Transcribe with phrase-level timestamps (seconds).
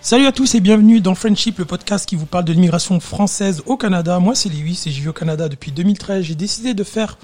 [0.00, 3.62] Salut à tous et bienvenue dans Friendship, le podcast qui vous parle de l'immigration française
[3.66, 4.18] au Canada.
[4.20, 6.24] Moi c'est Lewis et j'y vis au Canada depuis 2013.
[6.24, 7.18] J'ai décidé de faire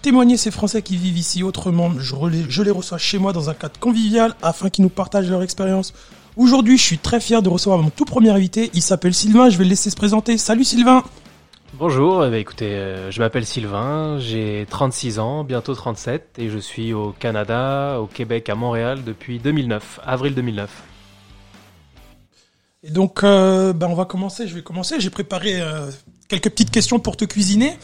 [0.00, 1.92] témoigner ces Français qui vivent ici autrement.
[1.98, 2.14] Je,
[2.48, 5.92] je les reçois chez moi dans un cadre convivial afin qu'ils nous partagent leur expérience.
[6.36, 8.70] Aujourd'hui, je suis très fier de recevoir mon tout premier invité.
[8.72, 9.50] Il s'appelle Sylvain.
[9.50, 10.38] Je vais le laisser se présenter.
[10.38, 11.04] Salut Sylvain.
[11.80, 16.58] Bonjour, eh ben, écoutez, euh, je m'appelle Sylvain, j'ai 36 ans, bientôt 37, et je
[16.58, 20.70] suis au Canada, au Québec, à Montréal depuis 2009, avril 2009.
[22.82, 24.46] Et donc, euh, ben, on va commencer.
[24.46, 25.00] Je vais commencer.
[25.00, 25.90] J'ai préparé euh,
[26.28, 27.78] quelques petites questions pour te cuisiner.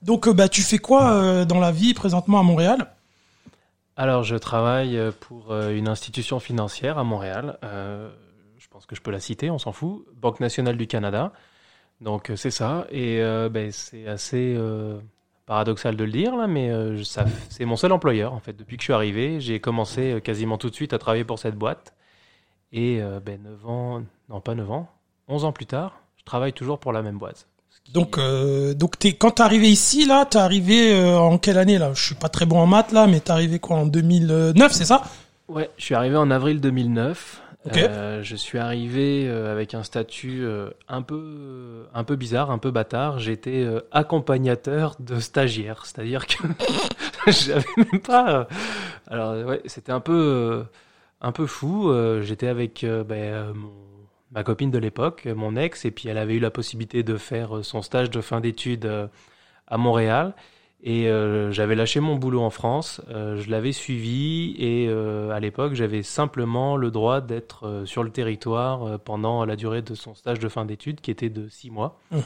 [0.00, 2.94] Donc, bah, tu fais quoi dans la vie présentement à Montréal?
[3.98, 8.08] Alors, je travaille pour une institution financière à Montréal, euh,
[8.56, 11.34] je pense que je peux la citer, on s'en fout, Banque nationale du Canada.
[12.00, 14.98] Donc, euh, c'est ça, et euh, ben, c'est assez euh,
[15.46, 18.52] paradoxal de le dire, là, mais euh, ça, c'est mon seul employeur, en fait.
[18.54, 21.56] Depuis que je suis arrivé, j'ai commencé quasiment tout de suite à travailler pour cette
[21.56, 21.94] boîte.
[22.72, 24.88] Et ben, 9 ans, non pas 9 ans,
[25.28, 27.46] 11 ans plus tard, je travaille toujours pour la même boîte.
[27.92, 31.78] Donc, euh, donc t'es, quand t'es arrivé ici, là, t'es arrivé euh, en quelle année
[31.78, 31.92] là?
[31.94, 34.86] Je suis pas très bon en maths là, mais t'es arrivé quoi en 2009, c'est
[34.86, 35.02] ça?
[35.48, 37.42] Ouais, je suis arrivé en avril 2009.
[37.72, 42.58] Euh, je suis arrivé euh, avec un statut euh, un peu un peu bizarre, un
[42.58, 43.18] peu bâtard.
[43.18, 46.46] J'étais accompagnateur de stagiaires, c'est-à-dire que
[47.30, 48.48] j'avais même pas.
[49.06, 50.64] alors ouais, c'était un peu
[51.20, 51.92] un peu fou.
[52.20, 53.54] J'étais avec ben,
[54.32, 57.64] ma copine de l'époque, mon ex, et puis elle avait eu la possibilité de faire
[57.64, 59.08] son stage de fin d'études
[59.66, 60.34] à Montréal.
[60.86, 65.40] Et euh, j'avais lâché mon boulot en France, euh, je l'avais suivi et euh, à
[65.40, 70.40] l'époque j'avais simplement le droit d'être sur le territoire pendant la durée de son stage
[70.40, 71.98] de fin d'études qui était de six mois.
[72.10, 72.22] Mhm.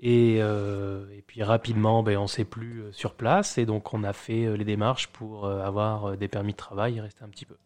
[0.00, 4.56] Et, et puis rapidement ben, on s'est plus sur place et donc on a fait
[4.56, 7.56] les démarches pour avoir des permis de travail et rester un petit peu.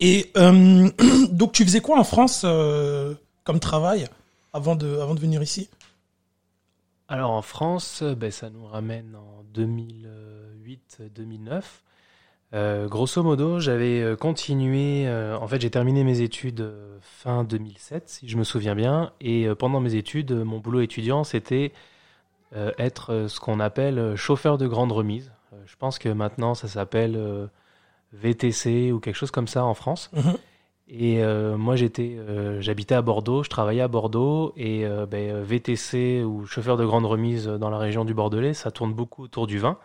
[0.00, 0.30] Et
[1.30, 4.06] donc, tu faisais quoi en France comme travail
[4.52, 5.70] avant de, avant de venir ici?
[7.10, 11.62] Alors en France, euh, ben, ça nous ramène en 2008-2009.
[12.54, 18.28] Euh, grosso modo, j'avais euh, continué, en fait j'ai terminé mes études fin 2007 si
[18.28, 21.72] je me souviens bien, et pendant mes études, mon boulot étudiant c'était
[22.54, 25.32] être ce qu'on appelle chauffeur de grande remise.
[25.66, 27.50] Je pense que maintenant ça s'appelle
[28.14, 30.10] VTC ou quelque chose comme ça en France.
[30.14, 30.38] Mhm.
[30.90, 35.42] Et euh, moi, j'étais, euh, j'habitais à Bordeaux, je travaillais à Bordeaux, et euh, ben,
[35.42, 39.46] VTC ou chauffeur de grande remise dans la région du Bordelais, ça tourne beaucoup autour
[39.46, 39.78] du vin.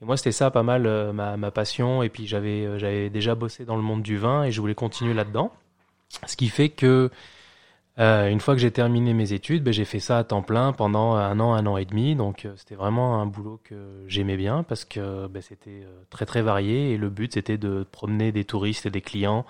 [0.00, 2.02] Et moi, c'était ça pas mal ma, passion.
[2.02, 5.14] Et puis j'avais, j'avais déjà bossé dans le monde du vin et je voulais continuer
[5.14, 5.50] là-dedans.
[6.26, 7.10] Ce qui fait que
[7.98, 11.14] une fois que j'ai terminé mes études, ben, j'ai fait ça à temps plein pendant
[11.14, 12.14] un an, un an et demi.
[12.14, 16.92] Donc c'était vraiment un boulot que j'aimais bien parce que ben, c'était très très varié
[16.92, 19.46] et le but c'était de promener des touristes et des clients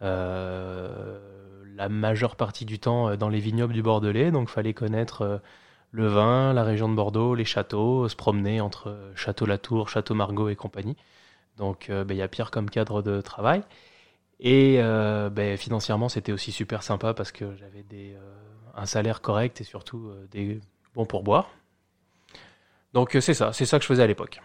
[0.00, 5.38] la majeure partie du temps euh, dans les vignobles du Bordelais, donc fallait connaître euh,
[5.90, 10.14] le vin, la région de Bordeaux, les châteaux, se promener entre euh, Château Latour, Château
[10.14, 10.96] Margaux et compagnie.
[11.56, 13.62] Donc euh, ben, il y a pire comme cadre de travail.
[14.40, 18.18] Et euh, ben, financièrement, c'était aussi super sympa parce que j'avais euh,
[18.74, 20.60] un salaire correct et surtout euh, des
[20.94, 21.50] bons pourboires.
[22.92, 24.40] Donc euh, c'est ça, c'est ça que je faisais à l'époque.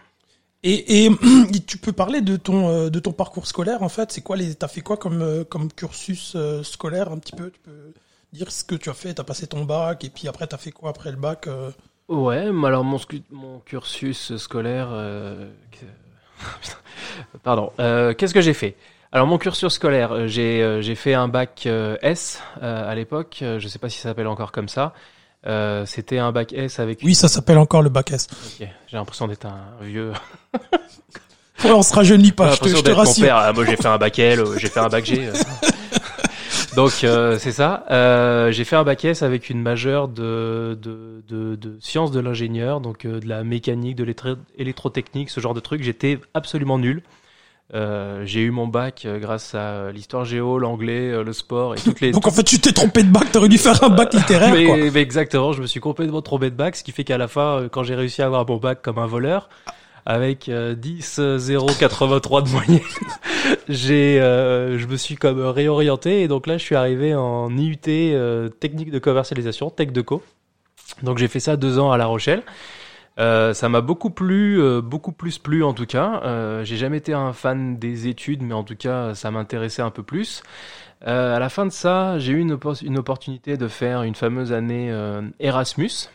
[0.62, 4.20] Et, et tu peux parler de ton, euh, de ton parcours scolaire en fait C'est
[4.20, 7.50] quoi les, t'as fait quoi comme, euh, comme cursus euh, scolaire un petit peu?
[7.50, 7.92] Tu peux
[8.32, 10.72] dire ce que tu as fait T'as passé ton bac et puis après t'as fait
[10.72, 11.48] quoi après le bac
[12.08, 12.98] Ouais, alors mon,
[13.64, 14.90] cursus scolaire.
[17.44, 17.70] Pardon.
[17.78, 18.74] Qu'est-ce que j'ai fait?
[19.12, 21.68] Alors mon cursus scolaire, j'ai fait un bac
[22.02, 23.36] S à l'époque.
[23.40, 24.92] Je sais pas si ça s'appelle encore comme ça.
[25.46, 27.00] Euh, C'était un bac S avec.
[27.02, 28.26] Oui, ça s'appelle encore le bac S.
[28.30, 30.12] Ok, J'ai l'impression d'être un vieux.
[31.62, 33.36] Ouais, on se rajeunit pas, je te, je te mon père.
[33.36, 35.28] Ah, moi j'ai fait un bac L, euh, j'ai fait un bac G.
[35.28, 35.32] euh.
[36.74, 37.84] Donc euh, c'est ça.
[37.90, 42.20] Euh, j'ai fait un bac S avec une majeure de, de, de, de sciences de
[42.20, 45.82] l'ingénieur, donc euh, de la mécanique, de l'électro- électrotechnique, ce genre de truc.
[45.82, 47.02] J'étais absolument nul.
[47.72, 51.78] Euh, j'ai eu mon bac euh, grâce à l'histoire géo, l'anglais, euh, le sport et
[51.78, 52.10] toutes les.
[52.12, 54.64] Donc en fait, tu t'es trompé de bac, t'aurais dû faire un bac littéraire, mais,
[54.64, 54.76] quoi.
[54.76, 57.60] mais exactement, je me suis complètement trompé de bac, ce qui fait qu'à la fin,
[57.60, 59.48] euh, quand j'ai réussi à avoir mon bac comme un voleur,
[60.06, 62.80] avec euh, 10 euh, 0 83 de moyenne,
[63.68, 67.78] j'ai, euh, je me suis comme réorienté et donc là, je suis arrivé en IUT
[67.88, 70.22] euh, technique de commercialisation, tech de co.
[71.02, 72.42] Donc j'ai fait ça deux ans à La Rochelle.
[73.18, 76.22] Euh, ça m'a beaucoup plu, euh, beaucoup plus plu en tout cas.
[76.24, 79.90] Euh, j'ai jamais été un fan des études, mais en tout cas, ça m'intéressait un
[79.90, 80.42] peu plus.
[81.04, 84.52] À la fin de ça, j'ai eu une, oppor- une opportunité de faire une fameuse
[84.52, 84.94] année
[85.40, 86.10] Erasmus.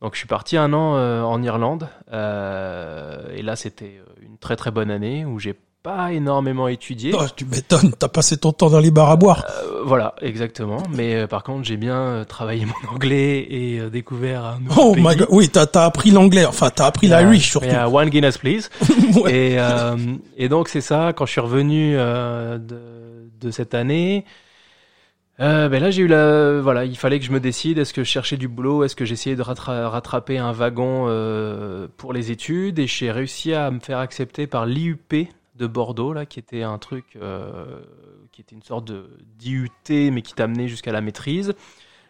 [0.00, 0.94] Donc je suis parti un an
[1.24, 7.12] en Irlande et là c'était une très très bonne année où j'ai pas énormément étudié.
[7.16, 9.44] Oh, tu m'étonnes, t'as passé ton temps dans les bars à boire.
[9.82, 10.82] Euh, voilà, exactement.
[10.90, 14.82] Mais euh, par contre, j'ai bien euh, travaillé mon anglais et euh, découvert un nouveau
[14.90, 15.02] Oh pays.
[15.04, 17.66] my god, oui, t'as as appris l'anglais, enfin t'as appris Yeah, l'Irish surtout.
[17.66, 18.70] yeah, one Guinness, please.
[19.22, 19.32] Ouais.
[19.52, 19.96] et, euh,
[20.36, 22.78] et donc c'est ça, quand je suis revenu euh, de,
[23.40, 24.24] de cette année,
[25.40, 27.78] euh, ben là j'ai eu la, voilà, il fallait que je me décide.
[27.78, 31.88] Est-ce que je cherchais du boulot, est-ce que j'essayais de rattra- rattraper un wagon euh,
[31.96, 35.28] pour les études, et j'ai réussi à me faire accepter par l'IUP
[35.58, 37.80] de Bordeaux là, qui était un truc, euh,
[38.32, 39.70] qui était une sorte de d'IUT
[40.10, 41.54] mais qui t'amenait jusqu'à la maîtrise.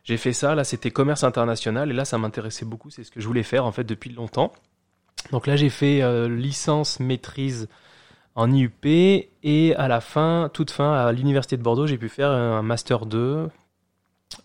[0.04, 3.20] J'ai fait ça, là c'était commerce international et là ça m'intéressait beaucoup, c'est ce que
[3.20, 4.52] je voulais faire en fait depuis longtemps.
[5.30, 7.68] Donc là j'ai fait euh, licence maîtrise
[8.34, 12.30] en IUP et à la fin, toute fin à l'université de Bordeaux, j'ai pu faire
[12.30, 13.48] un master 2.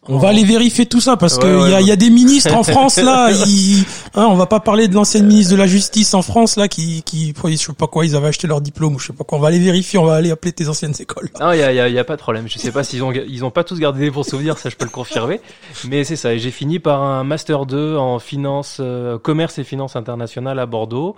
[0.10, 1.84] On va aller vérifier tout ça parce Ouais, que ouais, y, a, ouais.
[1.84, 3.30] y a des ministres en France là.
[3.31, 3.84] Ils,
[4.16, 7.04] hein, on va pas parler de l'ancienne ministre de la Justice en France là qui,
[7.04, 9.38] qui, je sais pas quoi, ils avaient acheté leur diplôme ou je sais pas quoi.
[9.38, 11.30] On va aller vérifier, on va aller appeler tes anciennes écoles.
[11.39, 12.48] Non, il y a, y a- y a pas de problème.
[12.48, 14.75] Je sais pas s'ils ont ils ont pas tous gardé des bons souvenirs, ça je
[14.75, 15.42] peux le confirmer.
[15.90, 16.33] Mais c'est ça.
[16.33, 20.66] Et j'ai fini par un master 2 en finance, euh, commerce et finance internationale à
[20.66, 21.16] Bordeaux.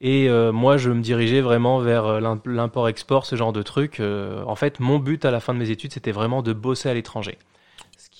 [0.00, 3.98] Et euh, moi, je me dirigeais vraiment vers euh, l'im- l'import-export, ce genre de truc.
[3.98, 6.88] Euh, en fait, mon but à la fin de mes études, c'était vraiment de bosser
[6.88, 7.36] à l'étranger.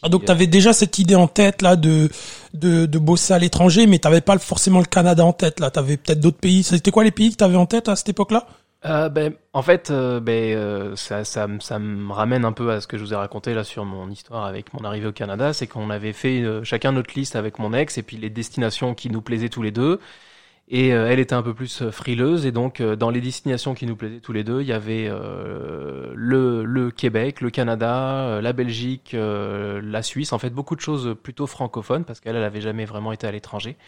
[0.03, 2.09] Ah, donc t'avais déjà cette idée en tête là de
[2.55, 5.71] de, de bosser à l'étranger, mais t'avais pas forcément le Canada en tête là.
[5.71, 6.63] T'avais peut-être d'autres pays.
[6.63, 8.47] C'était quoi les pays que t'avais en tête à cette époque-là?
[8.85, 12.81] Euh, ben, en fait, euh, ben, euh, ça, ça, ça me ramène un peu à
[12.81, 15.53] ce que je vous ai raconté là sur mon histoire avec mon arrivée au Canada.
[15.53, 18.95] C'est qu'on avait fait euh, chacun notre liste avec mon ex et puis les destinations
[18.95, 19.99] qui nous plaisaient tous les deux.
[20.71, 23.73] Et euh, elle était un peu plus euh, frileuse et donc euh, dans les destinations
[23.75, 28.27] qui nous plaisaient tous les deux, il y avait euh, le, le Québec, le Canada,
[28.29, 30.33] euh, la Belgique, euh, la Suisse.
[30.35, 33.33] En fait, beaucoup de choses plutôt francophones parce qu'elle, elle avait jamais vraiment été à
[33.33, 33.79] l'étranger.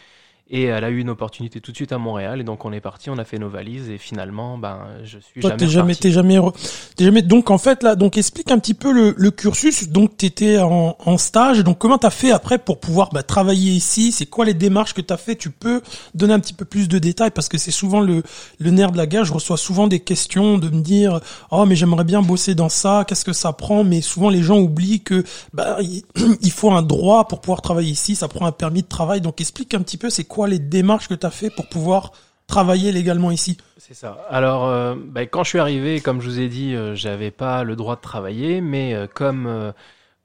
[0.49, 2.41] Et elle a eu une opportunité tout de suite à Montréal.
[2.41, 3.89] Et donc, on est parti, on a fait nos valises.
[3.89, 6.53] Et finalement, ben, je suis Toi, jamais t'es jamais, t'es jamais, re-
[6.97, 7.21] t'es jamais.
[7.21, 9.87] Donc en fait là, donc explique un petit peu le, le cursus.
[9.87, 11.63] Donc t'étais en, en stage.
[11.63, 14.11] Donc comment t'as fait après pour pouvoir bah, travailler ici?
[14.11, 15.37] C'est quoi les démarches que t'as fait?
[15.37, 15.81] Tu peux
[16.15, 18.21] donner un petit peu plus de détails parce que c'est souvent le,
[18.59, 19.23] le nerf de la guerre.
[19.23, 21.21] Je reçois souvent des questions de me dire
[21.51, 23.05] oh mais j'aimerais bien bosser dans ça.
[23.07, 25.23] Qu'est-ce que ça prend Mais souvent les gens oublient que
[25.53, 26.03] bah il,
[26.41, 28.15] il faut un droit pour pouvoir travailler ici.
[28.15, 29.21] Ça prend un permis de travail.
[29.21, 32.13] Donc explique un petit peu c'est quoi les démarches que t'as fait pour pouvoir
[32.47, 33.57] travailler légalement ici?
[33.77, 34.17] C'est ça.
[34.29, 37.65] Alors, euh, ben, quand je suis arrivé, comme je vous ai dit, euh, j'avais pas
[37.65, 39.73] le droit de travailler, mais euh, comme euh,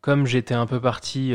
[0.01, 1.35] comme j'étais un peu parti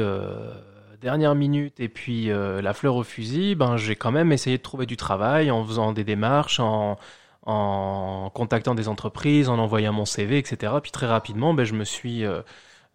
[1.01, 4.85] dernière minute et puis la fleur au fusil, ben j'ai quand même essayé de trouver
[4.85, 6.97] du travail en faisant des démarches, en
[7.45, 10.73] en contactant des entreprises, en envoyant mon CV, etc.
[10.81, 12.23] Puis très rapidement, ben je me suis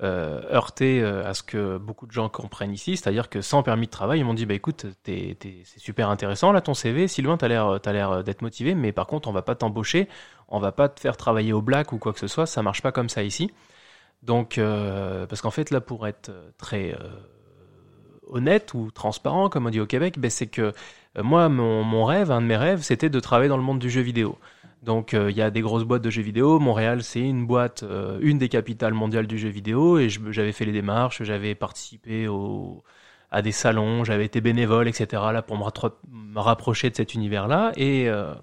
[0.02, 3.87] euh, heurté euh, à ce que beaucoup de gens comprennent ici, c'est-à-dire que sans permis
[3.87, 5.38] de travail, ils m'ont dit bah écoute, c'est
[5.78, 9.26] super intéressant là ton CV, Sylvain, t'as l'air, t'as l'air d'être motivé, mais par contre
[9.26, 10.06] on va pas t'embaucher,
[10.48, 12.82] on va pas te faire travailler au black ou quoi que ce soit, ça marche
[12.82, 13.50] pas comme ça ici.
[14.22, 16.94] Donc euh, parce qu'en fait là pour être très
[18.26, 20.75] honnête ou transparent comme on dit au Québec, ben, c'est que
[21.19, 24.02] moi mon rêve, un de mes rêves, c'était de travailler dans le monde du jeu
[24.02, 24.38] vidéo.
[24.82, 26.58] Donc euh, il y a des grosses boîtes de jeux vidéo.
[26.58, 29.99] Montréal, c'est une boîte, euh, une des capitales mondiales du jeu vidéo.
[29.99, 32.84] Et j'avais fait les démarches, j'avais participé au,
[33.31, 35.23] à des salons, j'avais été bénévole, etc.
[35.32, 37.73] Là pour me rapprocher de cet univers-là.
[37.76, 38.34] Et, euh,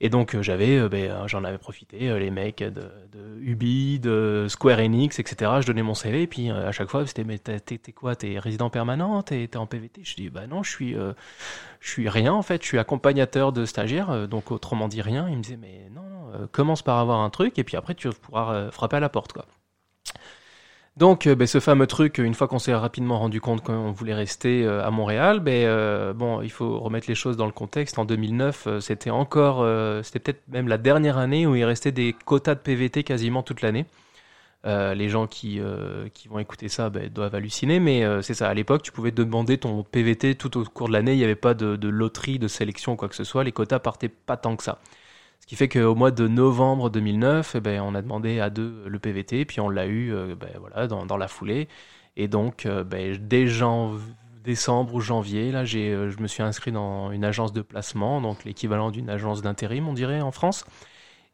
[0.00, 2.18] et donc euh, j'avais, euh, ben, euh, j'en avais profité.
[2.18, 2.82] les mecs de,
[3.12, 5.52] de Ubi, de Square Enix, etc.
[5.60, 6.22] Je donnais mon CV.
[6.22, 8.14] Et puis à chaque fois, c'était mais t'es quoi?
[8.14, 9.22] T'es résident permanent?
[9.22, 11.12] T'es en PVT Je dis bah non, je suis euh,
[11.80, 15.28] je suis rien en fait, je suis accompagnateur de stagiaires, euh, donc autrement dit rien.
[15.30, 18.10] Il me disait mais non, non, commence par avoir un truc et puis après tu
[18.10, 19.46] pourras frapper à la porte quoi.
[20.96, 24.14] Donc euh, ben, ce fameux truc, une fois qu'on s'est rapidement rendu compte qu'on voulait
[24.14, 27.98] rester euh, à Montréal, ben euh, bon, il faut remettre les choses dans le contexte.
[27.98, 31.92] En 2009, euh, c'était encore, euh, c'était peut-être même la dernière année où il restait
[31.92, 33.84] des quotas de PVT quasiment toute l'année.
[34.66, 38.48] Euh, les gens qui, euh, vont écouter ça ben, doivent halluciner, mais euh, c'est ça.
[38.48, 41.12] À l'époque, tu pouvais demander ton PVT tout au cours de l'année.
[41.12, 43.44] Il n'y avait pas de, de loterie, de sélection quoi que ce soit.
[43.44, 44.78] Les quotas partaient pas tant que ça.
[45.40, 48.82] Ce qui fait qu'au mois de novembre 2009, eh ben, on a demandé à deux
[48.86, 51.68] le PVT, puis on l'a eu euh, ben, voilà, dans, la foulée.
[52.16, 53.46] Et donc, euh, ben, dès
[54.44, 58.44] décembre ou janvier, là, euh, je me suis inscrit dans une agence de placement, donc
[58.44, 60.64] l'équivalent d'une agence d'intérim, on dirait, en France.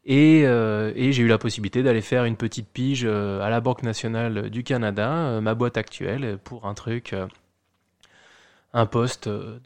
[0.05, 4.63] Et, j'ai eu la possibilité d'aller faire une petite pige à la Banque nationale du
[4.63, 7.15] Canada, ma boîte actuelle, pour un truc,
[8.73, 9.61] un poste de-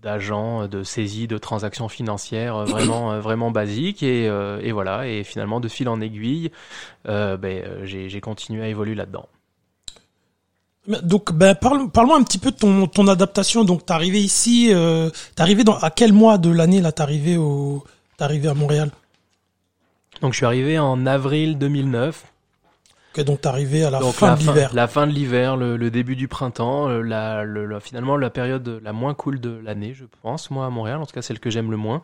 [0.00, 4.02] de- de- d'agent de, saisie de transactions financières euh, vraiment, euh, vraiment basique.
[4.02, 6.50] Et, euh, et voilà, et finalement, de fil en aiguille,
[7.08, 9.28] euh, ben, euh, j'ai continué à évoluer là-dedans.
[11.02, 13.64] Donc, ben, parle, parle-moi un petit peu de ton, ton adaptation.
[13.64, 17.02] Donc, t'es arrivé ici, euh, t'es arrivé dans, à quel mois de l'année, là, t'es
[17.02, 17.84] arrivé au,
[18.16, 18.90] t'es arrivé à Montréal?
[20.22, 22.24] Donc je suis arrivé en avril 2009.
[23.12, 24.70] Ok, donc arrivé à la fin de l'hiver.
[24.72, 27.44] La fin de l'hiver, le, début du printemps, euh, la,
[27.80, 31.14] finalement la période la moins cool de l'année, je pense, moi à Montréal, en tout
[31.14, 32.02] cas celle que j'aime le moins.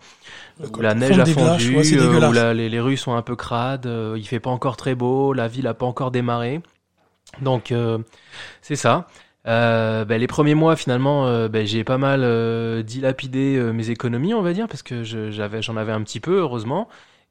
[0.60, 4.16] Où la neige a fondu, euh, où les, les, rues sont un peu crades, euh,
[4.16, 6.60] il fait pas encore très beau, la ville a pas encore démarré.
[7.40, 7.72] Donc
[8.62, 9.06] c'est ça.
[9.46, 14.52] Euh, ben, les premiers mois, finalement, ben, j'ai pas mal dilapidé mes économies, on va
[14.52, 16.88] dire, parce que j'avais, j'en avais un petit peu, heureusement.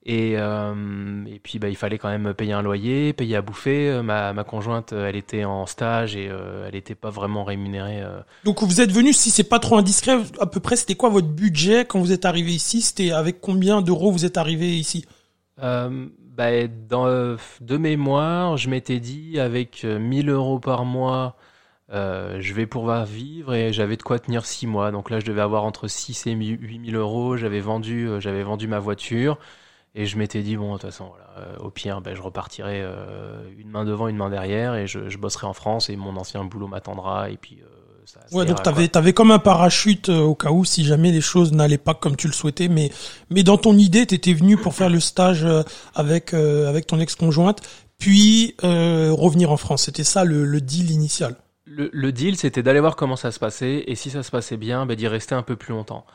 [0.08, 4.02] Et, euh, et puis bah, il fallait quand même payer un loyer, payer à bouffer.
[4.04, 8.04] Ma, ma conjointe, elle était en stage et euh, elle n'était pas vraiment rémunérée.
[8.04, 8.20] Euh.
[8.44, 11.28] Donc vous êtes venu, si c'est pas trop indiscret, à peu près c'était quoi votre
[11.28, 12.82] budget quand vous êtes arrivé ici?
[12.82, 15.06] C'était avec combien d'euros vous êtes arrivé ici?
[15.64, 16.06] Euh,
[16.38, 17.08] bah, dans,
[17.62, 21.36] De mémoire, je m'étais dit avec 1000 euros par mois,
[21.92, 24.92] euh, je vais pouvoir vivre et j'avais de quoi tenir 6 mois.
[24.92, 27.38] Donc là, je devais avoir entre 6 et 8000 euros.
[27.38, 29.40] J'avais vendu, j'avais vendu ma voiture.
[29.98, 32.82] Et je m'étais dit, bon, de toute façon, voilà, euh, au pire, ben, je repartirai
[32.82, 36.18] euh, une main devant, une main derrière, et je, je, bosserai en France, et mon
[36.18, 37.60] ancien boulot m'attendra, et puis...
[37.62, 37.68] Euh,
[38.06, 41.54] ça, ouais, donc t'avais avais comme un parachute au cas où si jamais les choses
[41.54, 42.92] n'allaient pas comme tu le souhaitais, mais
[43.32, 45.44] mais dans ton idée, t'étais venu pour faire le stage
[45.96, 47.64] avec avec ton ex-conjointe,
[47.98, 49.86] puis revenir en France.
[49.86, 51.36] C'était ça le, le deal initial.
[51.66, 54.58] Le, le deal, c'était d'aller voir comment ça se passait, et si ça se passait
[54.58, 56.06] bien, ben, d'y rester un peu plus longtemps.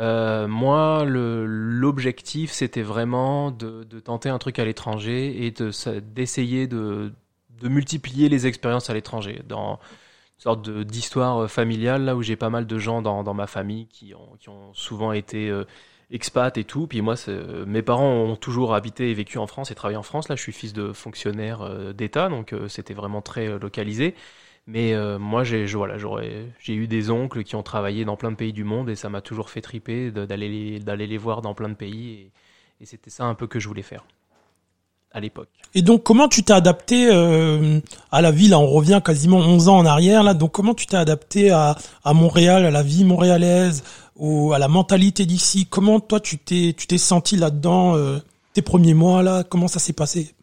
[0.00, 5.52] Euh, moi, l'objectif, c'était vraiment de, de, tenter un truc à l'étranger et
[6.00, 7.12] d'essayer de,
[7.60, 9.42] de, multiplier les expériences à l'étranger.
[9.46, 9.74] Dans
[10.38, 13.86] une sorte d'histoire familiale, là où j'ai pas mal de gens dans, dans ma famille
[13.88, 15.64] qui ont, qui ont souvent été euh,
[16.12, 16.86] expats et tout.
[16.86, 17.14] Puis moi,
[17.66, 20.28] mes parents ont toujours habité et vécu en France et travaillé en France.
[20.28, 24.14] Là, je suis fils de fonctionnaire euh, d'État, donc euh, c'était vraiment très localisé.
[24.72, 25.96] Mais euh, moi, j'ai voilà,
[26.58, 29.10] j'ai eu des oncles qui ont travaillé dans plein de pays du monde et ça
[29.10, 32.30] m'a toujours fait triper d'aller les, les voir dans plein de pays.
[32.80, 34.02] Et, c'était ça un peu que je voulais faire
[35.12, 35.50] à l'époque.
[35.74, 39.76] Et donc, comment tu t'es adapté euh, à la ville On revient quasiment 11 ans
[39.76, 40.22] en arrière.
[40.22, 40.32] là.
[40.32, 41.76] Donc, comment tu t'es adapté à,
[42.06, 43.84] Montréal, à la vie montréalaise,
[44.16, 45.66] ou à la mentalité d'ici?
[45.66, 48.20] Comment toi, tu t'es tu t'es senti là-dedans euh,
[48.54, 49.44] tes premiers mois là?
[49.44, 50.34] Comment ça s'est passé?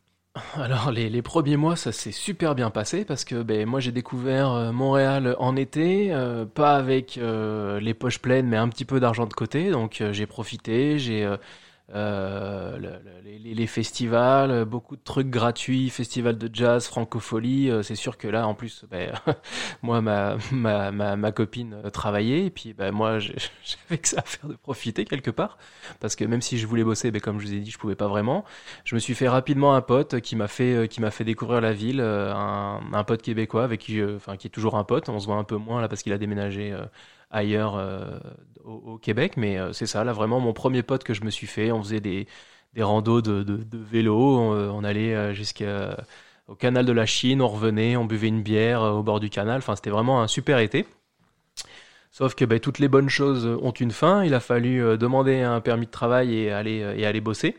[0.56, 4.52] alors les, premiers mois, ça s'est super bien passé parce que ben, moi j'ai découvert
[4.52, 9.00] euh, Montréal en été, euh, pas avec euh, les poches pleines, mais un petit peu
[9.00, 9.72] d'argent de côté.
[9.72, 11.30] Donc j'ai profité, j'ai
[11.96, 12.78] euh,
[13.24, 17.72] les, les, festivals, beaucoup de trucs gratuits, festival de jazz, francophonie.
[17.72, 19.12] Euh, c'est sûr que là, en plus, ben,
[19.82, 24.22] moi, ma, ma, ma, copine euh, travaillait, et puis ben, moi, j'avais que ça à
[24.22, 25.58] faire de profiter quelque part,
[26.00, 27.96] parce que même si je voulais bosser, ben, comme je vous ai dit, je pouvais
[27.96, 28.46] pas vraiment.
[28.86, 31.74] Je me suis fait rapidement un pote qui m'a fait, qui m'a fait découvrir la
[31.74, 35.10] ville, un, un pote québécois avec qui, enfin, qui est toujours un pote.
[35.10, 36.76] On se voit un peu moins là parce qu'il a déménagé
[37.32, 38.20] ailleurs euh,
[38.64, 41.48] au, Québec, mais euh, c'est ça, là vraiment mon premier pote que je me suis
[41.48, 41.72] fait.
[41.72, 42.28] On faisait des,
[42.74, 48.06] des randos de, de, vélo, on, allait jusqu'au canal de la Chine, on revenait, on
[48.06, 49.58] buvait une bière au bord du canal.
[49.58, 50.86] Enfin, c'était vraiment un super été.
[52.12, 54.24] Sauf que ben, toutes les bonnes choses ont une fin.
[54.24, 57.56] Il a fallu demander un permis de travail et aller, et aller bosser.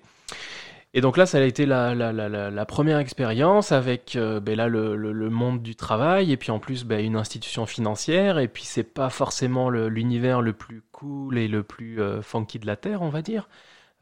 [0.93, 4.57] Et donc là, ça a été la, la, la, la première expérience avec euh, ben
[4.57, 8.49] là le, le, monde du travail et puis en plus ben, une institution financière et
[8.49, 12.77] puis c'est pas forcément l'univers le, plus cool et le plus euh, funky de la
[12.77, 13.49] terre, on va dire.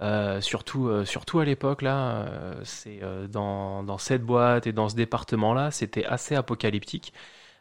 [0.00, 2.26] Euh, surtout, surtout à l'époque là,
[2.64, 7.12] c'est dans, dans cette boîte et dans ce département là, c'était assez apocalyptique.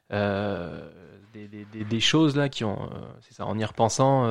[0.10, 2.90] Des, des, choses là qui ont,
[3.22, 4.26] c'est ça, en y repensant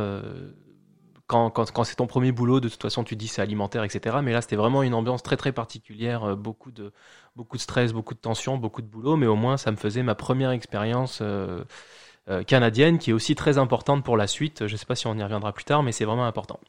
[1.26, 4.18] quand, quand, c'est ton premier boulot, de toute façon, tu dis c'est alimentaire, etc.
[4.22, 6.92] Mais là, c'était vraiment une ambiance très très particulière, euh, beaucoup de,
[7.34, 9.16] beaucoup de stress, beaucoup de tension, beaucoup de boulot.
[9.16, 11.64] Mais au moins, ça me faisait ma première expérience euh,
[12.28, 14.66] euh, canadienne, qui est aussi très importante pour la suite.
[14.66, 16.60] Je ne sais pas si on y reviendra plus tard, mais c'est vraiment important.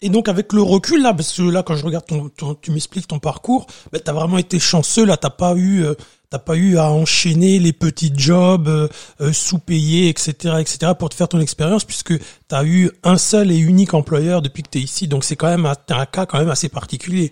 [0.00, 3.06] Et donc avec le recul là, parce que là quand je regarde ton, tu m'expliques
[3.06, 5.86] ton parcours, ben, t'as vraiment été chanceux là, t'as pas eu
[6.34, 8.88] t'as pas eu à enchaîner les petits jobs euh,
[9.20, 13.52] euh, sous-payés, etc., etc., pour te faire ton expérience, puisque tu as eu un seul
[13.52, 15.06] et unique employeur depuis que tu es ici.
[15.06, 17.30] Donc c'est quand même un, cas quand même assez particulier.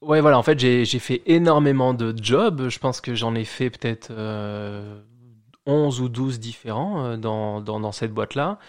[0.00, 2.68] Ouais, voilà, en fait, j'ai fait énormément de jobs.
[2.68, 5.00] Je pense que j'en ai fait peut-être euh,
[5.66, 8.60] 11 ou 12 différents euh, dans, cette boîte-là.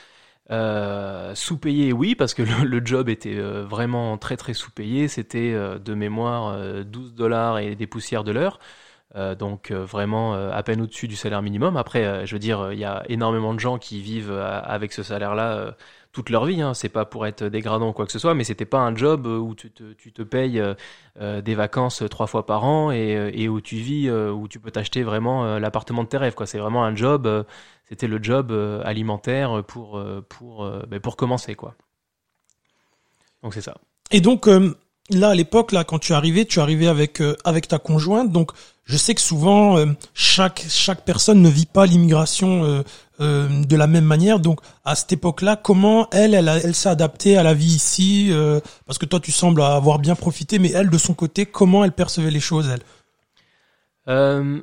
[1.35, 5.07] Sous-payé, oui, parce que le, le job était vraiment très très sous-payé.
[5.07, 8.59] C'était de mémoire 12 dollars et des poussières de l'heure.
[9.15, 11.77] Euh, donc euh, vraiment euh, à peine au-dessus du salaire minimum.
[11.77, 15.75] Après, je veux dire, il y a énormément de gens qui vivent avec ce salaire-là
[16.11, 16.61] toute leur vie.
[16.61, 16.73] Hein.
[16.73, 19.25] C'est pas pour être dégradant ou quoi que ce soit, mais c'était pas un job
[19.25, 20.61] où tu te, payes
[21.19, 25.57] des vacances trois fois par an et, où tu vis, où tu peux t'acheter vraiment
[25.57, 26.35] l'appartement de tes rêves.
[26.35, 26.45] Quoi.
[26.45, 27.45] C'est vraiment un job.
[27.85, 28.51] c'était le job
[28.83, 31.75] alimentaire pour pour ben, pour commencer quoi.
[33.41, 33.75] Donc c'est ça.
[34.11, 34.47] Et donc
[35.09, 38.31] là à l'époque là quand tu es arrivé, tu es arrivé avec avec ta conjointe,
[38.31, 38.51] donc
[38.89, 42.83] je sais que souvent euh, chaque chaque personne ne vit pas l'immigration
[43.19, 44.39] euh, de la même manière.
[44.39, 48.31] Donc à cette époque-là, comment elle elle s'est adaptée à la vie ici
[48.87, 51.91] Parce que toi tu sembles avoir bien profité, mais elle de son côté, comment elle
[51.91, 52.81] percevait les choses elle?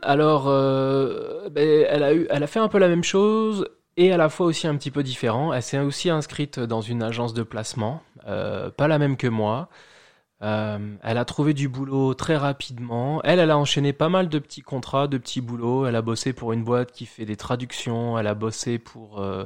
[0.02, 4.16] Alors, ben, elle a eu, elle a fait un peu la même chose et à
[4.16, 5.52] la fois aussi un petit peu différent.
[5.52, 9.68] Elle s'est aussi inscrite dans une agence de placement, pas la même que moi.
[10.43, 13.23] Euh, elle a trouvé du boulot très rapidement.
[13.23, 15.87] Elle, elle a enchaîné pas mal de petits contrats, de petits boulots.
[15.87, 18.19] Elle a bossé pour une boîte qui fait des traductions.
[18.19, 19.45] Elle a bossé pour euh,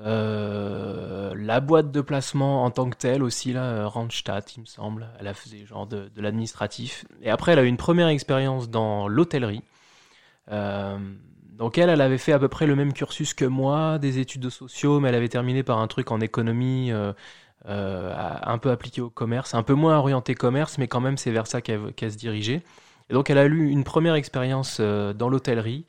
[0.00, 5.08] euh, la boîte de placement en tant que telle aussi, là, Randstad, il me semble.
[5.18, 7.04] Elle a fait genre de, l'administratif.
[7.22, 9.62] Et après, elle a eu une première expérience dans l'hôtellerie.
[10.48, 14.42] donc elle, elle avait fait à peu près le même cursus que moi, des études
[14.42, 16.92] de sociaux, mais elle avait terminé par un truc en économie
[17.64, 21.46] un peu appliqué au commerce, un peu moins orienté commerce, mais quand même c'est vers
[21.46, 22.62] ça qu'elle se dirigeait.
[23.10, 25.86] Et donc elle a eu une première expérience euh, dans l'hôtellerie,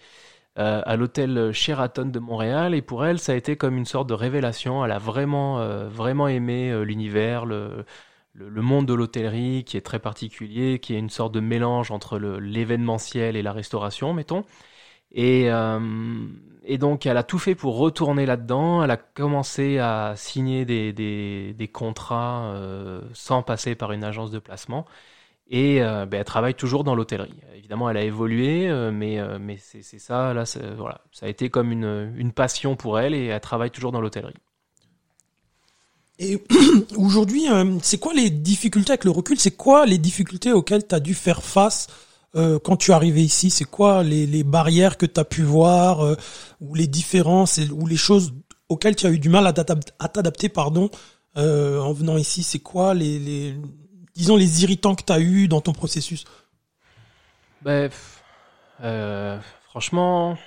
[0.60, 4.10] euh, à l'hôtel Sheraton de Montréal, et pour elle ça a été comme une sorte
[4.10, 4.84] de révélation.
[4.86, 7.86] Elle a vraiment, vraiment aimé l'univers, le,
[8.34, 12.18] le, monde de l'hôtellerie qui est très particulier, qui est une sorte de mélange entre
[12.20, 14.46] l'événementiel et la restauration, mettons.
[15.12, 15.50] Et,
[16.70, 18.84] et donc, elle a tout fait pour retourner là-dedans.
[18.84, 24.40] Elle a commencé à signer des, des, contrats euh, sans passer par une agence de
[24.40, 24.86] placement.
[25.50, 27.40] Et euh, ben, elle travaille toujours dans l'hôtellerie.
[27.56, 30.44] Évidemment, elle a évolué, euh, mais, mais c'est ça, là,
[30.76, 31.00] voilà.
[31.14, 34.36] Ça a été comme une, une passion pour elle et elle travaille toujours dans l'hôtellerie.
[36.20, 36.44] Et
[36.98, 37.46] aujourd'hui,
[37.82, 39.40] c'est quoi les difficultés avec le recul?
[39.40, 41.88] C'est quoi les difficultés auxquelles tu as dû faire face
[42.38, 46.02] euh, quand tu es arrivé ici, c'est quoi les, barrières que tu as pu voir
[46.02, 46.16] euh,
[46.62, 48.34] ou les différences ou les choses
[48.70, 50.90] auxquelles tu as eu du mal à t'adapter pardon
[51.38, 53.56] euh, en venant ici, c'est quoi les,
[54.16, 56.26] disons les irritants que tu as eu dans ton processus?
[57.62, 57.90] Ben,
[59.64, 60.38] franchement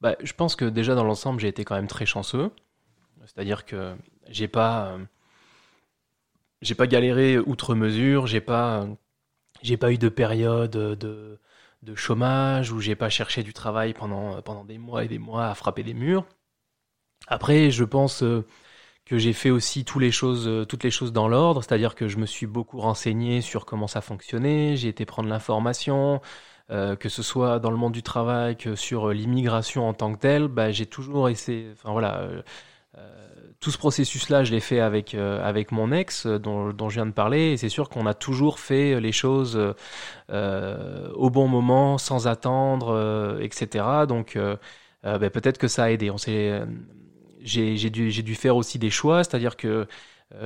[0.00, 2.50] bah, je pense que déjà dans l'ensemble, j'ai été quand même très chanceux.
[3.26, 3.94] C'est-à-dire que
[4.28, 4.96] j'ai pas
[6.62, 8.86] j'ai pas galéré outre mesure, j'ai pas
[9.62, 11.38] j'ai pas eu de période de,
[11.82, 15.48] de chômage où j'ai pas cherché du travail pendant, pendant des mois et des mois
[15.48, 16.26] à frapper des murs.
[17.26, 18.46] Après, je pense euh,
[19.06, 22.08] que j'ai fait aussi toutes les choses, euh, toutes les choses dans l'ordre, c'est-à-dire que
[22.08, 26.20] je me suis beaucoup renseigné sur comment ça fonctionnait, j'ai été prendre l'information,
[26.70, 30.18] euh, que ce soit dans le monde du travail, que sur l'immigration en tant que
[30.18, 32.28] telle, bah, j'ai toujours essayé, enfin voilà,
[33.60, 36.94] tout ce processus-là, je l'ai fait avec euh, avec mon ex, euh, dont, dont je
[36.94, 37.52] viens de parler.
[37.52, 39.74] Et c'est sûr qu'on a toujours fait les choses
[40.30, 43.84] euh, au bon moment, sans attendre, etc.
[44.08, 44.38] Donc
[45.02, 46.10] ben, peut-être que ça a aidé.
[46.10, 46.62] On s'est,
[47.42, 49.86] j'ai, j'ai dû j'ai dû faire aussi des choix, c'est-à-dire que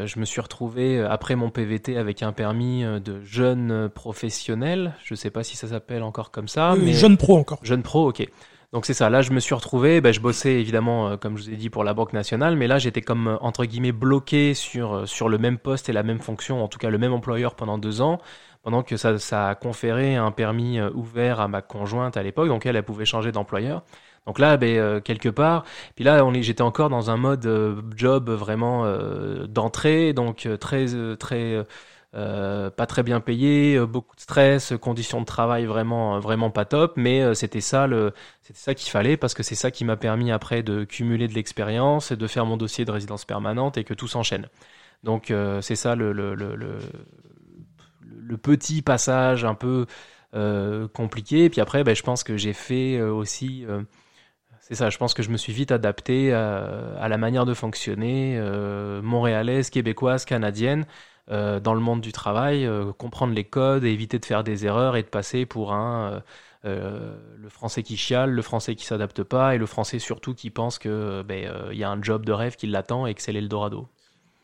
[0.05, 4.95] je me suis retrouvé après mon PVT avec un permis de jeune professionnel.
[5.05, 7.61] Je sais pas si ça s'appelle encore comme ça, mais jeune pro encore.
[7.63, 8.27] Jeune pro, ok.
[8.75, 9.09] Donc c'est ça.
[9.09, 10.01] Là, je me suis retrouvé.
[10.01, 12.67] Ben, je bossais évidemment, euh, comme je vous ai dit, pour la Banque nationale, mais
[12.67, 16.03] là, j'étais comme euh, entre guillemets bloqué sur euh, sur le même poste et la
[16.03, 18.19] même fonction, en tout cas le même employeur pendant deux ans,
[18.65, 22.49] pendant que ça, ça a conféré un permis ouvert à ma conjointe à l'époque.
[22.49, 23.85] Donc elle, elle pouvait changer d'employeur.
[24.27, 27.47] Donc là, ben, quelque part, puis là, j'étais encore dans un mode
[27.95, 28.87] job vraiment
[29.47, 31.65] d'entrée, donc très très
[32.15, 36.65] euh, pas très bien payé, euh, beaucoup de stress, conditions de travail vraiment vraiment pas
[36.65, 39.85] top, mais euh, c'était ça le c'était ça qu'il fallait parce que c'est ça qui
[39.85, 43.79] m'a permis après de cumuler de l'expérience et de faire mon dossier de résidence permanente
[43.79, 44.49] et que tout s'enchaîne.
[45.03, 49.87] Donc c'est ça le le, le le, petit passage un peu
[50.95, 51.45] compliqué.
[51.45, 53.67] Et puis après, ben, je pense que j'ai fait aussi
[54.61, 57.55] c'est ça, je pense que je me suis vite adapté à, à la manière de
[57.55, 58.41] fonctionner
[59.03, 60.87] montréalaise, québécoise, canadienne.
[61.31, 64.95] Euh, dans le monde du travail, euh, comprendre les codes, éviter de faire des erreurs
[64.95, 66.23] et de passer pour un
[66.67, 70.51] euh, le français qui chiale, le français qui s'adapte pas et le français surtout qui
[70.51, 73.33] pense que ben il y a un job de rêve qui l'attend et que c'est
[73.33, 73.89] l'Eldorado.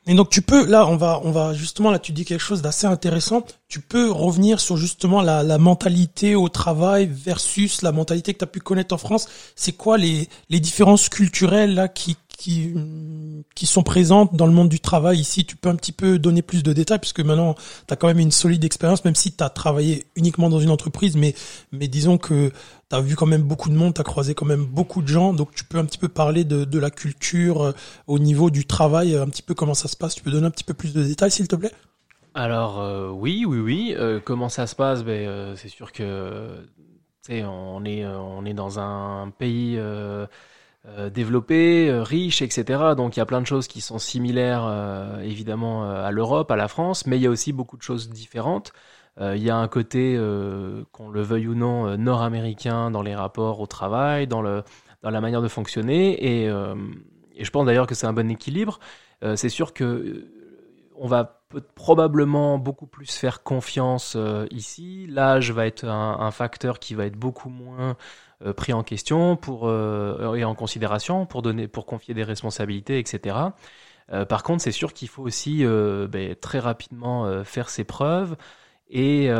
[0.06, 2.62] Et donc tu peux là on va on va justement là tu dis quelque chose
[2.62, 3.44] d'assez intéressant.
[3.68, 8.44] Tu peux revenir sur justement la, la mentalité au travail versus la mentalité que tu
[8.44, 9.28] as pu connaître en France.
[9.54, 12.72] C'est quoi les les différences culturelles là qui qui,
[13.54, 15.44] qui sont présentes dans le monde du travail ici.
[15.44, 17.54] Tu peux un petit peu donner plus de détails puisque maintenant
[17.86, 20.70] tu as quand même une solide expérience, même si tu as travaillé uniquement dans une
[20.70, 21.34] entreprise, mais,
[21.70, 22.48] mais disons que
[22.88, 25.08] tu as vu quand même beaucoup de monde, tu as croisé quand même beaucoup de
[25.08, 27.72] gens, donc tu peux un petit peu parler de, de la culture euh,
[28.06, 30.14] au niveau du travail, un petit peu comment ça se passe.
[30.14, 31.72] Tu peux donner un petit peu plus de détails s'il te plaît?
[32.32, 33.94] Alors euh, oui, oui, oui.
[33.98, 35.04] Euh, comment ça se passe?
[35.04, 36.56] Ben, C'est sûr que
[37.28, 39.78] on est, on est dans un pays
[41.12, 42.94] développé, riche, etc.
[42.96, 44.66] Donc il y a plein de choses qui sont similaires
[45.22, 48.72] évidemment à l'Europe, à la France, mais il y a aussi beaucoup de choses différentes.
[49.20, 50.18] Il y a un côté,
[50.92, 54.62] qu'on le veuille ou non, nord-américain dans les rapports au travail, dans, le,
[55.02, 58.80] dans la manière de fonctionner, et, je pense d'ailleurs que c'est un bon équilibre.
[59.36, 60.26] c'est sûr que
[61.00, 61.40] on va
[61.74, 65.06] probablement beaucoup plus faire confiance euh, ici.
[65.08, 67.94] L'âge va être un, facteur qui va être beaucoup moins euh,
[68.56, 73.36] pris en question pour, euh, et en considération pour, donner, pour confier des responsabilités, etc.
[74.28, 78.36] par contre, c'est sûr qu'il faut aussi ben, très rapidement faire ses preuves
[78.88, 79.30] et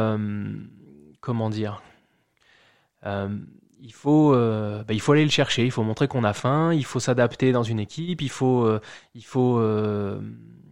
[1.21, 1.83] comment dire
[3.03, 6.85] il faut, ben, il faut aller le chercher, il faut montrer qu'on a faim, il
[6.85, 8.71] faut s'adapter dans une équipe, il faut,
[9.17, 9.59] il faut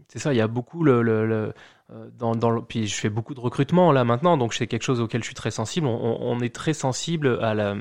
[0.09, 1.53] c'est ça, il y a beaucoup le, le,
[1.91, 5.01] euh, dans, dans puis je fais beaucoup de recrutement là maintenant, donc c'est quelque chose
[5.01, 5.87] auquel je suis très sensible.
[5.87, 7.77] On, on est très sensible à la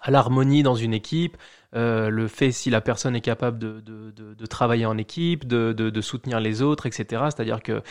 [0.00, 1.36] à l'harmonie dans une équipe,
[1.74, 6.40] euh, le fait si la personne est capable de, de, travailler en équipe, de, soutenir
[6.40, 7.24] les autres, etc.
[7.26, 7.82] C'est-à-dire que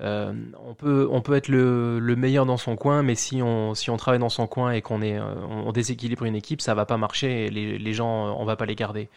[0.00, 0.32] euh,
[0.66, 3.90] on peut on peut être le, le, meilleur dans son coin, mais si on si
[3.90, 6.96] on travaille dans son coin et qu'on est on déséquilibre une équipe, ça va pas
[6.96, 7.46] marcher.
[7.46, 9.10] Et les, les gens on va pas les garder.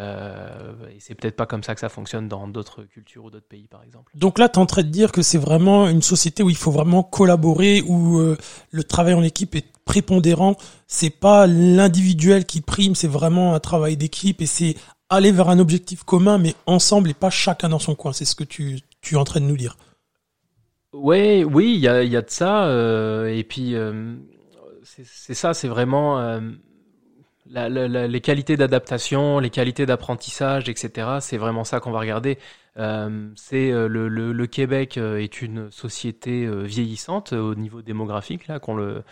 [0.00, 3.46] Euh, et c'est peut-être pas comme ça que ça fonctionne dans d'autres cultures ou d'autres
[3.46, 4.10] pays, par exemple.
[4.14, 6.56] Donc là, tu es en train de dire que c'est vraiment une société où il
[6.56, 8.38] faut vraiment collaborer, où euh,
[8.70, 10.56] le travail en équipe est prépondérant.
[10.86, 14.74] C'est pas l'individuel qui prime, c'est vraiment un travail d'équipe et c'est
[15.08, 18.12] aller vers un objectif commun, mais ensemble et pas chacun dans son coin.
[18.12, 19.76] C'est ce que tu, tu es en train de nous dire.
[20.92, 22.66] Ouais, oui, il y a, y a de ça.
[22.66, 24.14] Euh, et puis, euh,
[24.84, 26.40] c'est ça, c'est vraiment
[27.52, 31.18] la, les qualités d'adaptation, les qualités d'apprentissage, etc.
[31.20, 32.38] C'est vraiment ça qu'on va regarder.
[32.78, 37.82] Euh, c'est euh, le, le, le, Québec euh, est une société euh, vieillissante au niveau
[37.82, 39.02] démographique là qu'on le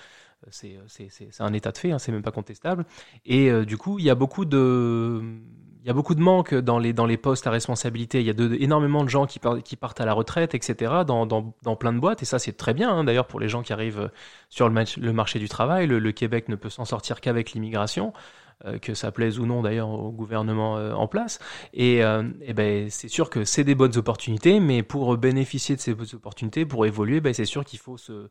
[0.51, 0.79] c'est
[1.41, 2.85] un état de fait, hein, c'est même pas contestable.
[3.27, 5.41] Et du coup, il y a beaucoup de
[5.83, 8.21] il y a beaucoup de manques dans les, dans les postes à responsabilité.
[8.21, 11.25] Il y a de, énormément de gens qui, qui partent à la retraite, etc., dans,
[11.25, 12.23] dans, plein de boîtes.
[12.23, 14.11] Et ça, c'est très bien, hein, d'ailleurs, pour les gens qui arrivent
[14.51, 15.87] sur le, le marché du travail.
[15.87, 18.13] Le, le Québec ne peut s'en sortir qu'avec l'immigration.
[18.67, 21.39] Euh, que ça plaise ou non d'ailleurs au gouvernement euh, en place.
[21.73, 25.81] Et, euh, et ben, c'est sûr que c'est des bonnes opportunités, mais pour bénéficier de
[25.81, 28.29] ces bonnes opportunités, pour évoluer, ben, c'est sûr qu'il faut se,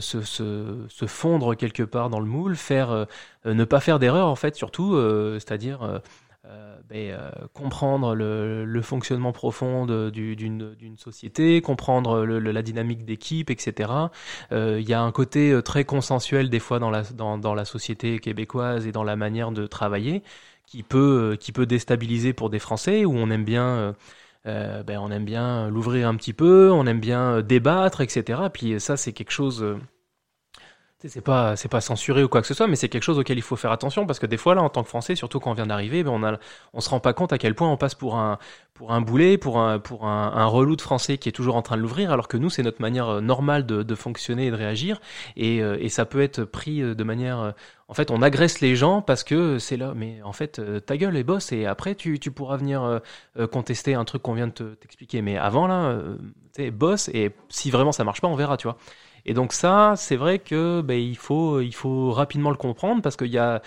[0.00, 3.06] se, se, se, fondre quelque part dans le moule, faire,
[3.44, 4.98] ne pas faire d'erreur en fait, surtout,
[5.34, 6.00] c'est-à-dire
[6.50, 13.90] euh, ben, euh, comprendre le, fonctionnement profond d'une société, comprendre la dynamique d'équipe, etc.
[14.52, 18.92] Euh, il y a un côté très consensuel des fois dans la, société québécoise et
[18.92, 20.22] dans la manière de travailler
[20.66, 23.94] qui peut, qui peut déstabiliser pour des Français où on aime bien...
[24.44, 28.40] Ben, on aime bien l'ouvrir un petit peu, on aime bien débattre, etc.
[28.50, 29.62] Puis ça, c'est quelque chose
[31.06, 33.38] c'est pas c'est pas censuré ou quoi que ce soit, mais c'est quelque chose auquel
[33.38, 35.52] il faut faire attention parce que des fois là, en tant que Français, surtout quand
[35.52, 36.38] on vient d'arriver, ben on a
[36.72, 38.38] on se rend pas compte à quel point on passe pour un
[38.74, 41.76] pour un boulet, pour un pour un, relou de Français qui est toujours en train
[41.76, 44.56] de l'ouvrir, alors que nous c'est notre manière euh, normale de, de fonctionner et de
[44.56, 45.00] réagir,
[45.36, 47.54] et, euh, et ça peut être pris euh, de manière
[47.88, 49.94] en fait, on agresse les gens parce que c'est là.
[49.96, 53.00] Mais en fait, ta gueule est boss et après, tu, tu pourras venir
[53.50, 55.22] contester un truc qu'on vient de t'expliquer.
[55.22, 55.98] Mais avant, là,
[56.54, 58.76] tu sais, boss et si vraiment ça marche pas, on verra, tu vois.
[59.28, 63.14] Et donc ça, c'est vrai que ben, il faut il faut rapidement le comprendre parce
[63.14, 63.60] qu'il y a,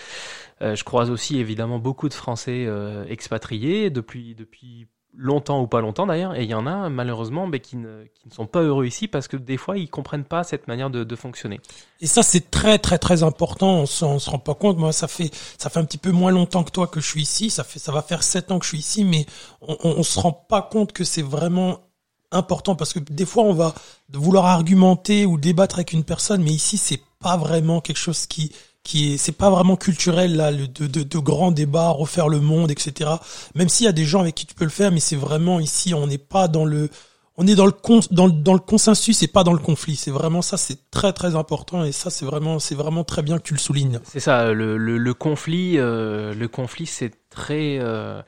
[0.63, 5.81] euh, je croise aussi évidemment beaucoup de Français euh, expatriés depuis depuis longtemps ou pas
[5.81, 8.61] longtemps d'ailleurs, et il y en a malheureusement ben, qui, ne, qui ne sont pas
[8.61, 11.59] heureux ici parce que des fois ils comprennent pas cette manière de, de fonctionner.
[11.99, 14.77] Et ça c'est très très très important, on se, on se rend pas compte.
[14.77, 17.21] Moi ça fait ça fait un petit peu moins longtemps que toi que je suis
[17.21, 19.27] ici, ça fait ça va faire sept ans que je suis ici, mais
[19.61, 21.81] on, on, on se rend pas compte que c'est vraiment
[22.31, 23.73] important parce que des fois on va
[24.13, 28.51] vouloir argumenter ou débattre avec une personne, mais ici c'est pas vraiment quelque chose qui
[28.83, 32.39] qui est c'est pas vraiment culturel là le, de, de, de, grands débats refaire le
[32.39, 33.11] monde etc
[33.53, 35.59] même s'il y a des gens avec qui tu peux le faire mais c'est vraiment
[35.59, 36.89] ici on n'est pas dans le
[37.37, 39.95] on est dans le con, dans, dans le consensus et pas dans le conflit.
[39.95, 43.37] C'est vraiment ça c'est très très important et ça c'est vraiment c'est vraiment très bien
[43.37, 43.99] que tu le soulignes.
[44.03, 48.21] C'est ça le, le, le conflit euh, le conflit c'est très euh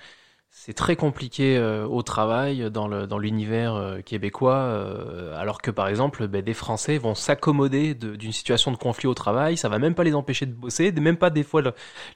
[0.65, 5.71] c'est très compliqué euh, au travail dans le dans l'univers euh, québécois, euh, alors que
[5.71, 9.58] par exemple, ben, des Français vont s'accommoder d'une situation de conflit au travail.
[9.58, 11.63] Ça va même pas les empêcher de bosser, même pas des fois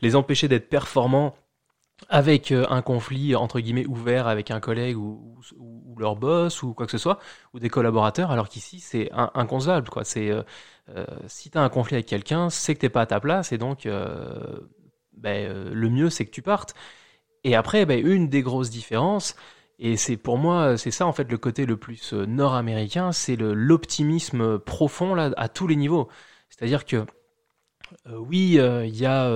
[0.01, 1.35] les empêcher d'être performants
[2.07, 6.85] avec un conflit entre guillemets ouvert avec un collègue ou, ou, leur boss ou quoi
[6.85, 7.19] que ce soit
[7.53, 10.31] ou des collaborateurs alors qu'ici c'est inconcevable quoi c'est
[11.25, 13.57] si tu as un conflit avec quelqu'un c'est que t'es pas à ta place et
[13.57, 13.89] donc
[15.17, 16.75] ben, le mieux c'est que tu partes
[17.43, 19.35] et après, ben, une des grosses différences,
[19.79, 23.35] et c'est pour moi, c'est ça en fait le côté le plus euh, nord-américain, c'est
[23.35, 26.07] l'optimisme profond là à tous les niveaux.
[26.49, 27.05] C'est-à-dire que
[28.07, 29.29] euh, oui, euh, il y a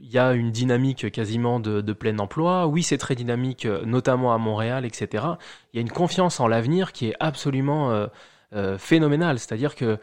[0.00, 2.66] il y a une dynamique quasiment de, de plein emploi.
[2.66, 5.24] Oui, c'est très dynamique, notamment à Montréal, etc.
[5.72, 8.08] Il y a une confiance en l'avenir qui est absolument
[8.78, 9.38] phénoménale.
[9.38, 9.98] C'est-à-dire que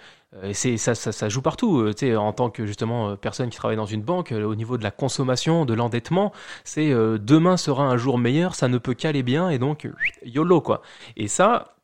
[0.51, 1.91] c'est ça, ça, ça, joue partout.
[1.93, 4.83] Tu sais, en tant que justement personne qui travaille dans une banque, au niveau de
[4.83, 9.49] la consommation, de l'endettement, c'est demain sera un jour meilleur, ça ne peut qu'aller bien
[9.49, 9.87] et donc
[10.23, 10.81] yolo quoi.
[11.15, 11.75] Et ça,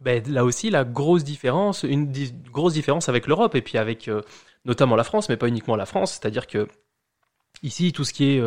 [0.00, 2.10] ben, là aussi la grosse différence, une
[2.50, 4.10] grosse différence avec l'Europe et puis avec
[4.64, 6.12] notamment la France, mais pas uniquement la France.
[6.12, 6.68] C'est-à-dire que
[7.62, 8.42] ici, tout ce qui est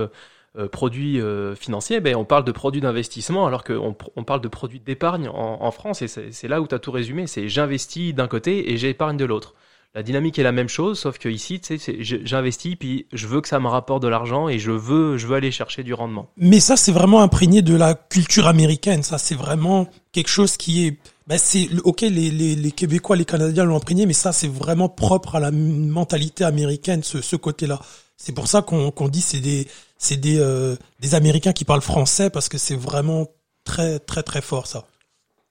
[0.56, 4.48] euh, produits euh, financiers, ben, on parle de produits d'investissement alors qu'on on parle de
[4.48, 7.26] produits d'épargne en, France et c'est là où tu as tout résumé.
[7.26, 9.56] C'est j'investis d'un côté et j'épargne de l'autre.
[9.96, 11.60] La dynamique est la même chose, sauf que ici,
[12.00, 15.36] j'investis puis je veux que ça me rapporte de l'argent et je veux, je veux
[15.36, 16.30] aller chercher du rendement.
[16.38, 19.02] Mais ça, c'est vraiment imprégné de la culture américaine.
[19.02, 23.24] Ça, c'est vraiment quelque chose qui est ben c'est ok les, les, les Québécois les
[23.24, 27.80] Canadiens l'ont imprégné mais ça c'est vraiment propre à la mentalité américaine ce, ce côté-là
[28.18, 29.66] c'est pour ça qu'on qu'on dit c'est des
[30.04, 33.28] c'est des euh, des Américains qui parlent français parce que c'est vraiment
[33.64, 34.86] très très très fort ça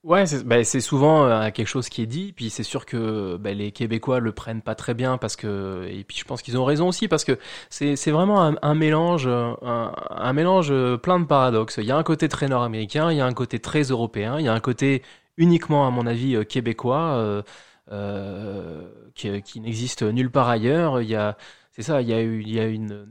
[0.05, 3.53] Ouais, c'est bah, souvent euh, quelque chose qui est dit, puis c'est sûr que bah,
[3.53, 6.65] les Québécois le prennent pas très bien parce que, et puis je pense qu'ils ont
[6.65, 7.39] raison aussi parce que
[7.71, 11.77] c'est vraiment un, mélange, un, mélange plein de paradoxes.
[11.79, 14.45] Il y a un côté très nord-américain, il y a un côté très européen, il
[14.45, 15.03] y a un côté
[15.37, 17.43] uniquement, à mon avis, euh, québécois, euh,
[17.91, 18.83] euh,
[19.15, 21.01] qui, qui n'existe nulle part ailleurs.
[21.03, 21.37] Il y a,
[21.73, 23.07] c'est ça, il y a, il y a une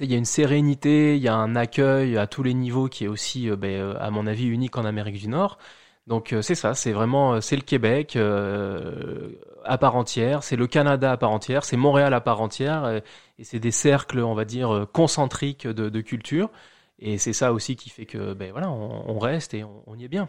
[0.00, 3.04] il y a une sérénité, il y a un accueil à tous les niveaux qui
[3.04, 5.58] est aussi, ben, à mon avis, unique en Amérique du Nord.
[6.06, 9.30] Donc c'est ça, c'est vraiment c'est le Québec euh,
[9.64, 13.02] à part entière, c'est le Canada à part entière, c'est Montréal à part entière,
[13.38, 16.50] et, c'est des cercles, on va dire, concentriques de, de culture.
[16.98, 20.04] Et c'est ça aussi qui fait que ben voilà, on, reste et on, on y
[20.04, 20.28] est bien.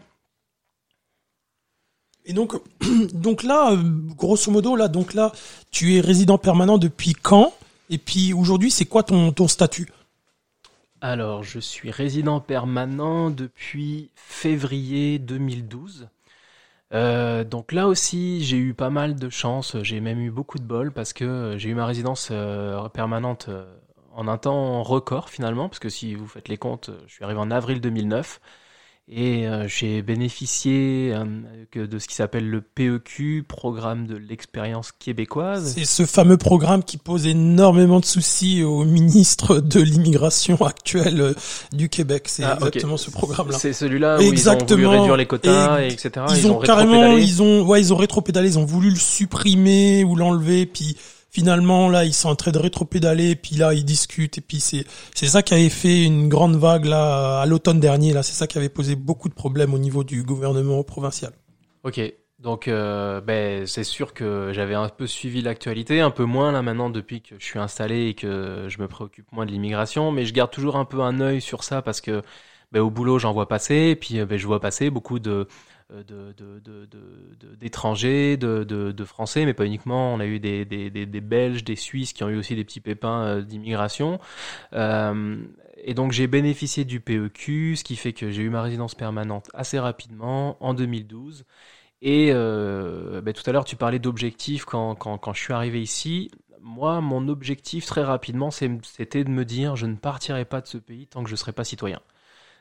[2.24, 2.54] Et donc,
[3.14, 5.32] donc là, euh, grosso modo, là, donc là,
[5.70, 7.54] tu es résident permanent depuis quand?
[7.90, 9.88] Et puis aujourd'hui, c'est quoi ton, statut?
[11.00, 16.08] Alors, je suis résident permanent depuis février 2012.
[16.94, 20.64] Euh, donc là aussi, j'ai eu pas mal de chance, j'ai même eu beaucoup de
[20.64, 23.50] bol parce que j'ai eu ma résidence euh, permanente
[24.14, 27.38] en un temps record finalement, parce que si vous faites les comptes, je suis arrivé
[27.38, 28.40] en avril 2009.
[29.10, 35.72] Et euh, j'ai bénéficié euh, de ce qui s'appelle le PEQ, programme de l'expérience québécoise.
[35.74, 41.34] C'est ce fameux programme qui pose énormément de soucis au ministre de l'immigration actuel euh,
[41.72, 42.24] du Québec.
[42.26, 43.56] C'est ah, exactement ce programme-là.
[43.58, 44.78] C'est celui-là où exactement.
[44.78, 46.26] ils ont voulu réduire les quotas, et, etc.
[46.28, 48.96] Ils, ils ont, ont carrément, ils ont, ouais, ils ont rétro-pédalé, ils ont voulu le
[48.96, 50.98] supprimer ou l'enlever, puis
[51.38, 54.84] finalement là ils sont en train de rétro-pédaler puis là ils discutent et puis c'est
[55.14, 58.24] c'est ça qui avait fait une grande vague là à l'automne dernier là.
[58.24, 61.32] C'est ça qui avait posé beaucoup de problèmes au niveau du gouvernement provincial.
[61.84, 62.00] Ok.
[62.40, 66.60] Donc euh, ben c'est sûr que j'avais un peu suivi l'actualité un peu moins là
[66.60, 70.10] maintenant depuis que je suis installé et que je me préoccupe moins de l'immigration.
[70.10, 72.22] Mais je garde toujours un peu un œil sur ça parce que
[72.72, 75.44] ben, au boulot j'en vois passer et puis ben, je vois passer beaucoup de euh,
[77.60, 80.12] d'étrangers, de, Français, mais pas uniquement.
[80.14, 83.42] On a eu des, Belges, des Suisses qui ont eu aussi des petits pépins euh,
[83.42, 84.20] d'immigration.
[84.74, 85.36] Euh,
[85.76, 89.48] et donc j'ai bénéficié du PEQ, ce qui fait que j'ai eu ma résidence permanente
[89.54, 91.44] assez rapidement en 2012.
[92.02, 96.30] Et euh, ben, tout à l'heure, tu parlais d'objectifs quand, quand je suis arrivé ici.
[96.60, 100.76] Moi, mon objectif très rapidement, c'était de me dire je ne partirai pas de ce
[100.76, 102.00] pays tant que je ne serai pas citoyen.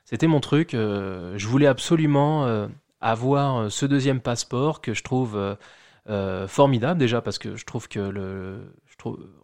[0.06, 0.70] C'était mon truc.
[0.72, 2.70] je voulais absolument
[3.02, 5.56] avoir euh, ce deuxième passeport que je trouve euh,
[6.10, 8.74] euh, formidable déjà parce que je trouve que le,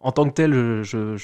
[0.00, 1.16] en tant que tel, je,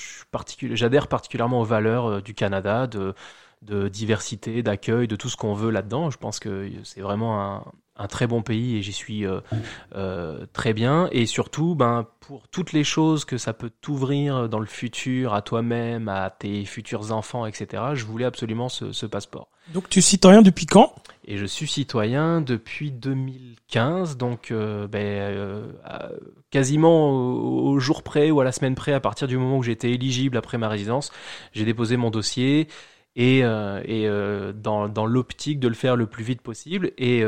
[0.73, 3.15] j'adhère particulièrement aux valeurs du Canada, de,
[3.63, 6.11] de diversité, d'accueil, de tout ce qu'on veut là-dedans.
[6.11, 7.65] Je pense que c'est vraiment un,
[7.97, 9.25] un très bon pays et j'y suis
[10.53, 11.09] très bien.
[11.11, 15.43] Et surtout, ben, pour toutes les choses que ça peut t'ouvrir dans le futur, à
[15.43, 19.49] toi-même, à tes futurs enfants, etc., je voulais absolument ce, passeport.
[19.75, 20.95] Donc tu es citoyen depuis quand?
[21.27, 25.67] Et je suis citoyen depuis 2015, donc euh, ben, euh,
[26.51, 29.91] quasiment au, jour près ou à la semaine près, à partir du moment où j'étais
[29.91, 31.13] éligible après ma résidence,
[31.53, 32.69] j'ai déposé mon dossier
[33.17, 36.93] et, euh, dans, l'optique de le faire le plus vite possible.
[36.97, 37.23] Et,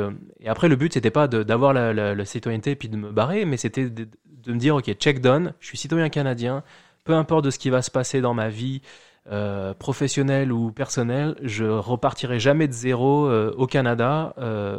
[0.47, 3.91] après, le but, c'était pas d'avoir la, citoyenneté et puis de me barrer, mais c'était
[3.91, 4.09] de,
[4.47, 6.65] me dire, OK, check done, je suis citoyen canadien,
[7.05, 8.81] peu importe de ce qui va se passer dans ma vie
[9.31, 14.35] euh, professionnelle ou personnelle, je repartirai jamais de zéro au Canada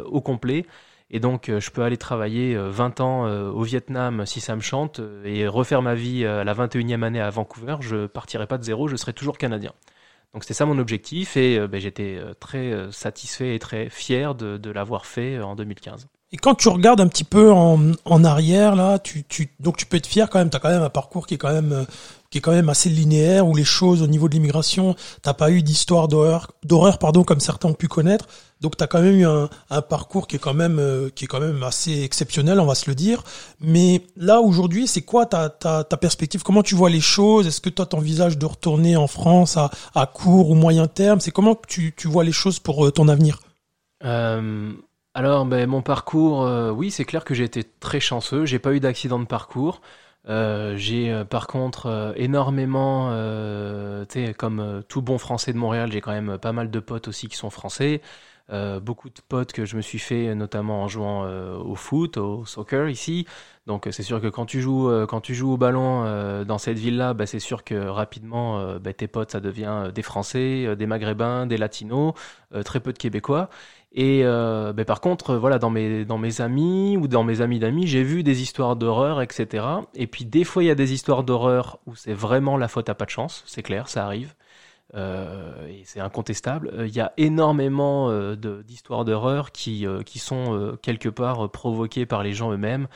[0.06, 0.66] au complet.
[1.10, 5.46] Et donc, je peux aller travailler 20 ans au Vietnam si ça me chante et
[5.46, 7.76] refaire ma vie à la 21e année à Vancouver.
[7.80, 9.72] Je partirai pas de zéro, je serai toujours canadien.
[10.34, 13.88] Donc c'était ça mon objectif et euh, ben, j'étais euh, très euh, satisfait et très
[13.88, 16.08] fier de, l'avoir fait en 2015.
[16.32, 18.98] Et quand tu regardes un petit peu en, arrière là,
[19.60, 20.50] donc tu peux être fier quand même.
[20.50, 21.86] Tu as quand même un parcours qui est quand même
[22.34, 25.52] qui est quand même assez linéaire où les choses au niveau de l'immigration, t'as pas
[25.52, 28.26] eu d'histoire d'horreur, d'horreur pardon comme certains ont pu connaître.
[28.60, 29.48] Donc tu as quand même eu un,
[29.82, 32.90] parcours qui est quand même euh, qui est quand même assez exceptionnel, on va se
[32.90, 33.22] le dire.
[33.60, 36.42] Mais là aujourd'hui, c'est quoi ta, ta, perspective?
[36.42, 37.46] Comment tu vois les choses?
[37.46, 41.20] Est-ce que toi t'envisages de retourner en France à, court ou moyen terme?
[41.20, 43.38] C'est comment tu, tu vois les choses pour euh, ton avenir?
[44.04, 44.72] Euh,
[45.14, 48.44] alors, ben, mon parcours, oui, c'est clair que j'ai été très chanceux.
[48.44, 49.80] J'ai pas eu d'accident de parcours.
[50.28, 53.10] Euh, j'ai euh, par contre euh, énormément,
[54.08, 57.08] tu sais, comme tout bon Français de Montréal, j'ai quand même pas mal de potes
[57.08, 58.00] aussi qui sont français.
[58.82, 61.24] beaucoup de potes que je me suis fait notamment en jouant
[61.58, 63.26] au foot, au soccer ici.
[63.66, 66.04] Donc c'est sûr que quand tu joues, quand tu joues au ballon
[66.44, 70.76] dans cette ville-là, bah, c'est sûr que rapidement bah, tes potes ça devient des Français,
[70.76, 72.12] des Maghrébins, des Latinos,
[72.64, 73.48] très peu de Québécois.
[73.94, 77.60] Et euh, ben par contre, voilà, dans mes, dans mes amis ou dans mes amis
[77.60, 79.64] d'amis, j'ai vu des histoires d'horreur, etc.
[79.94, 82.88] Et puis des fois, il y a des histoires d'horreur où c'est vraiment la faute
[82.88, 84.34] à pas de chance, c'est clair, ça arrive.
[84.94, 86.70] Euh, et c'est incontestable.
[86.74, 92.06] Euh, il y a énormément euh, d'histoires d'horreur qui, euh, qui sont quelque part provoquées
[92.06, 92.86] par les gens eux-mêmes.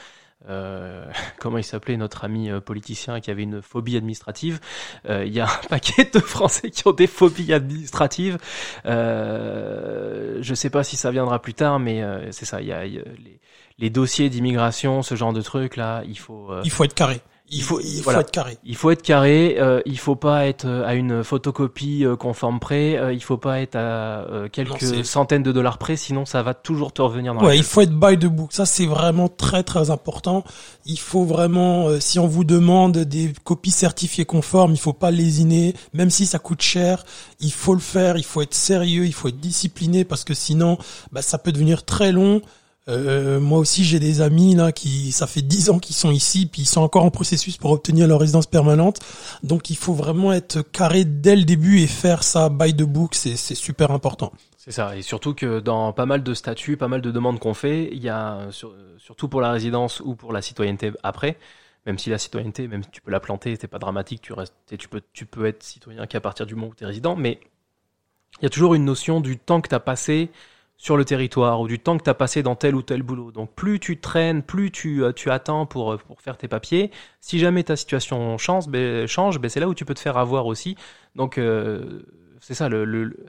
[0.49, 1.05] Euh,
[1.39, 4.61] comment il s'appelait notre ami euh, politicien qui avait une phobie administrative.
[5.09, 8.39] Euh, il y a un paquet de Français qui ont des phobies administratives.
[8.87, 12.61] Euh, je sais pas si ça viendra plus tard, mais c'est ça.
[12.61, 13.41] Il y a, les,
[13.79, 16.51] les, dossiers d'immigration, ce genre de trucs là, il faut.
[16.65, 17.21] il faut être carré.
[17.51, 18.59] Il faut, il faut être carré.
[18.65, 19.57] Il faut être carré.
[19.59, 22.99] Euh, il faut pas être euh, à une photocopie euh, conforme près.
[22.99, 26.53] Euh, il faut pas être à euh, quelques centaines de dollars près, sinon ça va
[26.53, 28.53] toujours te revenir dans ouais, il faut être by the book.
[28.53, 30.45] Ça, c'est vraiment très très important.
[30.85, 35.75] Il faut vraiment, si on vous demande des copies certifiées conformes, il faut pas lésiner,
[35.95, 37.05] même si ça coûte cher.
[37.41, 38.19] Il faut le faire.
[38.19, 39.07] Il faut être sérieux.
[39.07, 40.77] Il faut être discipliné parce que sinon,
[41.13, 42.43] bah, ça peut devenir très long.
[42.89, 46.47] Euh, moi aussi, j'ai des amis là qui, ça fait dix ans qu'ils sont ici,
[46.47, 49.01] puis ils sont encore en processus pour obtenir leur résidence permanente.
[49.43, 53.15] Donc, il faut vraiment être carré dès le début et faire ça by the book,
[53.15, 54.33] c'est super important.
[54.57, 57.55] C'est ça, et surtout que dans pas mal de statuts, pas mal de demandes qu'on
[57.55, 58.49] fait, il y a
[58.99, 61.37] surtout pour la résidence ou pour la citoyenneté après.
[61.87, 64.53] Même si la citoyenneté, même si tu peux la planter, c'est pas dramatique, tu restes,
[64.79, 67.41] tu peux, tu peux être citoyen qu'à partir du moment où tu es résident, mais
[68.41, 70.31] il y a toujours une notion du temps que tu as passé
[70.79, 73.33] sur le territoire ou du temps que tu as passé dans tel ou tel boulot.
[73.33, 76.93] Donc plus tu traînes, plus tu, euh, tu attends pour, euh, pour faire tes papiers.
[77.21, 80.17] Si jamais ta situation change, ben, change ben c'est là où tu peux te faire
[80.17, 80.77] avoir aussi.
[81.17, 82.05] Donc euh,
[82.41, 83.27] c'est ça le, le,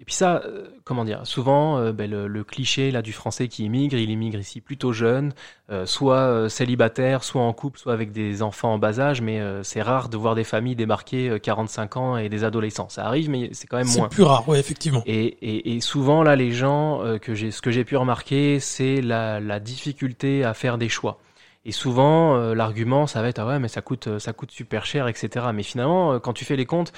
[0.00, 3.48] et puis ça, euh, comment dire, souvent euh, ben, le, le, cliché là du français
[3.48, 5.34] qui immigre, il immigre ici plutôt jeune,
[5.70, 9.82] euh, soit célibataire, soit en couple, soit avec des enfants en bas âge, mais c'est
[9.82, 12.88] rare de voir des familles démarquer 45 ans et des adolescents.
[12.88, 14.08] Ça arrive, mais c'est quand même moins.
[14.08, 15.02] C'est plus rare, oui, effectivement.
[15.04, 19.02] Et, et, et, souvent là, les gens que j'ai, ce que j'ai pu remarquer, c'est
[19.02, 21.18] la, la difficulté à faire des choix.
[21.66, 24.50] Et souvent, euh, l'argument, ça va être ah ouais, mais ça coûte, euh, ça coûte
[24.50, 25.48] super cher, etc.
[25.52, 26.92] Mais finalement, euh, quand tu fais les comptes,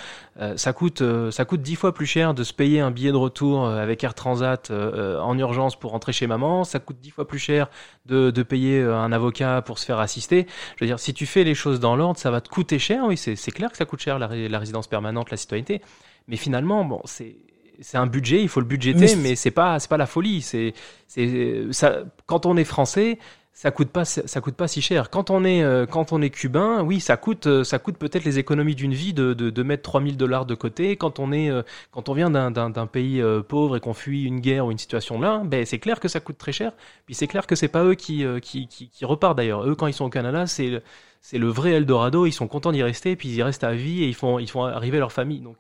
[0.57, 3.67] ça coûte, ça coûte dix fois plus cher de se payer un billet de retour
[3.67, 6.65] avec Air Transat en urgence pour rentrer chez maman.
[6.65, 7.69] Ça coûte dix fois plus cher
[8.07, 10.47] de, de payer un avocat pour se faire assister.
[10.77, 13.05] Je veux dire, si tu fais les choses dans l'ordre, ça va te coûter cher.
[13.07, 15.83] Oui, c'est clair que ça coûte cher la, la résidence permanente, la citoyenneté.
[16.29, 17.37] Mais finalement, bon, c'est
[17.81, 20.41] c'est un budget, il faut le budgéter, mais, mais c'est pas c'est pas la folie.
[20.41, 20.73] C'est
[21.09, 23.19] c'est ça quand on est français,
[23.55, 25.11] ça coûte pas ça coûte pas si cher.
[25.11, 28.25] Quand on est euh, quand on est cubain, oui, ça coûte euh, ça coûte peut-être
[28.25, 30.97] les économies d'une vie de, de, de mettre 3000 dollars de côté.
[30.97, 34.67] Quand on est euh, quand on vient d'un pays pauvre et qu'on fuit une guerre
[34.67, 36.73] ou une situation là, ben c'est clair que ça coûte très cher.
[37.05, 39.69] Puis c'est clair que c'est pas eux qui, qui, qui, repartent d'ailleurs.
[39.69, 40.83] Eux quand ils sont au Canada, c'est
[41.21, 42.25] c'est le vrai Eldorado.
[42.27, 44.65] Ils sont contents d'y rester, puis ils restent à vie et ils font ils font
[44.65, 45.41] arriver leur famille.
[45.41, 45.59] Donc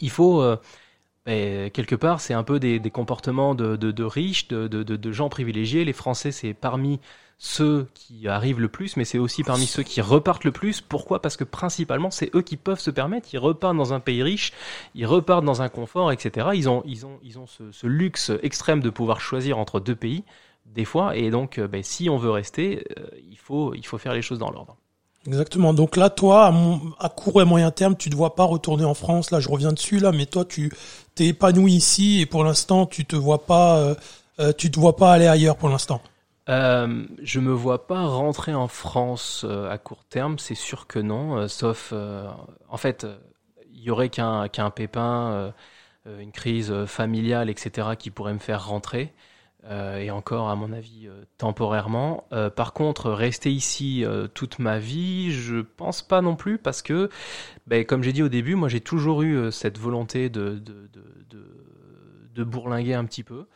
[0.00, 0.42] il faut
[1.28, 5.84] et quelque part, c'est un peu des, comportements de, riches, de, gens privilégiés.
[5.84, 7.00] Les Français, c'est parmi
[7.36, 10.80] ceux qui arrivent le plus, mais c'est aussi parmi ceux qui repartent le plus.
[10.80, 11.20] Pourquoi?
[11.20, 13.28] Parce que principalement, c'est eux qui peuvent se permettre.
[13.32, 14.52] Ils repartent dans un pays riche,
[14.94, 16.48] ils repartent dans un confort, etc.
[16.54, 17.04] Ils ont, ils
[17.46, 20.24] ce, luxe extrême de pouvoir choisir entre deux pays,
[20.66, 21.14] des fois.
[21.14, 24.76] Et donc, ben, si on veut rester, euh, il faut faire les choses dans l'ordre.
[25.28, 25.74] Exactement.
[25.74, 26.54] Donc là, toi,
[26.98, 29.30] à, court et moyen terme, tu ne vois pas retourner en France.
[29.30, 30.72] Là, je reviens dessus là, mais toi, tu
[31.14, 33.94] t'es épanoui ici et pour l'instant, tu te euh,
[34.40, 36.00] euh, te vois pas aller ailleurs pour l'instant.
[36.48, 40.98] Euh, je me vois pas rentrer en France euh, à court terme, c'est sûr que
[40.98, 41.46] non.
[41.46, 41.92] sauf,
[42.70, 43.06] en fait,
[43.74, 45.52] il y aurait qu'un qu'un pépin,
[46.06, 49.12] une crise familiale, etc., qui pourrait me faire rentrer.
[49.64, 52.28] Euh, et encore à mon avis euh, temporairement.
[52.32, 54.04] Euh, par contre, rester ici
[54.34, 57.10] toute ma vie, je pense pas non plus parce que,
[57.66, 61.44] ben, comme j'ai dit au début, moi j'ai toujours eu cette volonté de, de, de,
[62.34, 63.46] de, bourlinguer un petit peu.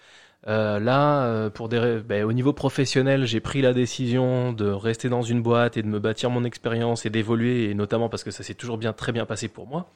[0.44, 5.40] Là, pour des, ben, au niveau professionnel, j'ai pris la décision de rester dans une
[5.40, 8.55] boîte et de me bâtir mon expérience et d'évoluer, et notamment parce que ça s'est
[8.55, 9.88] toujours bien, très bien passé pour moi.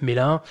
[0.00, 0.42] Mais là,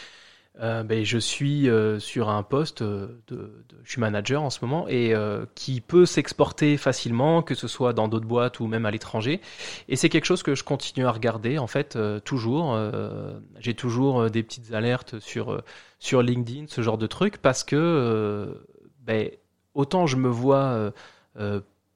[0.60, 4.60] euh, ben, je suis euh, sur un poste de, de, je suis manager en ce
[4.64, 8.86] moment et euh, qui peut s'exporter facilement, que ce soit dans d'autres boîtes ou même
[8.86, 9.42] à l'étranger.
[9.90, 12.74] Et c'est quelque chose que je continue à regarder en fait euh, toujours.
[12.74, 15.64] Euh, j'ai toujours des petites alertes sur
[16.00, 18.56] sur LinkedIn, ce genre de trucs, parce que
[19.00, 19.30] ben,
[19.74, 20.92] autant je me vois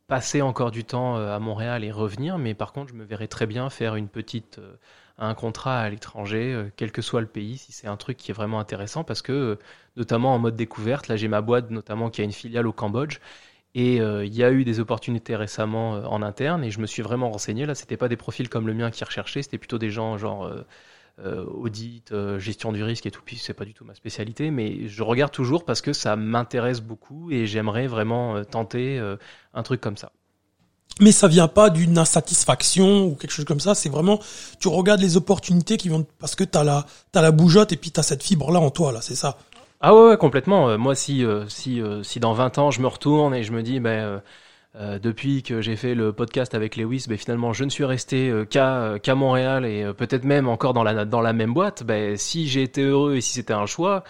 [0.08, 3.46] passer encore du temps à Montréal et revenir, mais par contre je me verrais très
[3.46, 4.60] bien faire une petite
[5.18, 8.32] un contrat à l'étranger, euh, quel que soit le pays, si c'est un truc qui
[8.32, 9.56] est vraiment intéressant, parce que, euh,
[9.96, 13.20] notamment en mode découverte, là j'ai ma boîte notamment qui a une filiale au Cambodge,
[13.76, 17.02] et euh, il y a eu des opportunités récemment en interne, et je me suis
[17.02, 19.90] vraiment renseigné, là c'était pas des profils comme le mien qui recherchaient, c'était plutôt des
[19.90, 20.52] gens genre...
[21.20, 25.02] audit, gestion du risque et tout, puis c'est pas du tout ma spécialité, mais je
[25.04, 29.00] regarde toujours parce que ça m'intéresse beaucoup et j'aimerais vraiment tenter
[29.54, 30.12] un truc comme ça
[31.00, 33.76] mais ça vient pas d'une insatisfaction ou quelque chose comme ça.
[33.76, 34.20] C'est vraiment,
[34.60, 37.92] tu regardes les opportunités qui vont parce que t'as la, t'as la bougeotte et puis
[37.92, 39.38] t'as cette fibre là en toi là, c'est ça.
[39.80, 40.70] Ah ouais, complètement.
[40.70, 43.52] Euh, moi, si, euh, si, euh, si dans 20 ans je me retourne et je
[43.52, 44.22] me dis, ben,
[45.02, 49.00] depuis que j'ai fait le podcast avec Lewis, ben, finalement, je ne suis resté qu'à
[49.02, 51.84] qu'à Montréal et peut-être même encore dans la dans la même boîte.
[51.84, 54.04] Ben, si j'ai été heureux et si c'était un choix,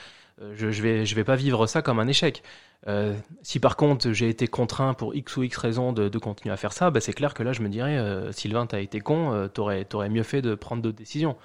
[0.55, 2.43] je, je vais je vais pas vivre ça comme un échec.
[2.87, 6.53] Euh, si par contre j'ai été contraint pour X ou X raison de, de continuer
[6.53, 8.99] à faire ça, bah c'est clair que là je me dirais, euh, Sylvain, t'as été
[8.99, 11.35] con, euh, t'aurais, t'aurais mieux fait de prendre d'autres décisions.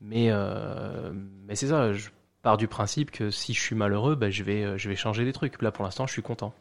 [0.00, 1.10] Mais, euh,
[1.46, 2.08] mais c'est ça, je
[2.42, 5.32] pars du principe que si je suis malheureux, bah, je, vais, je vais changer des
[5.32, 5.60] trucs.
[5.60, 6.54] Là pour l'instant, je suis content.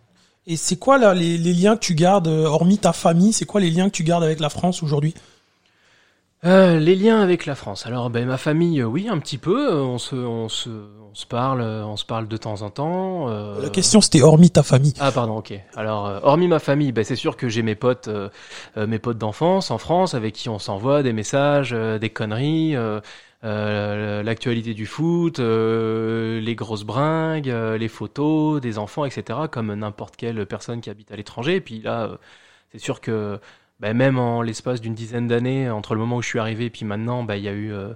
[0.48, 3.62] Et c'est quoi là les, les liens que tu gardes, hormis ta famille, c'est quoi
[3.62, 5.14] les liens que tu gardes avec la France aujourd'hui?
[6.46, 7.86] Euh, les liens avec la France.
[7.88, 9.72] Alors, ben, ma famille, euh, oui, un petit peu.
[9.74, 10.70] Euh, on se, on se,
[11.18, 13.30] se parle, on se parle de temps en temps.
[13.30, 13.62] Euh...
[13.62, 14.94] La question, c'était hormis ta famille.
[15.00, 15.54] Ah, pardon, ok.
[15.76, 18.10] Alors, hormis ma famille, ben, c'est sûr que j'ai mes potes,
[18.76, 22.76] mes potes d'enfance en France, avec qui on s'envoie des messages, des conneries.
[23.44, 30.82] l'actualité du foot, les grosses bringues, les photos des enfants, etc., comme n'importe quelle personne
[30.82, 31.56] qui habite à l'étranger.
[31.56, 32.12] Et puis là,
[32.72, 33.40] c'est sûr que
[33.80, 36.70] bah, même en l'espace d'une dizaine d'années, entre le moment où je suis arrivé et
[36.70, 37.94] puis maintenant, bah, il y a eu euh, euh,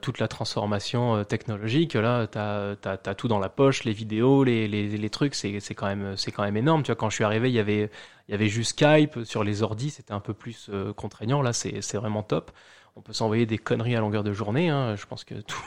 [0.00, 1.94] toute la transformation euh, technologique.
[1.94, 5.86] Là, tu as, tout dans la poche, les vidéos, les, les, les trucs, c'est quand,
[5.86, 6.82] même, quand même énorme.
[6.82, 7.90] Tu vois, quand je suis arrivé, il y avait,
[8.28, 11.42] il y avait juste Skype sur les ordis, c'était un peu plus contraignant.
[11.42, 12.50] Là, c'est vraiment top.
[12.96, 14.70] On peut s'envoyer des conneries à longueur de journée.
[14.70, 14.96] Hein.
[14.96, 15.62] Je pense que tout,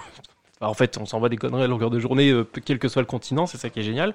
[0.62, 3.06] en fait, on s'envoie des conneries à longueur de journée, euh, quel que soit le
[3.06, 4.14] continent, c'est ça qui est génial.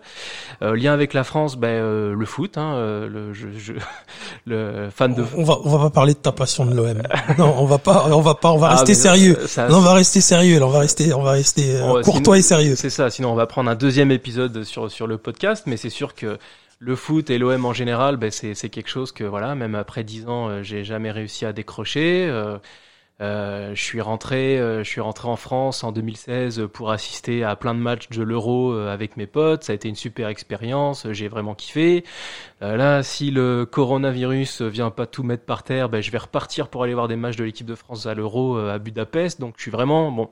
[0.61, 3.73] Euh, lien avec la France, ben, euh, le foot, hein, euh, le, je, je,
[4.47, 5.25] le fan de.
[5.37, 7.03] On va, on va pas parler de ta passion de l'OM.
[7.39, 9.39] non, on va pas, on va pas, on va ah, rester sérieux.
[9.47, 10.59] Ça, non, on va rester sérieux.
[10.59, 12.77] Là, on va rester, on va rester courtois et sérieux.
[12.77, 13.09] C'est ça.
[13.09, 16.39] Sinon, on va prendre un deuxième épisode sur sur le podcast, mais c'est sûr que
[16.79, 20.05] le foot et l'OM en général, ben, c'est c'est quelque chose que voilà, même après
[20.05, 22.27] dix ans, j'ai jamais réussi à décrocher.
[22.29, 22.59] Euh,
[23.21, 27.75] je suis rentré, euh, je suis rentré en France en 2016 pour assister à plein
[27.75, 29.65] de matchs de l'Euro euh, avec mes potes.
[29.65, 32.05] Ça a été une super expérience, j'ai vraiment kiffé.
[32.61, 36.83] là, si le coronavirus vient pas tout mettre par terre, ben, je vais repartir pour
[36.83, 39.41] aller voir des matchs de l'équipe de France à l'Euro à Budapest.
[39.41, 40.29] Donc, je suis vraiment bon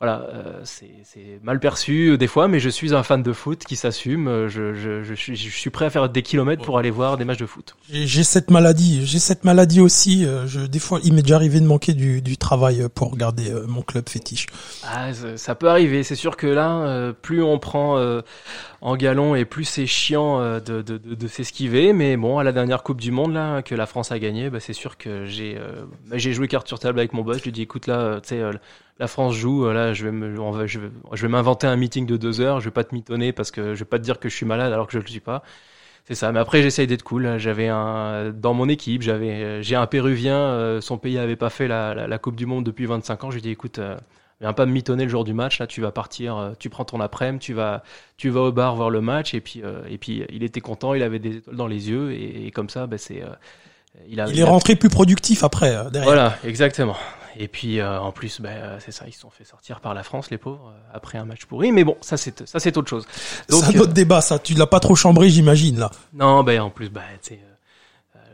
[0.00, 3.64] voilà, euh, c'est mal perçu euh, des fois, mais je suis un fan de foot
[3.64, 4.28] qui s'assume.
[4.28, 7.16] Euh, je, je, je, suis, je suis prêt à faire des kilomètres pour aller voir
[7.16, 7.74] des matchs de foot.
[7.90, 10.24] J'ai cette maladie, j'ai cette maladie aussi.
[10.46, 13.82] Je, des fois, il m'est déjà arrivé de manquer du, du travail pour regarder mon
[13.82, 14.46] club fétiche.
[14.84, 16.04] Ah, ça peut arriver.
[16.04, 18.00] C'est sûr que là, plus on prend
[18.80, 21.92] en galon et plus c'est chiant de, de, de, de s'esquiver.
[21.92, 24.60] Mais bon, à la dernière Coupe du Monde là que la France a gagné, bah,
[24.60, 25.58] c'est sûr que j'ai
[26.06, 27.38] bah, j'ai joué carte sur table avec mon boss.
[27.38, 28.42] Je lui dis écoute là, tu sais
[28.98, 31.66] la France joue, euh, là, je vais me, on va, je vais, je vais m'inventer
[31.66, 32.60] un meeting de deux heures.
[32.60, 34.46] Je vais pas te mitonner parce que je vais pas te dire que je suis
[34.46, 35.42] malade alors que je le suis pas.
[36.06, 36.32] C'est ça.
[36.32, 37.38] Mais après, j'essaye d'être cool.
[37.38, 40.36] J'avais un, dans mon équipe, j'avais, j'ai un Péruvien.
[40.36, 43.30] Euh, son pays avait pas fait la, la, Coupe du Monde depuis 25 ans.
[43.30, 43.96] Je lui dis, écoute, euh,
[44.40, 45.60] viens pas me mitonner le jour du match.
[45.60, 47.84] Là, tu vas partir, tu prends ton après-midi, tu vas,
[48.16, 49.34] tu vas au bar voir le match.
[49.34, 50.94] Et puis, et puis, il était content.
[50.94, 52.12] Il avait des étoiles dans les yeux.
[52.12, 53.22] Et, comme ça, ben, c'est,
[54.08, 55.70] il, a, il, est rentré plus productif après.
[55.90, 56.04] derrière.
[56.04, 56.96] Voilà, exactement.
[57.40, 60.02] Et puis euh, en plus, bah, c'est ça, ils se sont fait sortir par la
[60.02, 61.70] France, les pauvres, euh, après un match pourri.
[61.70, 63.06] Mais bon, ça c'est ça c'est autre chose.
[63.48, 64.40] C'est un autre débat, ça.
[64.40, 65.90] Tu l'as pas trop chambré, j'imagine là.
[66.12, 67.38] Non, ben en plus, bah, tu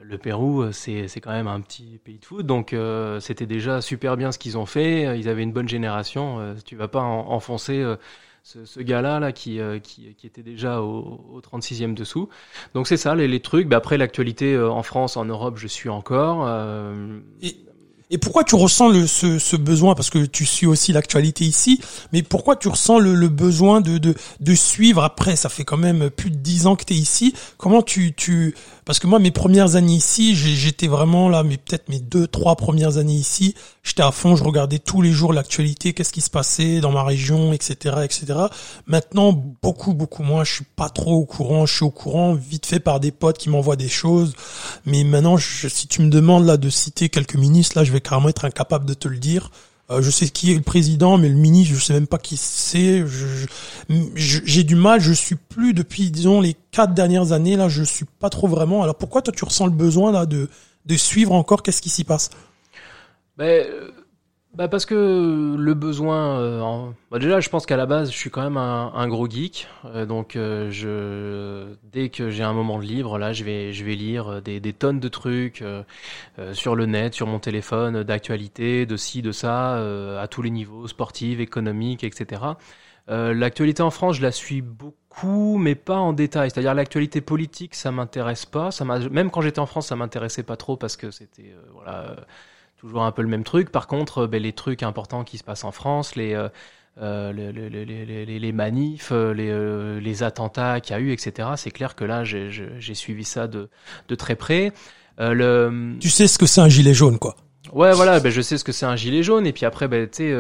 [0.03, 2.75] le Pérou, c'est c'est quand même un petit pays de foot, donc
[3.21, 5.19] c'était déjà super bien ce qu'ils ont fait.
[5.19, 6.55] Ils avaient une bonne génération.
[6.65, 7.85] tu vas pas enfoncer.
[8.47, 12.29] Ce, ce gars-là là, qui, qui, qui, était déjà au, au 36e dessous.
[12.75, 13.67] Donc c'est ça, les, les trucs.
[13.67, 16.47] Bah, après l'actualité en France, en Europe, je suis encore.
[17.41, 17.57] Et
[18.15, 19.97] Et pourquoi tu ressens le, ce, ce besoin?
[19.97, 21.81] Parce que tu suis aussi l'actualité ici,
[22.13, 25.35] mais pourquoi tu ressens le, le besoin de, de, de, suivre après?
[25.35, 27.35] Ça fait quand même plus de dix ans que tu es ici.
[27.59, 28.55] Comment tu, tu
[28.85, 32.55] Parce que moi, mes premières années ici, j'étais vraiment là, mais peut-être mes deux, trois
[32.55, 36.31] premières années ici, j'étais à fond, je regardais tous les jours l'actualité, qu'est-ce qui se
[36.31, 38.27] passait dans ma région, etc., etc.
[38.87, 40.45] Maintenant, beaucoup, beaucoup moins.
[40.45, 41.67] Je suis pas trop au courant.
[41.67, 44.35] Je suis au courant vite fait par des potes qui m'envoient des choses,
[44.87, 48.04] mais maintenant, je, si tu me demandes là de citer quelques ministres, là, je vais
[48.05, 49.51] carrément être incapable de te le dire.
[49.91, 52.37] Euh, je sais qui est le président, mais le ministre, je sais même pas qui
[52.37, 53.05] c'est.
[54.15, 55.01] J'ai du mal.
[55.01, 57.69] Je suis plus depuis, disons, les quatre dernières années là.
[57.69, 58.83] Je suis pas trop vraiment.
[58.83, 60.49] Alors pourquoi toi tu ressens le besoin là de
[60.87, 61.63] de suivre encore?
[61.63, 62.31] Qu'est-ce qui s'y passe?
[63.37, 63.67] Ben,
[64.55, 68.31] bah parce que le besoin, euh, bah déjà je pense qu'à la base je suis
[68.31, 72.85] quand même un, gros geek, euh, donc euh, je dès que j'ai un moment de
[72.85, 75.65] libre là je vais je vais lire des, des tonnes de trucs
[76.53, 79.75] sur le net, sur mon téléphone, d'actualité, de ci, de ça,
[80.21, 82.43] à tous les niveaux, sportifs, économiques, etc.
[83.09, 86.51] l'actualité en France je la suis beaucoup, mais pas en détail.
[86.51, 90.57] C'est-à-dire l'actualité politique ça m'intéresse pas, ça même quand j'étais en France ça m'intéressait pas
[90.57, 92.15] trop parce que c'était voilà
[92.85, 93.71] toujours un peu le même truc.
[93.71, 96.49] Par contre, ben, les trucs importants qui se passent en France, les, euh,
[97.01, 101.13] euh les, les, les, les, manifs, euh, les, euh, les attentats qu'il y a eu,
[101.13, 103.69] etc., c'est clair que là, j'ai suivi ça de,
[104.09, 104.73] de très près.
[105.19, 105.97] le...
[105.99, 107.37] Tu sais ce que c'est un gilet jaune, quoi.
[107.73, 109.47] Ouais, voilà, ben je sais ce que c'est un gilet jaune.
[109.47, 110.35] Et puis après, ben, tu sais,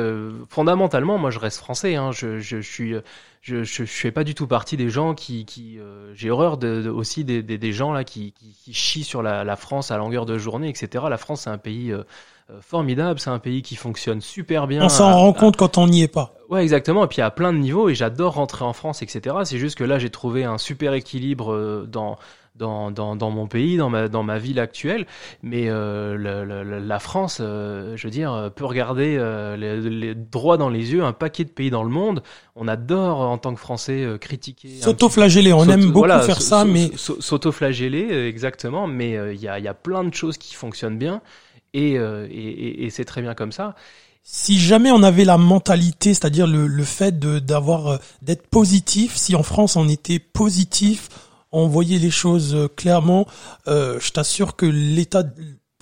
[0.50, 1.96] fondamentalement, moi, je reste français.
[1.96, 2.92] Hein, je, je, je suis,
[3.40, 5.78] je, je, je, fais pas du tout partie des gens qui, qui
[6.14, 9.42] j'ai horreur de, aussi des, des, des, gens là qui, qui, qui chient sur la,
[9.42, 11.06] la, France à longueur de journée, etc.
[11.08, 12.04] La France, c'est un pays euh,
[12.60, 13.18] formidable.
[13.20, 14.84] C'est un pays qui fonctionne super bien.
[14.84, 16.34] On s'en rend compte quand on n'y est pas.
[16.50, 17.04] Ouais, exactement.
[17.04, 17.88] Et puis à plein de niveaux.
[17.88, 19.36] Et j'adore rentrer en France, etc.
[19.44, 22.18] C'est juste que là, j'ai trouvé un super équilibre euh, dans
[22.56, 25.06] dans, dans, dans, mon pays, dans ma, dans ma ville actuelle.
[25.42, 30.56] Mais euh, le, la France, euh, je veux dire, peut regarder euh, les, les, droits
[30.56, 32.22] dans les yeux un paquet de pays dans le monde.
[32.56, 34.68] On adore, en tant que Français, critiquer.
[34.80, 36.90] S'autoflageller, on aime beaucoup faire ça, mais...
[36.96, 38.86] S'autoflageller, exactement.
[38.86, 41.20] Mais il y, a, y a plein de choses qui fonctionnent bien.
[41.74, 43.74] Euh, et, et, et c'est très bien comme ça.
[44.22, 49.36] Si jamais on avait la mentalité, c'est-à-dire le, le fait d'avoir euh, d'être positif, si
[49.36, 51.10] en France on était positif,
[51.52, 53.26] on voyait les choses euh, clairement,
[53.68, 55.24] euh, je t'assure que l'État,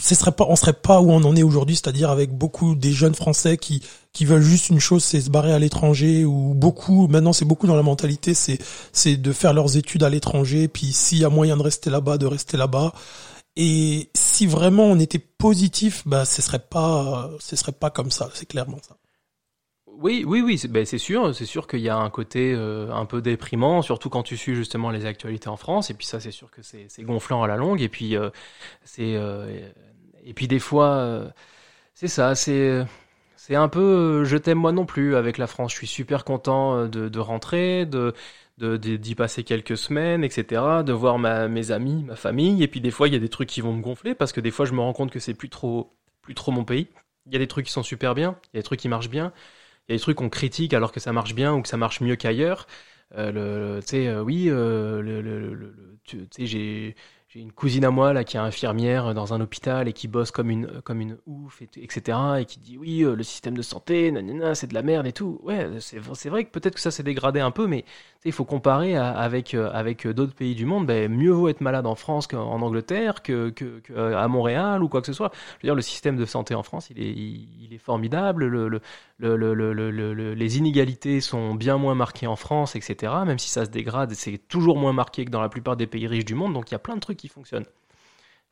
[0.00, 2.92] ce serait pas, on serait pas où on en est aujourd'hui, c'est-à-dire avec beaucoup des
[2.92, 3.80] jeunes Français qui
[4.12, 7.68] qui veulent juste une chose, c'est se barrer à l'étranger, ou beaucoup, maintenant c'est beaucoup
[7.68, 8.58] dans la mentalité, c'est
[8.92, 12.18] c'est de faire leurs études à l'étranger, puis s'il y a moyen de rester là-bas,
[12.18, 12.92] de rester là-bas.
[13.56, 18.30] Et si vraiment on était positif, bah ce serait pas, ce serait pas comme ça,
[18.34, 18.96] c'est clairement ça.
[19.86, 23.04] Oui, oui, oui, c'est ben, sûr, c'est sûr qu'il y a un côté euh, un
[23.04, 25.90] peu déprimant, surtout quand tu suis justement les actualités en France.
[25.90, 27.80] Et puis ça, c'est sûr que c'est gonflant à la longue.
[27.82, 28.30] Et puis euh,
[28.84, 29.70] c'est euh,
[30.24, 31.32] et puis des fois,
[31.94, 32.84] c'est ça, c'est
[33.36, 35.72] c'est un peu je t'aime moi non plus avec la France.
[35.72, 38.14] Je suis super content de, de rentrer, de
[38.58, 42.90] d'y passer quelques semaines, etc., de voir ma, mes amis, ma famille, et puis des
[42.90, 44.72] fois il y a des trucs qui vont me gonfler parce que des fois je
[44.72, 46.88] me rends compte que c'est plus trop, plus trop mon pays.
[47.26, 48.88] Il y a des trucs qui sont super bien, il y a des trucs qui
[48.88, 49.32] marchent bien,
[49.88, 51.76] il y a des trucs qu'on critique alors que ça marche bien ou que ça
[51.76, 52.66] marche mieux qu'ailleurs.
[53.16, 55.72] Euh, tu sais, euh, oui, euh,
[56.04, 56.96] tu sais, j'ai
[57.32, 60.30] j'ai une cousine à moi là qui est infirmière dans un hôpital et qui bosse
[60.30, 63.62] comme une comme une ouf et, etc et qui dit oui euh, le système de
[63.62, 64.12] santé
[64.52, 65.40] c'est de la merde et tout.
[65.42, 67.86] Ouais c'est vrai que peut-être que ça s'est dégradé un peu mais
[68.24, 70.86] il faut comparer avec euh, avec d'autres pays du monde.
[70.86, 73.80] Ben, mieux vaut être malade en France qu'en Angleterre que, que,
[74.14, 75.32] à Montréal ou quoi que ce soit.
[75.34, 78.44] Je veux dire le système de santé en France il est il, est formidable.
[78.44, 78.80] Le, le,
[79.18, 83.70] le, le, les inégalités sont bien moins marquées en France etc même si ça se
[83.70, 86.52] dégrade c'est toujours moins marqué que dans la plupart des pays riches du monde.
[86.52, 87.64] Donc il y a plein de trucs fonctionne.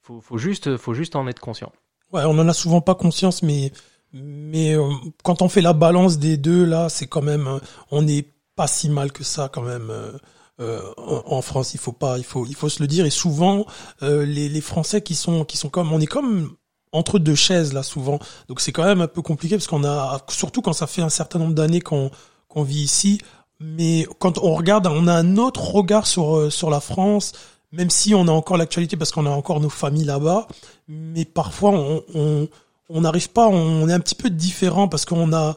[0.02, 1.72] Faut, faut juste, faut juste en être conscient.
[2.12, 3.72] Ouais, on en a souvent pas conscience, mais
[4.12, 4.90] mais euh,
[5.22, 7.58] quand on fait la balance des deux là, c'est quand même, euh,
[7.90, 9.90] on n'est pas si mal que ça quand même.
[9.90, 13.06] Euh, en, France, il faut pas, il faut, il faut se le dire.
[13.06, 13.64] Et souvent,
[14.02, 16.54] les, les Français qui sont, qui sont comme, on est comme
[16.92, 18.18] entre deux chaises là souvent.
[18.48, 21.08] Donc c'est quand même un peu compliqué parce qu'on a, surtout quand ça fait un
[21.08, 22.10] certain nombre d'années qu'on
[22.48, 23.22] qu'on vit ici.
[23.58, 27.32] Mais quand on regarde, on a un autre regard sur sur la France,
[27.72, 30.48] même si on a encore l'actualité parce qu'on a encore nos familles là-bas,
[30.88, 32.48] mais parfois on
[32.90, 35.56] on n'arrive pas, on est un petit peu différent parce qu'on a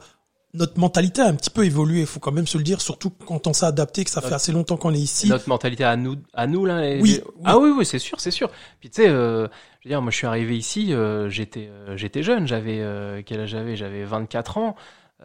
[0.55, 3.09] notre mentalité a un petit peu évolué, il faut quand même se le dire, surtout
[3.09, 5.27] quand on s'est adapté, que ça fait assez longtemps qu'on est ici.
[5.27, 6.95] Notre mentalité à nous, à nous là.
[7.01, 8.51] oui, Ah oui, oui, c'est sûr, c'est sûr.
[8.79, 9.47] Puis tu sais, euh,
[9.79, 13.41] je veux dire, moi je suis arrivé ici, euh, j'étais, euh, j'étais jeune, j'avais quel
[13.41, 13.75] âge j'avais?
[13.75, 14.75] J'avais 24 ans.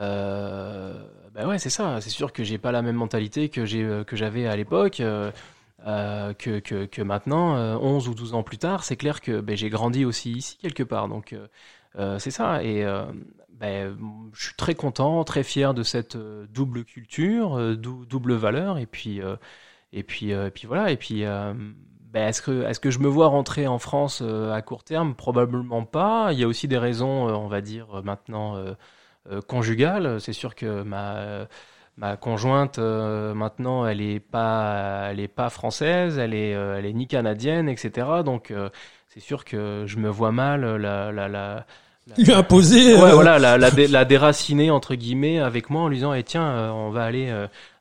[0.00, 2.00] Ben ouais, c'est ça.
[2.00, 5.02] C'est sûr que j'ai pas la même mentalité que j'ai que j'avais à l'époque.
[5.86, 9.70] Euh, que, maintenant, euh, 11 ou 12 ans plus tard, c'est clair que ben, j'ai
[9.70, 11.08] grandi aussi ici quelque part.
[11.08, 11.34] Donc,
[11.98, 12.62] euh, c'est ça.
[12.64, 12.84] Et
[13.50, 13.96] ben,
[14.32, 18.78] je suis très content, très fier de cette double culture, double valeur.
[18.78, 19.20] Et puis,
[19.92, 20.90] et puis, et puis voilà.
[20.90, 24.84] Et puis, ben, est-ce que, est que je me vois rentrer en France à court
[24.84, 25.14] terme?
[25.14, 26.32] Probablement pas.
[26.32, 28.62] Il y a aussi des raisons, on va dire maintenant
[29.48, 30.20] conjugales.
[30.20, 31.48] C'est sûr que ma
[31.98, 36.86] ma conjointe euh, maintenant elle est pas elle est pas française elle est euh, elle
[36.86, 38.70] est ni canadienne etc donc euh,
[39.08, 41.66] c'est sûr que je me vois mal la la, la
[42.16, 46.14] lui imposer ouais voilà la, la, la, déraciner entre guillemets avec moi en lui disant
[46.14, 47.30] eh, tiens on va aller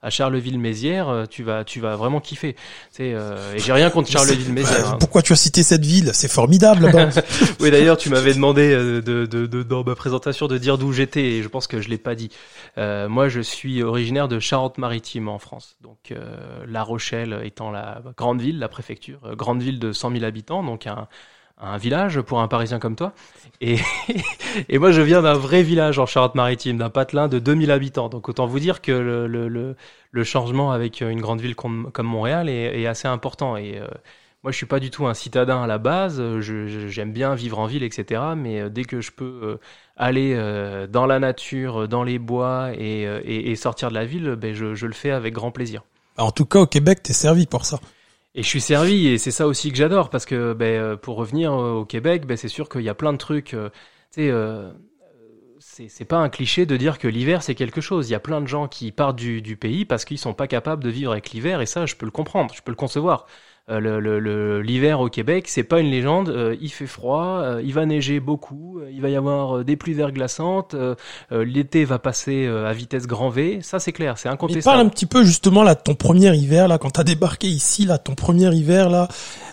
[0.01, 2.55] à Charleville-Mézières, euh, tu vas, tu vas vraiment kiffer.
[2.91, 4.93] C'est, euh, et j'ai rien contre Charleville-Mézières.
[4.93, 4.97] Hein.
[4.99, 6.11] Pourquoi tu as cité cette ville?
[6.13, 6.91] C'est formidable.
[7.59, 10.93] oui, d'ailleurs, tu m'avais demandé euh, de, de, de, dans ma présentation de dire d'où
[10.93, 12.29] j'étais, et je pense que je l'ai pas dit.
[12.77, 16.13] Euh, moi, je suis originaire de Charente-Maritime en France, donc
[16.67, 20.87] La Rochelle étant la grande ville, la préfecture, grande ville de 100 000 habitants, donc
[20.87, 21.07] un
[21.59, 23.13] un village pour un Parisien comme toi.
[23.61, 23.79] Et,
[24.77, 28.09] moi, je viens d'un vrai village en Charente-Maritime, d'un patelin de 2000 habitants.
[28.09, 33.07] Donc autant vous dire que le, changement avec une grande ville comme, Montréal est, assez
[33.07, 33.57] important.
[33.57, 33.87] Et euh,
[34.43, 36.21] moi, je suis pas du tout un citadin à la base.
[36.39, 38.21] J'aime bien vivre en ville, etc.
[38.35, 39.57] Mais euh, dès que je peux euh,
[39.95, 40.35] aller
[40.89, 44.93] dans la nature, dans les bois et, sortir de la ville, ben, je, je le
[44.93, 45.81] fais avec grand plaisir.
[46.17, 47.79] En tout cas, au Québec, tu es servi pour ça.
[48.37, 51.17] Et je suis servi et c'est ça aussi que j'adore parce que ben, euh, pour
[51.17, 53.55] revenir au Québec, ben, c'est sûr qu'il y a plein de trucs.
[53.55, 53.71] Euh,
[54.19, 54.71] euh,
[55.59, 58.07] c'est pas un cliché de dire que l'hiver c'est quelque chose.
[58.09, 60.47] Il y a plein de gens qui partent du, du pays parce qu'ils sont pas
[60.47, 63.25] capables de vivre avec l'hiver et ça je peux le comprendre, je peux le concevoir.
[63.69, 66.29] Euh, l'hiver au Québec, c'est pas une légende.
[66.29, 69.93] Euh, il fait froid, euh, il va neiger beaucoup, il va y avoir des pluies
[69.93, 70.73] verglaçantes,
[71.31, 73.59] l'été va passer à vitesse grand V.
[73.61, 74.63] Ça, c'est clair, c'est incontestable.
[74.63, 77.47] Mais parle un petit peu justement là de ton premier hiver là, quand t'as débarqué
[77.47, 79.07] ici là, ton premier hiver là.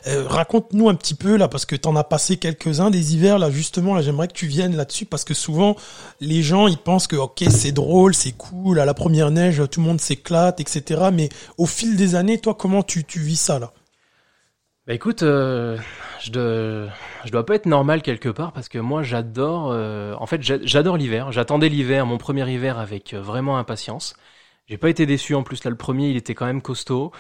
[0.07, 3.51] Raconte-nous un petit peu là, parce que t'en as passé quelques-uns des hivers là.
[3.51, 5.77] Justement là, j'aimerais que tu viennes là-dessus parce que souvent
[6.21, 9.81] les gens ils pensent que ok c'est drôle, c'est cool, à la première neige tout
[9.81, 11.09] le monde s'éclate, etc.
[11.13, 13.73] Mais au fil des années, toi comment tu, tu vis ça là?
[14.87, 15.79] Bah écoute, euh,
[16.21, 16.93] je, dois,
[17.25, 20.99] je dois pas être normal quelque part parce que moi j'adore, euh, en fait j'adore
[20.99, 21.33] l'hiver.
[21.33, 24.15] J'attendais l'hiver, mon premier hiver avec euh, vraiment impatience.
[24.67, 27.13] J'ai pas été déçu en plus là le premier il était quand même costaud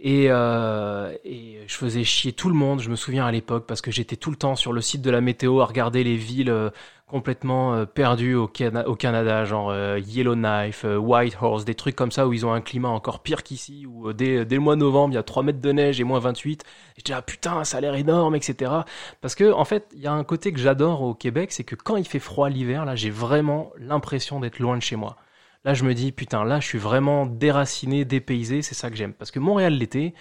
[0.00, 2.80] et, euh, et je faisais chier tout le monde.
[2.80, 5.10] Je me souviens à l'époque parce que j'étais tout le temps sur le site de
[5.10, 6.72] la météo à regarder les villes
[7.08, 12.32] complètement euh, perdus au, Canada, genre euh, Yellowknife, euh, Whitehorse, des trucs comme ça où
[12.32, 15.18] ils ont un climat encore pire qu'ici, où dès, le mois de novembre, il y
[15.18, 16.62] a 3 mètres de neige et moins 28.
[16.62, 18.72] Et je dis, ah putain, ça a l'air énorme, etc.
[19.20, 21.74] Parce que, en fait, il y a un côté que j'adore au Québec, c'est que
[21.74, 25.16] quand il fait froid l'hiver, là, j'ai vraiment l'impression d'être loin de chez moi.
[25.64, 29.12] Là, je me dis, putain, là, je suis vraiment déraciné, dépaysé, c'est ça que j'aime.
[29.12, 30.14] Parce que Montréal l'été,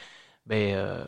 [0.45, 1.05] ben...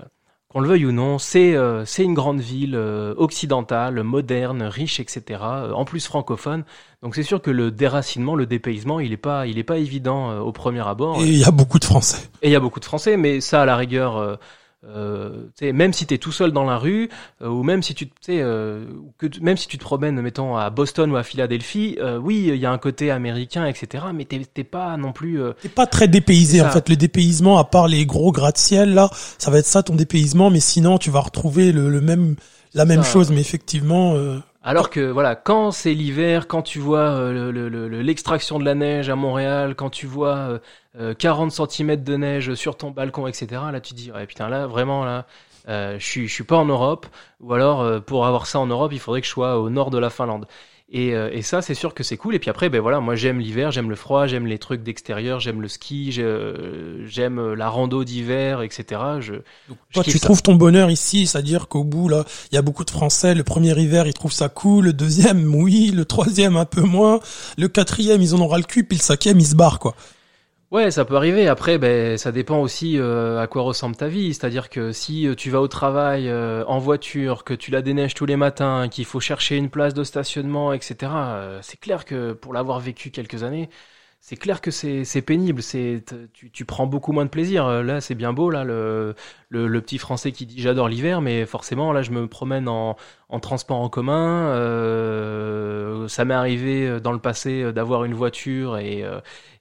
[0.52, 5.00] Qu'on le veuille ou non, c'est euh, c'est une grande ville euh, occidentale, moderne, riche,
[5.00, 5.42] etc.
[5.44, 6.64] Euh, en plus francophone.
[7.04, 10.40] Donc c'est sûr que le déracinement, le dépaysement, il est pas il est pas évident
[10.40, 11.22] au premier abord.
[11.22, 12.32] Et il y a beaucoup de Français.
[12.42, 14.40] Et il y a beaucoup de Français, mais ça à la rigueur
[14.88, 17.10] euh, même si tu es tout seul dans la rue,
[17.42, 18.86] euh, ou même si tu euh,
[19.18, 22.56] que même si tu te promènes, mettons à Boston ou à Philadelphie, euh, oui, il
[22.56, 24.06] y a un côté américain, etc.
[24.14, 25.42] Mais t'es pas non plus.
[25.62, 26.88] T'es pas très dépaysé en fait.
[26.88, 30.50] Le dépaysement, à part les gros gratte-ciel là, ça va être ça ton dépaysement.
[30.50, 32.36] Mais sinon, tu vas retrouver le, le même
[32.74, 33.32] la même chose.
[33.32, 34.16] Mais effectivement.
[34.62, 39.16] Alors que voilà, quand c'est l'hiver, quand tu vois l'extraction le, de la neige à
[39.16, 40.60] Montréal, quand tu vois
[41.18, 43.62] 40 euh, cm de neige sur ton balcon, etc.
[43.72, 45.26] Là, tu dis, ouais, putain, là, vraiment, là,
[45.70, 47.08] euh, je suis, je suis pas en Europe.
[47.40, 49.92] Ou alors, euh, pour avoir ça en Europe, il faudrait que je sois au nord
[49.92, 50.46] de la Finlande.
[50.92, 52.34] Et, et ça, c'est sûr que c'est cool.
[52.34, 55.40] Et puis après, ben voilà, moi j'aime l'hiver, j'aime le froid, j'aime les trucs d'extérieur,
[55.40, 59.02] j'aime le ski, j'aime la rando d'hiver, etc.
[59.20, 59.36] Je,
[59.94, 62.90] toi, tu trouves ton bonheur ici, c'est-à-dire qu'au bout là, il y a beaucoup de
[62.92, 63.36] Français.
[63.36, 64.86] Le premier hiver, ils trouvent ça cool.
[64.86, 65.92] Le deuxième, oui.
[65.92, 67.20] Le troisième, un peu moins.
[67.58, 68.84] Le quatrième, ils en auront le cul.
[68.84, 69.96] Puis le cinquième, ils se barrent quoi.
[70.72, 71.48] Ouais, ça peut arriver.
[71.48, 74.34] Après, ben, ça dépend aussi euh, à quoi ressemble ta vie.
[74.36, 78.14] C'est-à-dire que si euh, tu vas au travail euh, en voiture, que tu la déneiges
[78.14, 81.12] tous les matins, qu'il faut chercher une place de stationnement, etc.,
[81.64, 83.70] c'est clair que pour l'avoir vécu quelques années,
[84.22, 85.62] c'est clair que c'est pénible.
[85.62, 86.04] C'est
[86.34, 87.68] tu, prends beaucoup moins de plaisir.
[87.84, 89.16] Là, c'est bien beau là le,
[89.50, 92.96] le, petit français qui dit j'adore l'hiver, mais forcément là, je me promène en,
[93.30, 94.50] en transport en commun.
[94.50, 99.06] Euh, ça m'est arrivé dans le passé d'avoir une voiture et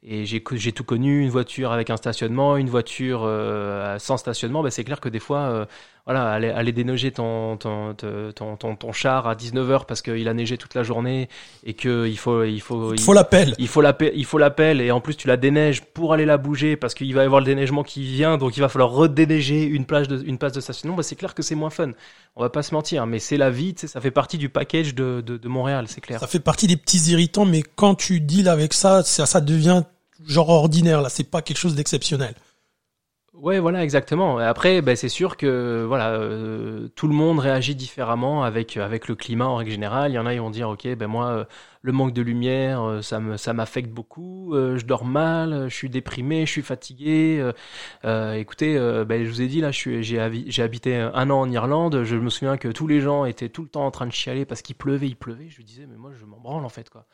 [0.02, 4.70] et j'ai tout connu une voiture avec un stationnement une voiture euh, sans stationnement ben
[4.70, 5.66] c'est clair que des fois euh,
[6.08, 10.32] voilà, aller, aller déneiger ton, ton, ton, ton, ton char à 19h parce qu'il a
[10.32, 11.28] neigé toute la journée
[11.64, 13.54] et qu'il faut, il faut, il faut l'appel.
[13.58, 16.38] Il faut l'appel, il faut l'appel et en plus tu la déneiges pour aller la
[16.38, 19.64] bouger parce qu'il va y avoir le déneigement qui vient donc il va falloir redéneiger
[19.64, 20.96] une plage de, une place de stationnement.
[20.96, 21.90] Bah, c'est clair que c'est moins fun.
[22.36, 25.20] On va pas se mentir, mais c'est la vie, ça fait partie du package de,
[25.20, 26.20] de, de Montréal, c'est clair.
[26.20, 29.82] Ça fait partie des petits irritants, mais quand tu deals avec ça, ça, ça devient
[30.26, 31.10] genre ordinaire là.
[31.10, 32.34] C'est pas quelque chose d'exceptionnel.
[33.40, 34.38] Ouais, voilà, exactement.
[34.38, 39.14] Après, ben, c'est sûr que voilà, euh, tout le monde réagit différemment avec avec le
[39.14, 40.10] climat en règle générale.
[40.10, 41.44] Il y en a qui vont dire, ok, ben moi, euh,
[41.82, 44.54] le manque de lumière, euh, ça me ça m'affecte beaucoup.
[44.54, 47.52] je dors mal, je suis déprimé, je suis fatigué.
[48.04, 48.76] écoutez,
[49.06, 52.02] ben, je vous ai dit là, j'ai j'ai habité un an en Irlande.
[52.02, 54.46] Je me souviens que tous les gens étaient tout le temps en train de chialer
[54.46, 55.48] parce qu'il pleuvait, il pleuvait.
[55.48, 57.06] Je lui disais, mais moi, je m'en branle en fait, quoi.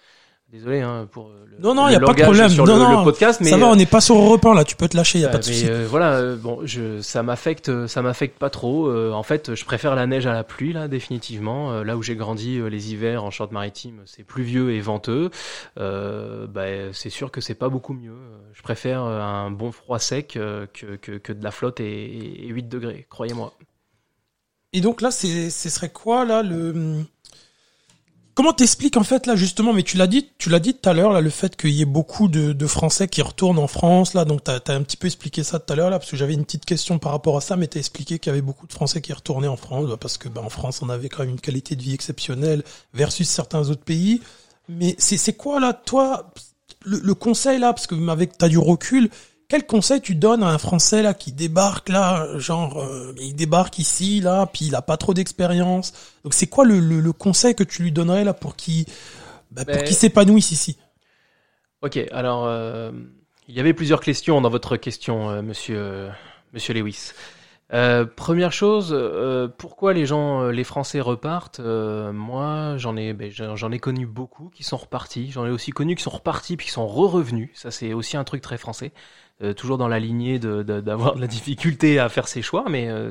[0.55, 2.49] Désolé hein, pour euh, le, non non il y a pas de problème.
[2.49, 4.55] sur non, le, non, le podcast mais ça va on n'est pas sur Europe 1
[4.55, 5.67] là tu peux te lâcher il y a pas de souci.
[5.69, 9.65] euh, voilà euh, bon je ça m'affecte ça m'affecte pas trop euh, en fait je
[9.65, 12.93] préfère la neige à la pluie là définitivement Euh, là où j'ai grandi euh, les
[12.93, 15.31] hivers en Charente-Maritime c'est pluvieux et venteux
[15.81, 18.15] euh, bah, c'est sûr que c'est pas beaucoup mieux
[18.53, 22.45] je préfère euh, un bon froid sec euh, que, que, que de la flotte et,
[22.45, 23.53] et 8 degrés croyez-moi.
[24.73, 27.05] Et donc là c'est ce serait quoi là le
[28.35, 30.93] Comment t'expliques en fait là justement, mais tu l'as dit, tu l'as dit tout à
[30.93, 34.13] l'heure là, le fait qu'il y ait beaucoup de, de Français qui retournent en France
[34.15, 36.17] là, donc t'as as un petit peu expliqué ça tout à l'heure là, parce que
[36.17, 38.67] j'avais une petite question par rapport à ça, mais t'as expliqué qu'il y avait beaucoup
[38.67, 41.23] de Français qui retournaient en France bah, parce que bah, en France on avait quand
[41.23, 44.21] même une qualité de vie exceptionnelle versus certains autres pays.
[44.69, 46.33] Mais c'est quoi là, toi,
[46.85, 49.11] le, le conseil là, parce que avec t'as du recul,
[49.55, 53.79] quel conseil tu donnes à un Français là qui débarque là, genre euh, il débarque
[53.79, 55.93] ici là, puis il a pas trop d'expérience.
[56.25, 58.85] Donc c'est quoi le, le, le, conseil que tu lui donnerais là pour qu'il
[59.53, 60.77] bah, pour Ben- qu'il s'épanouisse ici?
[61.83, 62.91] Ok, alors euh,
[63.47, 66.11] il y avait plusieurs questions dans votre question, euh, monsieur, euh,
[66.53, 67.13] monsieur Lewis.
[67.73, 71.61] Euh, première chose, euh, pourquoi les gens, les Français repartent?
[71.61, 75.31] Euh, Moi, j'en ai, ben, j'en ai connu beaucoup qui sont repartis.
[75.31, 77.51] J'en ai aussi connu qui sont repartis puis qui sont re-revenus.
[77.55, 78.93] Ça, c'est aussi un truc très français.
[79.43, 82.67] Euh, toujours dans la lignée de- de- d'avoir de, la difficulté à faire ses choix,
[82.69, 83.11] mais euh,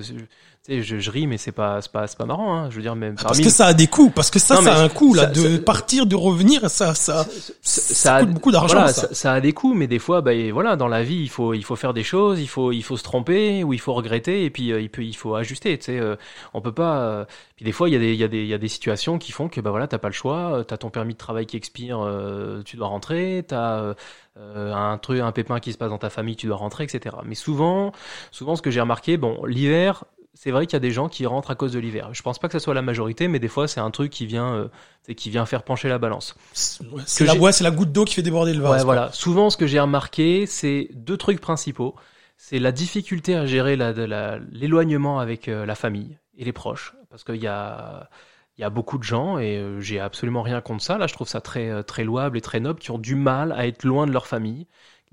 [0.63, 2.55] sais, je, je ris, mais c'est pas, c'est pas, c'est pas marrant.
[2.55, 2.69] Hein.
[2.69, 4.61] Je veux dire, même Ah, Parce que ça a des coûts, parce que ça, Non,
[4.61, 7.25] ça a un coût là, ça- de ça- partir, de revenir, ça, ça,
[7.61, 8.75] ça, a- coûte beaucoup d'argent.
[8.75, 9.07] Voilà, ça.
[9.09, 11.29] ça, ça a des coûts, mais des fois, bah, et voilà, dans la vie, il
[11.29, 13.93] faut, il faut faire des choses, il faut, il faut se tromper ou il faut
[13.93, 15.77] regretter, et puis euh, il peut, il faut ajuster.
[15.77, 16.15] Tu sais, euh,
[16.53, 16.99] on peut pas.
[17.01, 18.57] euh, puis des fois, il y a des, il y a des, il y a
[18.57, 20.59] des situations qui font que bah voilà, t'as pas le choix.
[20.59, 23.43] euh, T'as ton permis de travail qui expire, euh, tu dois rentrer.
[23.47, 23.93] T'as
[24.37, 27.15] euh, un truc, un pépin qui se passe dans ta famille, tu dois rentrer, etc.
[27.25, 27.91] Mais souvent,
[28.31, 30.05] souvent, ce que j'ai remarqué, bon, l'hiver.
[30.35, 32.09] C'est vrai qu'il y a des gens qui rentrent à cause de l'hiver.
[32.11, 34.25] Je pense pas que ça soit la majorité, mais des fois c'est un truc qui
[34.25, 36.35] vient, euh, qui vient faire pencher la balance.
[36.53, 38.79] C'est la, ouais, c'est la goutte d'eau qui fait déborder le vase.
[38.79, 39.11] Ouais, voilà.
[39.11, 41.95] Souvent, ce que j'ai remarqué, c'est deux trucs principaux.
[42.35, 46.95] C'est la difficulté à gérer l'éloignement avec euh, la famille et les proches.
[47.11, 48.09] Parce qu'il y a,
[48.57, 50.97] il y a beaucoup de gens, et euh, j'ai absolument rien contre ça.
[50.97, 53.67] Là, je trouve ça très, très louable et très noble, qui ont du mal à
[53.67, 54.65] être loin de leur famille,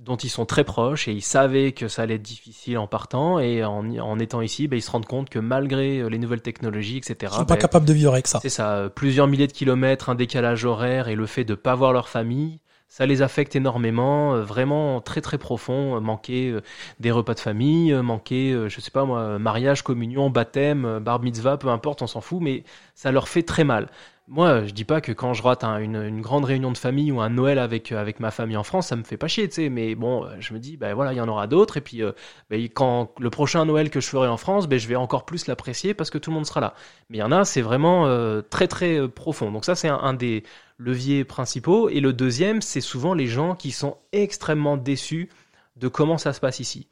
[0.04, 3.38] dont ils sont très proches, et ils savaient que ça allait être difficile en partant,
[3.38, 6.40] et en, en étant ici, ben, ils se rendent compte que malgré euh, les nouvelles
[6.40, 8.38] technologies, etc., Ils sont ben, pas capables de vivre avec ça.
[8.40, 11.74] c'est ça, euh, plusieurs milliers de kilomètres, un décalage horaire et le fait de pas
[11.74, 16.56] voir leur famille, ça les affecte énormément, euh, vraiment très très profond, manquer
[16.98, 21.68] des repas de famille, manquer, je sais pas moi, mariage, communion, baptême, bar mitzvah, peu
[21.68, 23.88] importe, on s'en fout, mais ça leur fait très mal.
[24.32, 27.20] Moi, je dis pas que quand je rate un- une, grande réunion de famille ou
[27.20, 29.56] un Noël avec, euh, avec ma famille en France, ça me fait pas chier, tu
[29.56, 31.80] sais, mais bon, euh, je me dis, ben voilà, il y en aura d'autres, et
[31.80, 32.12] puis euh,
[32.48, 35.48] ben, quand le prochain Noël que je ferai en France, ben, je vais encore plus
[35.48, 36.74] l'apprécier parce que tout le monde sera là.
[37.08, 38.06] Mais il y en a, c'est vraiment
[38.50, 39.50] très très profond.
[39.50, 40.44] Donc ça, c'est un, des
[40.78, 41.88] leviers principaux.
[41.88, 45.28] Et le deuxième, c'est souvent les gens qui sont extrêmement déçus
[45.76, 46.86] de comment ça se passe ici.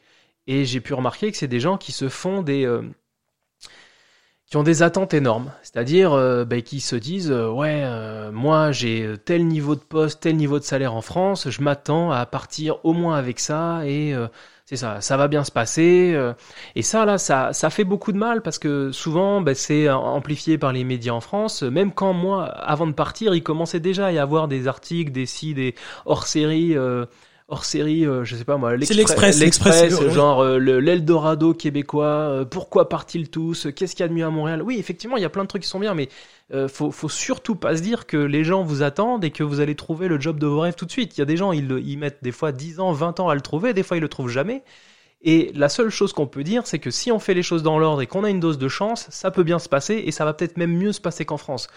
[0.49, 2.67] Et j'ai pu remarquer que c'est des gens qui se font des...
[4.51, 8.73] qui ont des attentes énormes, c'est-à-dire euh, ben, qui se disent euh, ouais euh, moi
[8.73, 12.83] j'ai tel niveau de poste, tel niveau de salaire en France, je m'attends à partir
[12.85, 14.27] au moins avec ça et euh,
[14.65, 16.15] c'est ça, ça va bien se passer.
[16.75, 20.59] et ça, là, ça, ça fait beaucoup de mal parce que souvent, ben, c'est amplifié
[20.59, 21.63] par les médias en France.
[21.63, 25.25] Même quand moi, avant de partir, il commençait déjà à y avoir des articles, des
[25.25, 25.75] sites, des
[26.05, 26.77] hors-séries.
[26.77, 27.07] euh,
[27.49, 32.45] hors série, euh, je sais pas moi, l'Express, l'Express, genre euh, le- l'Eldorado québécois, euh,
[32.45, 34.63] pourquoi partent-ils tous, qu'est-ce qu'il y a de mieux à Montréal?
[34.63, 36.09] Oui, effectivement, il y a plein de trucs qui sont bien, mais
[36.53, 39.61] euh, faut, faut surtout pas se dire que les gens vous attendent et que vous
[39.61, 41.17] allez trouver le job de vos rêves tout de suite.
[41.17, 43.35] Il y a des gens, ils, ils mettent des fois 10 ans, 20 ans à
[43.35, 44.63] le trouver, des fois ils le trouvent jamais.
[45.23, 47.79] Et la seule chose qu'on peut dire, c'est que si on fait les choses dans
[47.79, 50.25] l'ordre et qu'on a une dose de chance, ça peut bien se passer et ça
[50.25, 51.69] va peut-être même mieux se passer qu'en France.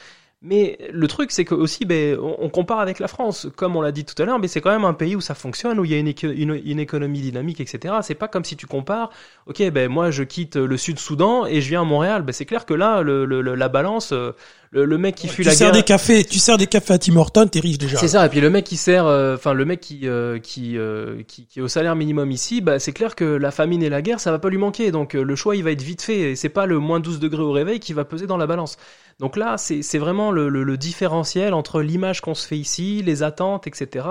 [0.43, 3.91] Mais le truc, c'est que aussi, ben, on, compare avec la France, comme on l'a
[3.91, 5.91] dit tout à l'heure, mais c'est quand même un pays où ça fonctionne, où il
[5.91, 7.93] y a une, une, économie dynamique, etc.
[8.01, 9.11] C'est pas comme si tu compares.
[9.45, 12.23] Ok, ben moi je quitte le Sud-Soudan et je viens à Montréal.
[12.23, 14.31] Ben c'est clair que là, le, la balance, euh,
[14.71, 15.79] le, mec qui fuit tu la sers guerre.
[15.79, 17.99] Des cafés, tu sers des cafés à Tim Hortons, t'es riche déjà.
[17.99, 18.25] C'est ça.
[18.25, 20.75] Et puis le mec qui sert, euh, enfin le mec qui, euh, qui,
[21.27, 24.01] qui, qui est au salaire minimum ici, bah c'est clair que la famine et la
[24.01, 24.89] guerre, ça va pas lui manquer.
[24.89, 26.31] Donc le choix, il va être vite fait.
[26.31, 28.79] Et c'est pas le moins 12 degrés au réveil qui va peser dans la balance.
[29.21, 34.07] Donc là, c'est vraiment le, différentiel entre l'image qu'on se fait ici, les attentes, etc.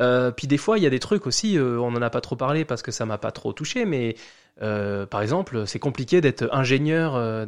[0.00, 2.20] Euh, puis des fois, il y a des trucs aussi, euh, on n'en a pas
[2.20, 4.16] trop parlé parce que ça m'a pas trop touché, mais
[4.60, 7.46] euh, par exemple, c'est compliqué d'être ingénieur, euh,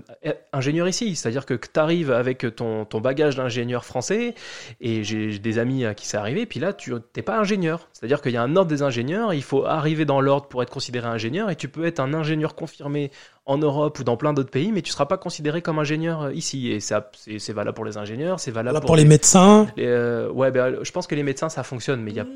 [0.53, 1.15] ingénieur ici.
[1.15, 4.35] C'est-à-dire que tu arrives avec ton, ton bagage d'ingénieur français,
[4.81, 7.89] et j'ai des amis à qui c'est arrivé, puis là, tu n'es pas ingénieur.
[7.93, 10.71] C'est-à-dire qu'il y a un ordre des ingénieurs, il faut arriver dans l'ordre pour être
[10.73, 13.11] considéré ingénieur, et tu peux être un ingénieur confirmé
[13.47, 16.23] en Europe ou dans plein d'autres pays, mais tu ne seras pas considéré comme ingénieur
[16.23, 16.73] euh, ici.
[16.73, 19.69] Et c'est valable pour les ingénieurs, c'est valable pour, les, médecins.
[19.77, 22.27] ouais, ben, je pense que les médecins, ça fonctionne, mais il y a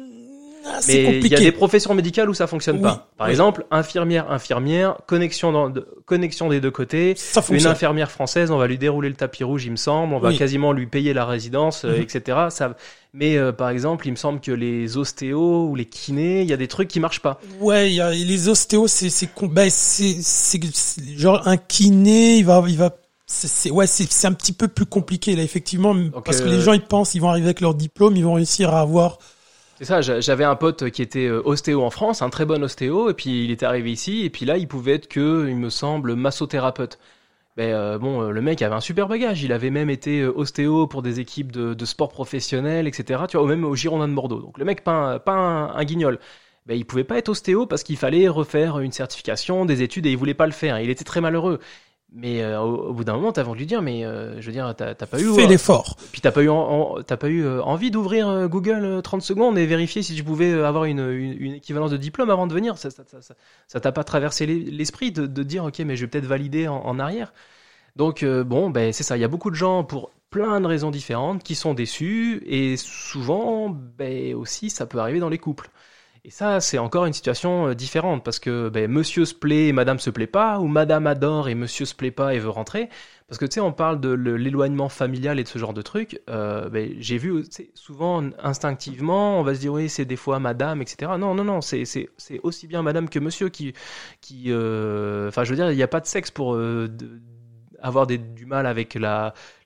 [0.69, 3.09] ah, mais il y a des professions médicales où ça fonctionne pas.
[3.16, 5.73] Par exemple, infirmière, infirmière, connexion, dans,
[6.07, 7.14] connexion des deux côtés.
[7.51, 10.14] une infirmière française, on va lui dérouler le tapis rouge, il me semble.
[10.14, 12.03] On va quasiment lui payer la résidence, euh, mhm.
[12.03, 12.39] etc.
[12.51, 12.77] Ça,
[13.14, 16.53] mais euh, par exemple, il me semble que les ostéos ou les kinés, il y
[16.53, 17.41] a des trucs qui marchent pas.
[17.61, 20.21] Ouais, il y a les ostéos, c'est c'est ben, c'est
[21.16, 22.95] genre un kiné, il va il va
[23.27, 25.95] c'est ouais c'est un petit peu plus compliqué là effectivement
[26.25, 28.35] parce que les euh, gens ils pensent ils vont arriver avec leur diplôme, ils vont
[28.35, 29.19] réussir à avoir
[29.79, 33.11] c'est ça, j'avais un pote qui était euh, ostéo en France, un très bon ostéo,
[33.11, 35.70] et puis il était arrivé ici, et puis là, il pouvait être que, il me
[35.70, 36.99] semble, massothérapeute.
[37.57, 40.89] Ben, euh, bon, euh, le mec avait un super bagage, il avait même été ostéo
[40.89, 44.41] pour des équipes de, sport professionnel, etc., tu vois, ou même au Girondin de Bordeaux.
[44.41, 46.18] Donc le mec, pas un, un, guignol.
[46.66, 50.11] Ben, il pouvait pas être ostéo parce qu'il fallait refaire une certification, des études, et
[50.11, 50.81] il voulait pas le faire.
[50.81, 51.61] Il était très malheureux.
[52.11, 54.53] Mais euh, au, bout d'un moment, t'as envie de lui dire, mais euh, je veux
[54.53, 55.35] dire, t'as pas eu.
[55.35, 55.97] Fais l'effort.
[56.11, 56.49] Puis t'as pas eu,
[57.07, 60.85] t'as pas eu euh, envie d'ouvrir Google 30 secondes et vérifier si tu pouvais avoir
[60.85, 62.79] une, une, équivalence de diplôme avant de venir.
[62.79, 66.67] Ça, ça, t'a pas traversé l'esprit de, de, dire, ok, mais je vais peut-être valider
[66.67, 67.35] en, arrière.
[67.97, 69.17] Donc bon, ben c'est ça.
[69.17, 72.77] Il y a beaucoup de gens pour plein de raisons différentes qui sont déçus et
[72.79, 75.71] souvent, ben aussi, ça peut arriver dans les couples.
[76.29, 79.72] Et ça, c'est encore une situation euh, différente parce que ben, monsieur se plaît et
[79.72, 82.91] madame se plaît pas, ou madame adore et monsieur se plaît pas et veut rentrer.
[83.29, 86.20] Parce que tu sais, on parle de l'éloignement familial et de ce genre de trucs.
[86.29, 90.83] Euh, ben, j'ai vu souvent instinctivement, on va se dire oui, c'est des fois madame,
[90.83, 91.12] etc.
[91.18, 91.87] Non, non, non, c'est
[92.43, 93.72] aussi bien madame que monsieur qui.
[94.49, 96.61] euh, enfin, je veux dire, il n'y a pas de sexe pour
[97.81, 98.99] avoir du mal avec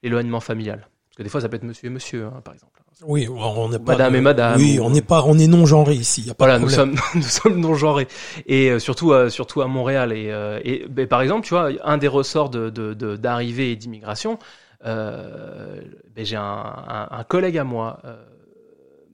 [0.00, 0.86] l'éloignement familial.
[1.08, 2.81] Parce que des fois, ça peut être monsieur et monsieur, hein, par exemple.
[3.04, 3.92] Oui, on n'est pas.
[3.92, 4.60] Madame et Madame.
[4.60, 6.22] Oui, on n'est pas, on est non genré ici.
[6.22, 8.08] Y a pas voilà, nous sommes, nous sommes non genrés
[8.46, 11.70] et euh, surtout, euh, surtout à Montréal et, euh, et ben, par exemple, tu vois,
[11.84, 12.70] un des ressorts de
[13.16, 14.38] d'arrivée et d'immigration,
[14.84, 15.82] ben,
[16.16, 18.00] j'ai un, un, un, collègue à moi,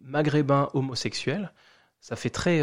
[0.04, 1.52] maghrébin homosexuel.
[2.00, 2.62] Ça fait très,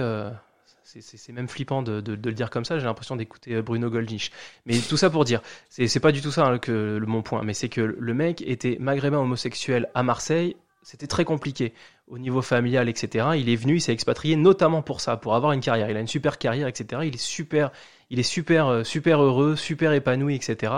[0.84, 2.78] c'est même flippant de, de, de, le dire comme ça.
[2.78, 4.32] J'ai l'impression d'écouter Bruno Goldnich.
[4.66, 7.44] Mais tout ça pour dire, c'est pas du tout ça hein, que le, mon point,
[7.44, 10.56] mais c'est que le mec était maghrébin homosexuel à Marseille
[10.86, 11.74] c'était très compliqué
[12.08, 13.30] au niveau familial, etc.
[13.38, 15.90] Il est venu, il s'est expatrié notamment pour ça, pour avoir une carrière.
[15.90, 17.02] Il a une super carrière, etc.
[17.06, 17.72] Il est super,
[18.12, 20.74] il est super, euh, super heureux, super épanoui, etc.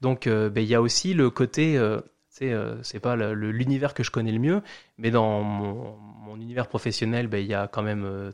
[0.00, 2.00] Donc, euh, ben, il y a aussi le côté, euh,
[2.30, 4.62] c'est pas l'univers que je connais le mieux,
[4.96, 5.96] mais dans mon,
[6.36, 8.32] univers professionnel, ben, il y a quand même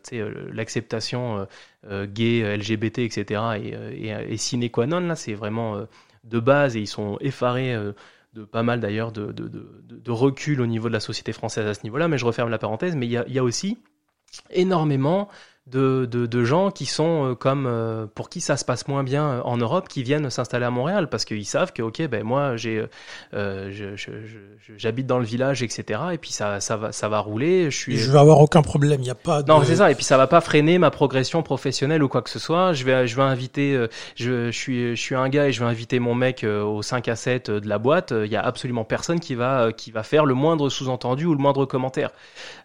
[0.52, 1.46] l'acceptation
[1.88, 3.40] gay, LGBT, etc.
[3.56, 5.86] Et, et, et sine qua non, là, c'est vraiment
[6.24, 7.74] de base et ils sont effarés
[8.42, 12.18] pas mal d'ailleurs de, recul au niveau de la société française à ce niveau-là, mais
[12.18, 13.78] je referme la parenthèse, mais il y a aussi
[14.50, 15.28] énormément
[15.66, 19.02] de, de, de, gens qui sont euh, comme euh, pour qui ça se passe moins
[19.02, 22.22] bien euh, en Europe qui viennent s'installer à Montréal parce qu'ils savent que ok ben
[22.22, 22.84] moi j'ai
[23.32, 23.96] euh,
[24.76, 27.96] j'habite dans le village etc et puis ça ça va ça va rouler je suis
[27.96, 29.48] je vais avoir aucun problème il y a pas de...
[29.48, 32.30] non c'est ça et puis ça va pas freiner ma progression professionnelle ou quoi que
[32.30, 32.74] ce soit.
[32.74, 33.86] Je vais je vais inviter
[34.16, 37.08] je, je suis je suis un gars et je vais inviter mon mec au 5
[37.08, 38.12] à 7 de la boîte.
[38.12, 41.40] Il y a absolument personne qui va qui va faire le moindre sous-entendu ou le
[41.40, 42.10] moindre commentaire.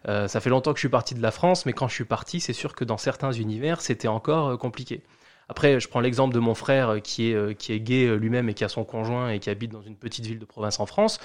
[0.06, 2.40] Ça fait longtemps que je suis parti de la France mais quand je suis parti
[2.40, 5.00] c'est sûr que dans certains univers, c'était encore euh, compliqué.
[5.48, 8.48] Après, je prends l'exemple de mon frère euh, qui est, euh, qui est gay lui-même
[8.48, 10.86] et qui a son conjoint et qui habite dans une petite ville de province en
[10.86, 11.18] France.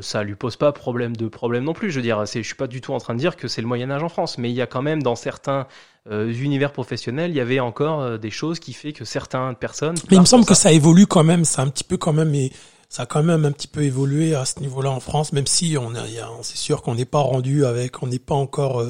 [0.00, 1.90] ça lui pose pas problème de problème non plus.
[1.90, 3.68] Je veux dire, je suis pas du tout en train de dire que c'est le
[3.68, 5.66] Moyen Âge en France, mais il y a quand même dans certains
[6.08, 9.96] univers professionnels, il y avait encore des choses qui fait que certaines personnes.
[10.08, 11.44] Mais il me semble que ça évolue quand même.
[11.44, 12.52] C'est un petit peu quand même et
[12.88, 15.76] ça a quand même un petit peu évolué à ce niveau-là en France, même si
[15.76, 18.84] on, on c'est sûr qu'on n'est pas rendu avec, on n'est pas encore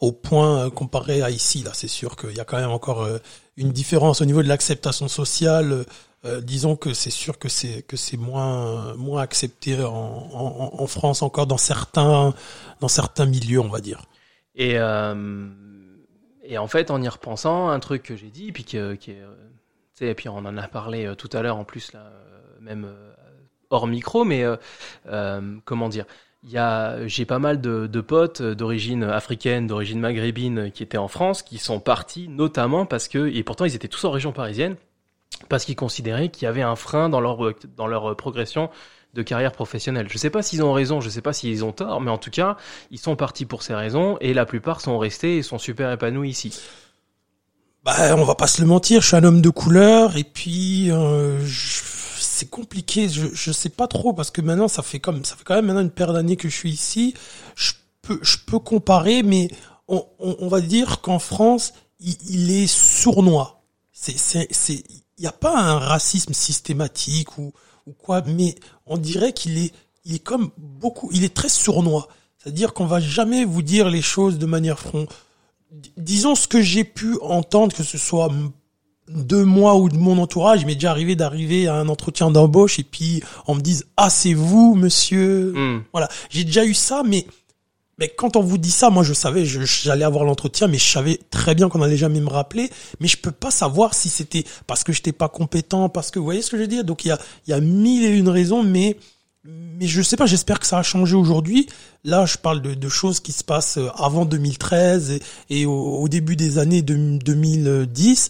[0.00, 1.62] au point euh, comparé à ici.
[1.62, 3.18] Là, c'est sûr qu'il y a quand même encore euh,
[3.56, 5.84] une différence au niveau de l'acceptation sociale
[6.26, 10.86] Euh, disons que c'est sûr que c'est que c'est moins moins accepté en, en, en,
[10.86, 12.34] France encore dans certains
[12.80, 14.02] dans certains milieux, on va dire.
[14.54, 14.74] Et
[16.52, 20.10] et en fait, en y repensant, un truc que j'ai dit, puis qui, qui est,
[20.10, 22.12] et puis on en a parlé tout à l'heure en plus là,
[22.60, 22.86] même
[23.70, 24.44] hors micro, mais
[25.64, 26.04] comment dire?
[26.44, 31.80] J'ai pas mal de, potes d'origine africaine, d'origine maghrébine qui étaient en France, qui sont
[31.80, 34.76] partis notamment parce que, et pourtant ils étaient tous en région parisienne,
[35.48, 37.38] parce qu'ils considéraient qu'il y avait un frein dans leur,
[37.76, 38.70] dans leur progression
[39.14, 40.06] de carrière professionnelle.
[40.08, 42.30] Je sais pas s'ils ont raison, je sais pas s'ils ont tort, mais en tout
[42.30, 42.56] cas,
[42.90, 46.30] ils sont partis pour ces raisons et la plupart sont restés et sont super épanouis
[46.30, 46.60] ici.
[47.82, 50.90] Bah, on va pas se le mentir, je suis un homme de couleur et puis
[50.90, 51.89] euh, je
[52.40, 53.08] c'est compliqué.
[53.08, 55.66] Je je sais pas trop parce que maintenant ça fait comme ça fait quand même
[55.66, 57.14] maintenant une paire d'années que je suis ici.
[57.54, 59.50] Je peux je peux comparer, mais
[59.88, 63.62] on, on, va dire qu'en France il, est sournois.
[63.92, 64.82] C'est c'est c'est
[65.18, 67.52] il n'y a pas un racisme systématique ou
[67.86, 68.54] ou quoi, mais
[68.86, 69.74] on dirait qu'il est
[70.06, 71.10] il est comme beaucoup.
[71.12, 72.08] Il est très sournois.
[72.38, 75.06] C'est-à-dire qu'on va jamais vous dire les choses de manière front.
[75.98, 78.30] Disons ce que j'ai pu entendre, que ce soit
[79.14, 82.78] de moi ou de mon entourage, il m'est déjà arrivé d'arriver à un entretien d'embauche
[82.78, 85.52] et puis on me dise ah c'est vous monsieur.
[85.54, 85.82] Hmm.
[85.92, 87.26] Voilà, j'ai déjà eu ça, mais
[87.98, 91.20] mais quand on vous dit ça, moi je savais, j'allais avoir l'entretien, mais je savais
[91.30, 94.84] très bien qu'on allait jamais me rappeler, mais je peux pas savoir si c'était parce
[94.84, 96.84] que j'étais pas compétent, parce que vous voyez ce que je veux dire?
[96.84, 98.96] Donc il y a il y a mille et une raisons, mais
[99.44, 101.66] mais je sais pas, j'espère que ça a changé aujourd'hui.
[102.04, 106.08] Là, je parle de, de, choses qui se passent avant 2013 et, et au, au,
[106.10, 108.28] début des années 2010.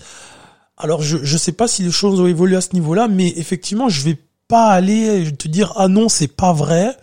[0.83, 3.89] Alors je je sais pas si les choses ont évolué à ce niveau-là, mais effectivement
[3.89, 4.17] je vais
[4.49, 6.97] pas aller te dire ah non c'est pas vrai.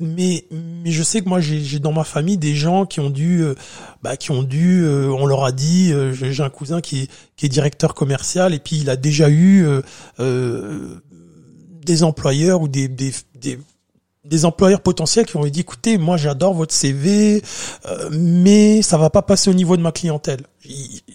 [0.00, 3.42] Mais mais je sais que moi j'ai dans ma famille des gens qui ont dû
[3.42, 3.54] euh,
[4.02, 7.10] bah qui ont dû euh, on leur a dit euh, j'ai un cousin qui est
[7.36, 9.66] qui est directeur commercial et puis il a déjà eu
[10.18, 13.58] des employeurs ou des, des, des
[14.24, 17.42] des employeurs potentiels qui ont dit écoutez moi j'adore votre CV
[17.86, 20.46] euh, mais ça va pas passer au niveau de ma clientèle.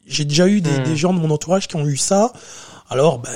[0.06, 0.84] J'ai déjà eu des, hmm.
[0.84, 2.34] des, gens de mon entourage qui ont eu ça.
[2.90, 3.32] Alors ben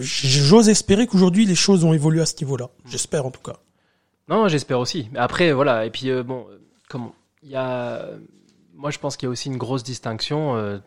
[0.00, 3.56] j'ose espérer qu'aujourd'hui les choses ont évolué à ce niveau là j'espère en tout cas.
[4.28, 5.08] Non j'espère aussi.
[5.12, 5.86] Mais après voilà.
[5.86, 6.46] Et puis euh, bon
[6.88, 8.06] comment il y a
[8.74, 10.78] moi je pense qu'il y a aussi une grosse distinction euh,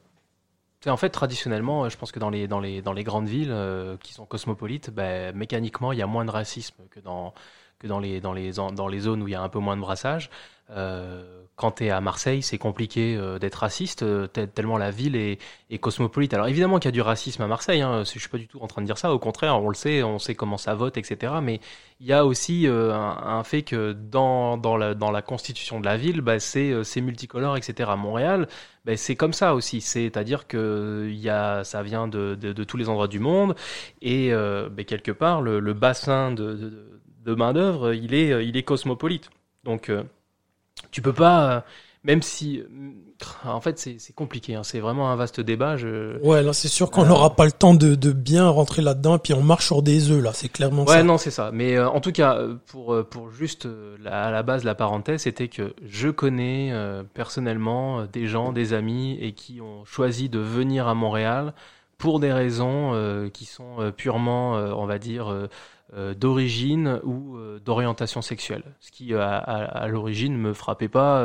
[0.85, 3.97] en fait, traditionnellement, je pense que dans les, dans les, dans les grandes villes euh,
[3.97, 7.33] qui sont cosmopolites, ben, mécaniquement, il y a moins de racisme que dans,
[7.79, 9.75] que dans les, dans les, dans les zones où il y a un peu moins
[9.75, 10.29] de brassage.
[10.69, 11.23] Euh,
[11.55, 15.39] quand tu es à Marseille, c'est compliqué euh, d'être raciste, euh, tellement la ville est,
[15.71, 16.33] est cosmopolite.
[16.35, 18.59] Alors évidemment qu'il y a du racisme à Marseille, hein, je suis pas du tout
[18.61, 20.97] en train de dire ça, au contraire, on le sait, on sait comment ça vote,
[20.97, 21.33] etc.
[21.41, 21.59] Mais
[21.99, 25.85] il y a aussi un, un, fait que dans, dans, la, dans la constitution de
[25.85, 27.89] la ville, bah, c'est multicolore, etc.
[27.91, 28.47] À Montréal,
[28.85, 32.77] bah, c'est comme ça aussi, c'est-à-dire que y a, ça vient de, de, de, tous
[32.77, 33.55] les endroits du monde,
[34.03, 36.97] et bah, quelque part, le, le bassin de, de,
[37.27, 39.29] de main-d'œuvre, il est, il est cosmopolite.
[39.63, 39.91] Donc
[40.91, 41.61] tu peux pas, euh,
[42.03, 42.65] même si, euh,
[43.45, 44.55] en fait, c'est compliqué.
[44.55, 45.75] Hein, c'est vraiment un vaste débat.
[45.77, 46.19] Je...
[46.21, 49.33] Ouais, là, c'est sûr qu'on n'aura pas le temps de, de bien rentrer là-dedans, puis
[49.33, 50.31] on marche sur des œufs là.
[50.33, 50.97] C'est clairement ouais, ça.
[50.97, 51.51] Ouais, non, c'est ça.
[51.51, 53.67] Mais euh, en tout cas, pour pour juste
[54.05, 56.73] à la base la parenthèse, c'était que je connais
[57.13, 61.53] personnellement des gens, des amis, et qui ont choisi de venir à Montréal
[61.97, 65.49] pour des raisons qui sont purement, on va dire euh,
[65.95, 68.63] d'origine ou euh, d'orientation sexuelle.
[68.81, 71.23] Ce qui, euh, à, à, l'origine, me frappait pas,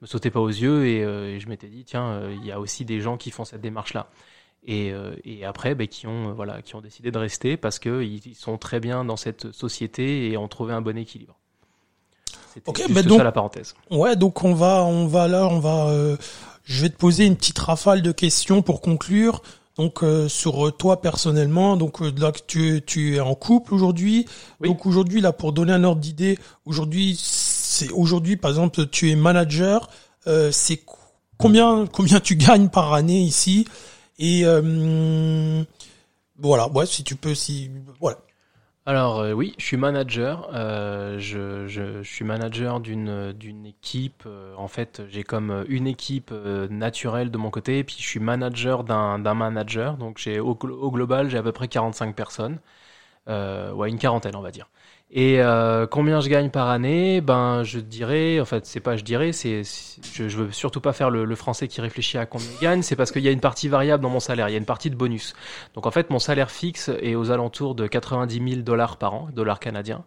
[0.00, 3.00] me sautait pas aux yeux, et, je m'étais dit, tiens, il y a aussi des
[3.00, 4.06] gens qui font cette démarche-là.
[4.66, 4.92] Et,
[5.24, 8.56] et, après, ben, qui ont voilà, qui ont décidé de rester parce qu'ils ils sont
[8.56, 11.36] très bien dans cette société et ont trouvé un bon équilibre.
[12.54, 13.74] C'était okay, juste donc, ça la parenthèse.
[13.90, 16.16] Ouais, donc on va, on va là, on va.
[16.64, 19.42] je vais te poser une petite rafale de questions pour conclure.
[19.76, 24.26] Donc euh, sur euh, toi personnellement, donc euh, là tu, tu es en couple aujourd'hui.
[24.60, 29.16] Donc aujourd'hui là pour donner un ordre d'idée, aujourd'hui c'est aujourd'hui par exemple tu es
[29.16, 29.90] manager,
[30.52, 30.80] c'est
[31.38, 33.66] combien combien tu gagnes par année ici?
[34.18, 34.44] Et
[36.38, 37.70] voilà, ouais si tu peux si
[38.00, 38.18] voilà.
[38.86, 40.50] Alors euh, oui, je suis manager.
[40.52, 44.24] Euh, je, suis manager d'une équipe.
[44.26, 46.32] Euh, en fait, j'ai comme une équipe
[46.70, 49.96] naturelle de mon côté, et puis je suis manager d'un manager.
[49.96, 52.58] Donc au, au, global, j'ai à peu près 45 personnes.
[53.28, 54.68] ouais, une quarantaine, on va dire.
[55.16, 57.20] Et euh, combien je gagne par année?
[57.20, 59.62] Ben, je dirais, en fait, c'est pas je dirais, c'est,
[60.12, 62.82] je, je veux surtout pas faire le, le, français qui réfléchit à combien je gagne.
[62.82, 64.64] C'est parce qu'il y a une partie variable dans mon salaire, il y a une
[64.64, 65.34] partie de bonus.
[65.74, 69.28] Donc en fait, mon salaire fixe est aux alentours de 90 000 dollars par an,
[69.32, 70.04] dollars canadiens.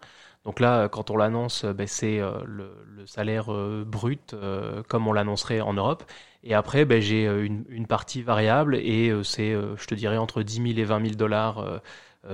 [0.48, 5.06] Donc là, quand on l'annonce, ben, c'est euh, le, le, salaire euh, brut, euh, comme
[5.08, 6.04] on l'annoncerait en Europe.
[6.44, 10.56] Et après, ben, j'ai une, une, partie variable et c'est, je te dirais, entre 10
[10.56, 11.82] 000 et 20 000 dollars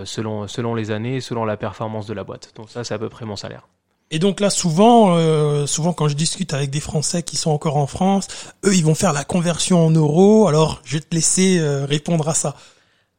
[0.06, 2.54] selon, selon les années, selon la performance de la boîte.
[2.56, 3.68] Donc ça, c'est à peu près mon salaire.
[4.14, 7.78] Et donc là, souvent, euh, souvent quand je discute avec des Français qui sont encore
[7.78, 8.28] en France,
[8.64, 10.48] eux, ils vont faire la conversion en euros.
[10.48, 12.56] Alors, je vais te laisser euh, répondre à ça.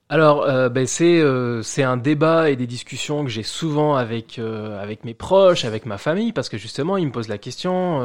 [0.09, 1.21] Alors, euh, ben c'est
[1.65, 5.99] c'est un débat et des discussions que j'ai souvent avec avec mes proches, avec ma
[5.99, 8.01] famille, parce que justement, ils me posent la question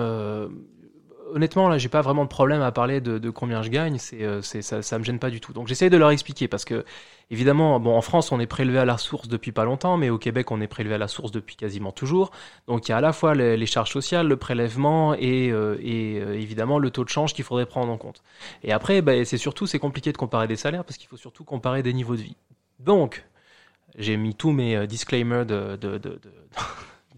[1.33, 3.97] honnêtement, là, j'ai pas vraiment de problème à parler de, combien je gagne.
[3.97, 5.53] C'est, euh, c'est, ça, ça me gêne pas du tout.
[5.53, 6.85] Donc, j'essaie de leur expliquer parce que,
[7.31, 10.17] évidemment, bon, en France, on est prélevé à la source depuis pas longtemps, mais au
[10.17, 12.31] Québec, on est prélevé à la source depuis quasiment toujours.
[12.67, 16.19] Donc, il y a à la fois les, charges sociales, le prélèvement et, euh, et
[16.19, 18.23] euh, évidemment le taux de change qu'il faudrait prendre en compte.
[18.63, 21.43] Et après, ben, c'est surtout, c'est compliqué de comparer des salaires parce qu'il faut surtout
[21.43, 22.35] comparer des niveaux de vie.
[22.79, 23.25] Donc,
[23.97, 26.19] j'ai mis tous mes disclaimers de, de de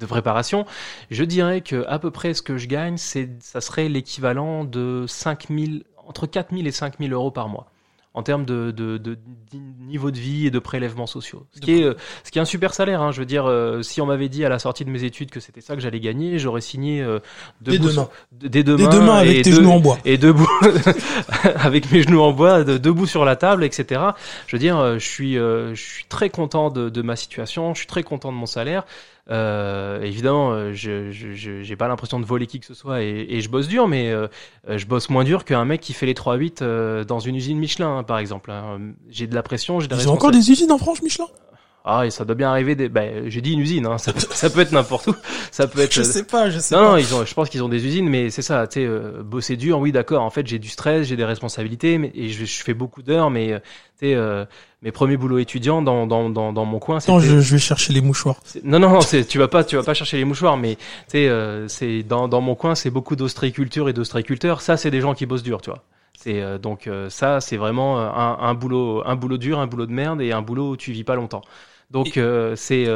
[0.06, 0.66] préparation,
[1.10, 5.06] je dirais que à peu près ce que je gagne, c'est, ça serait l'équivalent de
[5.08, 7.72] 5000, entre 4000 et 5000 euros par mois
[8.14, 9.18] en termes de, de, de,
[9.80, 11.46] niveau de vie et de prélèvements sociaux.
[11.54, 11.94] Ce qui, est, euh,
[12.26, 13.02] ce qui est un super salaire.
[13.02, 13.12] Hein.
[13.12, 15.40] Je veux dire, euh, si on m'avait dit à la sortie de mes études que
[15.40, 17.20] c'était ça que j'allais gagner, j'aurais signé euh,
[17.62, 18.10] dès demain.
[18.32, 19.16] Dès demain.
[19.16, 19.98] avec tes genoux en bois.
[20.04, 20.50] Et debout,
[21.56, 24.02] avec mes genoux en bois, debout sur la table, etc.
[24.48, 27.88] Je veux dire, je suis, je suis très content de, de ma situation, je suis
[27.88, 28.84] très content de mon salaire.
[29.32, 33.42] Euh, évidemment, euh, je j'ai pas l'impression de voler qui que ce soit et, et
[33.42, 34.28] je bosse dur, mais euh,
[34.68, 38.04] je bosse moins dur qu'un mec qui fait les 3-8 dans une usine Michelin, hein,
[38.04, 38.52] par exemple.
[38.52, 38.80] Hein.
[39.10, 41.28] J'ai de la pression, j'ai Ils ont encore des usines en France, Michelin?
[41.84, 42.76] Ah, et ça doit bien arriver.
[42.76, 42.90] Des...
[42.90, 43.86] Ben, j'ai dit une usine.
[43.86, 43.98] Hein.
[43.98, 45.16] Ça, ça, peut être n'importe où.
[45.52, 45.94] Ça peut être.
[45.94, 46.50] Je sais pas.
[46.50, 46.92] Je sais non, pas.
[46.92, 47.26] Non, ils ont.
[47.26, 48.68] Je pense qu'ils ont des usines, mais c'est ça.
[48.68, 48.90] Tu sais,
[49.24, 49.80] bosser dur.
[49.80, 50.22] Oui, d'accord.
[50.24, 53.30] En fait, j'ai du stress, j'ai des responsabilités, mais et je, je fais beaucoup d'heures,
[53.30, 53.62] mais
[54.00, 54.48] tu sais,
[54.82, 56.98] mes premiers boulots étudiants dans, dans, dans, dans mon coin.
[57.08, 58.40] Non, je, je, vais chercher les mouchoirs.
[58.64, 61.30] Non, non, non, tu vas pas, tu vas pas chercher les mouchoirs, mais tu sais,
[61.30, 64.62] euh, c'est dans, dans mon coin, c'est beaucoup d'ostréiculture et d'ostréiculteurs.
[64.62, 65.84] Ça, c'est des gens qui bossent dur, tu vois.
[66.18, 69.86] C'est euh, donc euh, ça, c'est vraiment un, un, boulot, un boulot dur, un boulot
[69.86, 71.42] de merde et un boulot où tu vis pas longtemps.
[71.92, 72.20] Donc
[72.56, 72.88] c'est.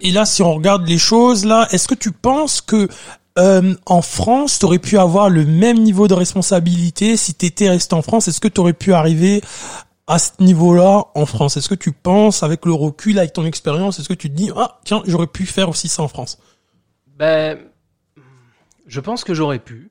[0.00, 2.88] Et là, si on regarde les choses, là, est-ce que tu penses que
[3.36, 7.94] en France, tu aurais pu avoir le même niveau de responsabilité si tu étais resté
[7.94, 8.28] en France?
[8.28, 9.40] Est-ce que tu aurais pu arriver
[10.06, 11.56] à ce niveau-là en France?
[11.56, 14.50] Est-ce que tu penses, avec le recul, avec ton expérience, est-ce que tu te dis,
[14.56, 16.38] ah tiens, j'aurais pu faire aussi ça en France?
[17.16, 17.58] Ben,
[18.86, 19.90] je pense que j'aurais pu.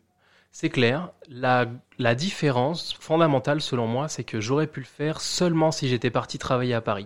[0.51, 1.09] C'est clair.
[1.29, 6.09] La, la différence fondamentale, selon moi, c'est que j'aurais pu le faire seulement si j'étais
[6.09, 7.05] parti travailler à Paris.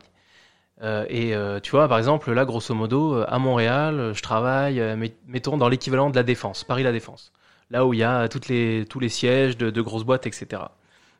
[0.84, 4.82] Euh, et euh, tu vois, par exemple, là, grosso modo, euh, à Montréal, je travaille,
[5.28, 7.32] mettons, dans l'équivalent de la Défense, Paris La Défense,
[7.72, 10.64] là où il y a toutes les, tous les sièges de, de grosses boîtes, etc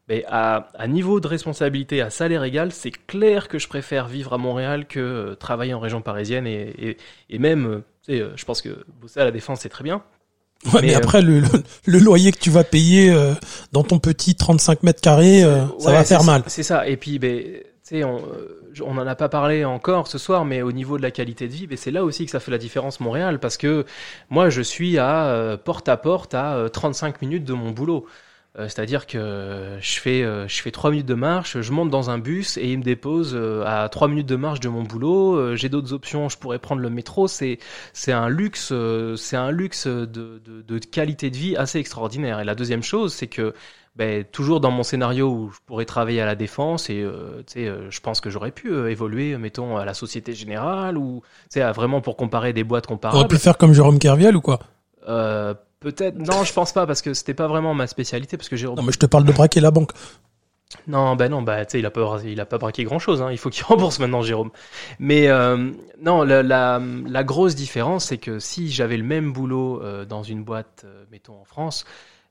[0.10, 4.34] mais à, à, niveau de responsabilité, à salaire égal, c'est clair que je préfère vivre
[4.34, 6.98] à Montréal que travailler en région parisienne et, et,
[7.30, 10.04] et même, tu sais, je pense que bosser à la défense c'est très bien.
[10.74, 11.42] Ouais, mais, après le,
[11.86, 13.18] le, loyer que tu vas payer
[13.72, 15.42] dans ton petit 35 mètres carrés,
[15.80, 16.44] ça va faire mal.
[16.48, 16.86] C'est ça.
[16.86, 17.42] Et puis, ben,
[17.92, 18.22] on,
[18.82, 21.54] on en a pas parlé encore ce soir, mais au niveau de la qualité de
[21.54, 23.86] vie, c'est là aussi que ça fait la différence Montréal, parce que
[24.30, 28.08] moi, je suis à porte à porte à 35 minutes de mon boulot.
[28.60, 32.12] Euh, c'est-à-dire que je fais, euh, je fais 3 minutes de marche, je monte dans
[32.12, 35.56] un bus et il me dépose euh, à 3 minutes de marche de mon boulot.
[35.56, 37.28] J'ai d'autres options, je pourrais prendre le métro.
[37.28, 37.58] C'est,
[37.94, 38.72] c'est un luxe,
[39.18, 42.40] c'est un luxe de, de, de, qualité de vie assez extraordinaire.
[42.40, 43.54] Et la deuxième chose, c'est que
[43.96, 48.00] ben, toujours dans mon scénario où je pourrais travailler à la défense et euh, je
[48.00, 51.22] pense que j'aurais pu évoluer, mettons, à la Société Générale ou
[51.56, 53.20] vraiment pour comparer des boîtes comparables.
[53.20, 54.60] Aurais pu faire comme Jérôme Kerviel ou quoi?
[55.08, 55.54] Euh,
[55.84, 56.18] Peut-être.
[56.18, 58.68] Non, je pense pas parce que c'était pas vraiment ma spécialité parce que j'ai.
[58.68, 59.92] Non, mais je te parle de braquer la banque.
[60.88, 63.22] Non, ben non, bah tu sais, il a pas, il a pas braqué grand chose.
[63.22, 63.32] Hein.
[63.32, 64.52] Il faut qu'il rembourse maintenant, Jérôme.
[64.98, 65.72] Mais euh,
[66.02, 70.24] non, la, la, la, grosse différence, c'est que si j'avais le même boulot euh, dans
[70.24, 71.84] une boîte, euh, mettons en France,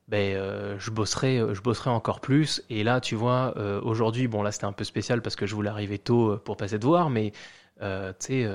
[0.07, 0.35] ben
[0.79, 2.63] je bosserais, je bosserais encore plus.
[2.71, 5.69] Et là, tu vois, aujourd'hui, bon là c'était un peu spécial parce que je voulais
[5.69, 7.31] arriver tôt pour passer de voir, mais
[7.79, 7.87] tu
[8.19, 8.47] sais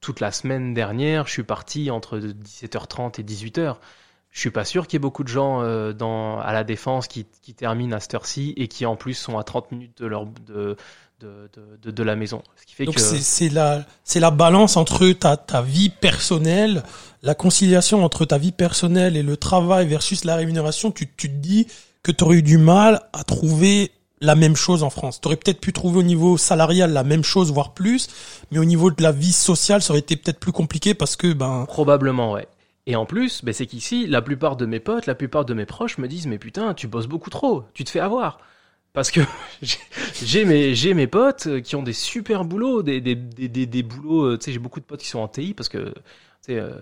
[0.00, 3.76] toute la semaine dernière, je suis parti entre 17h30 et 18h.
[4.30, 7.08] Je suis pas sûr qu'il y ait beaucoup de gens euh, dans, à la défense
[7.08, 10.06] qui, qui terminent à cette heure-ci et qui en plus sont à 30 minutes de
[10.06, 10.76] leur de,
[11.20, 11.50] de,
[11.82, 12.42] de, de la maison.
[12.56, 16.82] Ce qui fait Donc c'est la c'est la balance entre ta, ta vie personnelle,
[17.22, 20.92] la conciliation entre ta vie personnelle et le travail versus la rémunération.
[20.92, 21.66] Tu, tu te dis
[22.02, 23.90] que tu aurais eu du mal à trouver
[24.20, 25.20] la même chose en France.
[25.20, 28.08] Tu aurais peut-être pu trouver au niveau salarial la même chose, voire plus,
[28.50, 31.32] mais au niveau de la vie sociale, ça aurait été peut-être plus compliqué parce que
[31.32, 32.46] ben probablement ouais.
[32.86, 35.66] Et en plus, ben c'est qu'ici, la plupart de mes potes, la plupart de mes
[35.66, 38.38] proches me disent mais putain, tu bosses beaucoup trop, tu te fais avoir.
[38.92, 39.20] Parce que
[40.22, 44.38] j'ai mes mes potes qui ont des super boulots, des des des des, boulots, euh,
[44.38, 45.92] tu sais, j'ai beaucoup de potes qui sont en TI parce que tu
[46.42, 46.72] sais euh,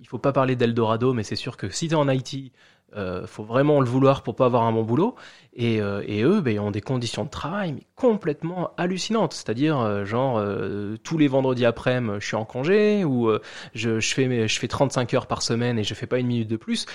[0.00, 2.52] il faut pas parler d'Eldorado, mais c'est sûr que si tu es en IT,
[2.96, 5.14] euh, faut vraiment le vouloir pour pas avoir un bon boulot.
[5.54, 9.32] Et, euh, et eux, ben, ils ont des conditions de travail complètement hallucinantes.
[9.32, 13.30] C'est-à-dire, euh, genre, euh, tous les vendredis après-midi, je suis en congé, ou
[13.74, 16.56] je, fais je fais 35 heures par semaine et je fais pas une minute de
[16.56, 16.86] plus.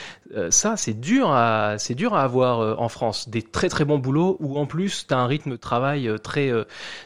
[0.49, 3.27] Ça, c'est dur à, c'est dur à avoir en France.
[3.29, 6.51] Des très très bons boulots où en plus, tu as un rythme de travail très,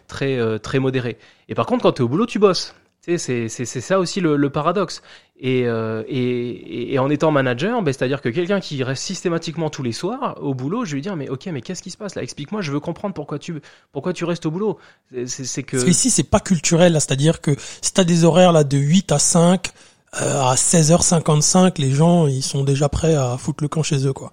[0.07, 1.17] très, très modéré.
[1.49, 2.75] Et par contre, quand tu es au boulot, tu bosses.
[3.15, 5.01] C'est c'est- c'est ça aussi le, le paradoxe.
[5.39, 9.83] Et, euh, et, et- en étant manager, ben, c'est-à-dire que quelqu'un qui reste systématiquement tous
[9.83, 12.15] les soirs au boulot, je vais lui dire mais ok mais qu'est-ce qui se passe
[12.15, 12.23] là?
[12.23, 13.61] Explique-moi, je veux comprendre pourquoi tu
[13.93, 14.77] pourquoi tu restes au boulot.
[15.25, 16.99] C'est- que Parce qu'ici, c'est pas culturel, là.
[16.99, 17.51] C'est-à-dire que
[17.81, 19.69] si t'as des horaires, là, de 8 à 5,
[20.21, 24.13] euh, à 16h55, les gens, ils sont déjà prêts à foutre le camp chez eux,
[24.13, 24.31] quoi.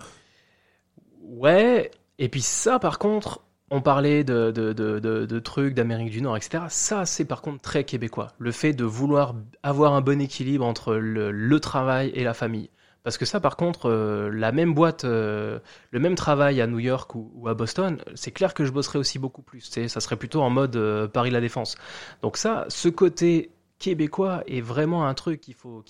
[1.23, 1.91] ouais.
[2.19, 6.65] Et puis ça par contre, on parlait de, trucs d'Amérique du Nord, etc.
[6.69, 8.32] Ça c'est par contre très québécois.
[8.39, 12.70] Le fait de vouloir avoir un bon équilibre entre le, travail et la famille.
[13.03, 15.59] Parce que ça, par contre, euh, la même boîte, euh,
[15.91, 19.19] le même travail à New York ou, à Boston, c'est clair que je bosserais aussi
[19.19, 19.61] beaucoup plus.
[19.61, 21.77] Ça serait plutôt en mode euh, Paris la Défense.
[22.23, 25.85] Donc ça, ce côté québécois est vraiment un truc qu'il faut,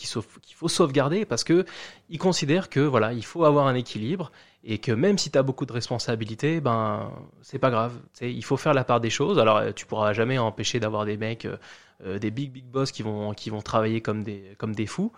[0.56, 1.64] faut sauvegarder parce que
[2.08, 4.32] ils considèrent que voilà, il faut avoir un équilibre
[4.64, 7.12] et que même si tu as beaucoup de responsabilités, ben
[7.42, 7.92] c'est pas grave.
[8.14, 9.38] Tu sais, il faut faire la part des choses.
[9.38, 11.56] Alors euh, tu pourras jamais empêcher d'avoir des mecs, euh,
[12.04, 15.12] euh, des big big boss qui vont qui vont travailler comme des comme des fous.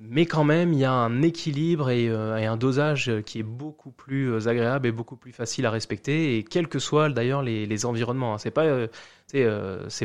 [0.00, 4.48] Mais quand même, il y a un équilibre et, un dosage qui est beaucoup plus
[4.48, 8.34] agréable et beaucoup plus facile à respecter, et quels que soient d'ailleurs les, les environnements.
[8.34, 8.38] hein.
[8.38, 8.86] C'est pas,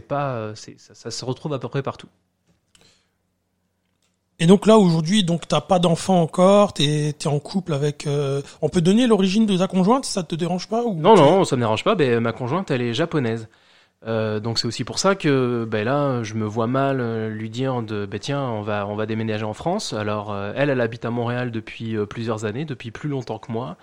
[0.07, 2.09] pas, ça se retrouve à peu près partout.
[4.39, 8.05] Et donc là, aujourd'hui, donc t'as pas d'enfant encore, t'es es en couple avec...
[8.05, 11.45] euh, On peut donner l'origine de ta conjointe, ça te dérange pas ou Non, non,
[11.45, 11.95] ça me dérange pas.
[11.95, 13.47] Ben, ma conjointe, elle est japonaise.
[14.05, 17.49] Euh, donc c'est aussi pour ça que ben là, je me vois mal euh, lui
[17.49, 19.93] dire de ben tiens, on va on va déménager en France.
[19.93, 23.51] Alors euh, elle, elle habite à Montréal depuis euh, plusieurs années, depuis plus longtemps que
[23.51, 23.77] moi.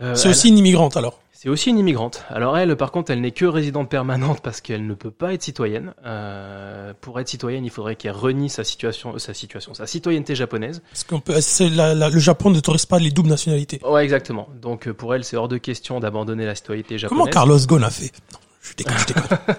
[0.00, 1.20] Euh, C'est elle- aussi une immigrante, alors.
[1.32, 2.24] C'est aussi une immigrante.
[2.30, 5.42] Alors elle, par contre, elle n'est que résidente permanente parce qu'elle ne peut pas être
[5.44, 5.94] citoyenne.
[6.04, 10.82] Euh, pour être citoyenne, il faudrait qu'elle renie sa situation, sa situation, sa citoyenneté japonaise.
[10.90, 11.40] Parce qu'on peut...
[11.40, 13.80] c'est la- la- le Japon n'autorise pas les doubles nationalités.
[13.84, 14.48] Ouais, exactement.
[14.60, 17.20] Donc euh, pour elle, c'est hors de question d'abandonner la citoyenneté japonaise.
[17.20, 18.10] Comment Carlos Ghosn a fait?
[18.32, 19.38] Non, je déconne, je déconne.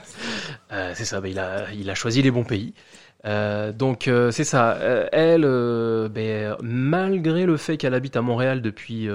[0.71, 2.75] Euh, c'est ça, bah, il, a, il a choisi les bons pays.
[3.25, 4.75] Euh, donc euh, c'est ça.
[4.77, 5.41] Euh, elle,
[6.09, 9.09] ben, malgré le fait qu'elle habite à Montréal depuis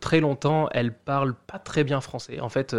[0.00, 2.40] très longtemps, elle parle pas très bien français.
[2.40, 2.74] En fait,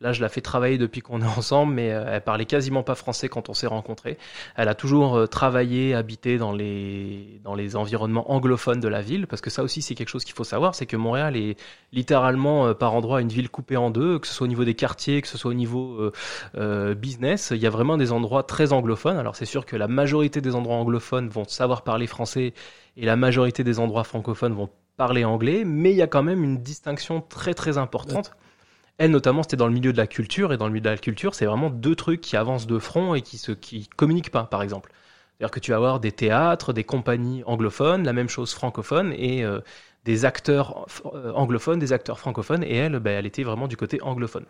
[0.00, 2.94] là je la fais travailler depuis qu'on est ensemble, mais euh, elle parlait quasiment pas
[2.94, 4.18] français quand on s'est rencontrés.
[4.56, 9.26] Elle a toujours euh, travaillé, habité dans les dans les environnements anglophones de la ville,
[9.26, 11.58] parce que ça aussi c'est quelque chose qu'il faut savoir, c'est que Montréal est
[11.92, 14.74] littéralement euh, par endroit une ville coupée en deux, que ce soit au niveau des
[14.74, 16.12] quartiers, que ce soit au niveau
[16.56, 19.16] euh, business, il y a vraiment des endroits très anglophones.
[19.16, 22.54] Alors c'est sûr que la majorité des endroits anglophones vont savoir parler français
[22.96, 26.42] et la majorité des endroits francophones vont parler anglais, mais il y a quand même
[26.42, 28.32] une distinction très très importante.
[28.98, 30.98] Elle notamment, c'était dans le milieu de la culture et dans le milieu de la
[30.98, 34.44] culture, c'est vraiment deux trucs qui avancent de front et qui se qui communiquent pas,
[34.44, 34.90] par exemple.
[35.38, 39.44] C'est-à-dire que tu vas avoir des théâtres, des compagnies anglophones, la même chose francophone et
[39.44, 39.60] euh,
[40.04, 42.64] des acteurs euh, anglophones, des acteurs francophones.
[42.64, 44.46] Et elle, ben, elle était vraiment du côté anglophone.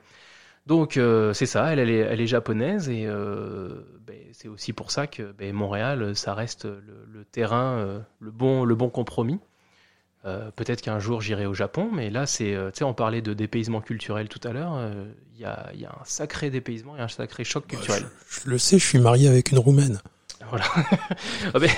[0.67, 5.07] Donc euh, c'est ça, elle, est, elle est japonaise et ben, c'est aussi pour ça
[5.07, 9.41] que ben, Montréal, ça reste le, le terrain, le bon, le bon compromis.
[10.29, 13.23] Euh, Peut-être qu'un jour j'irai au Japon, mais là c'est, euh, tu sais, on parlait
[13.23, 14.75] de dépaysement culturel tout à l'heure.
[14.77, 18.05] euh, Il y, a, il y a un sacré dépaysement et un sacré choc culturel.
[18.29, 20.01] Je le sais, je suis marié avec une roumaine.
[20.51, 20.65] Voilà.
[21.55, 21.71] Ah ben,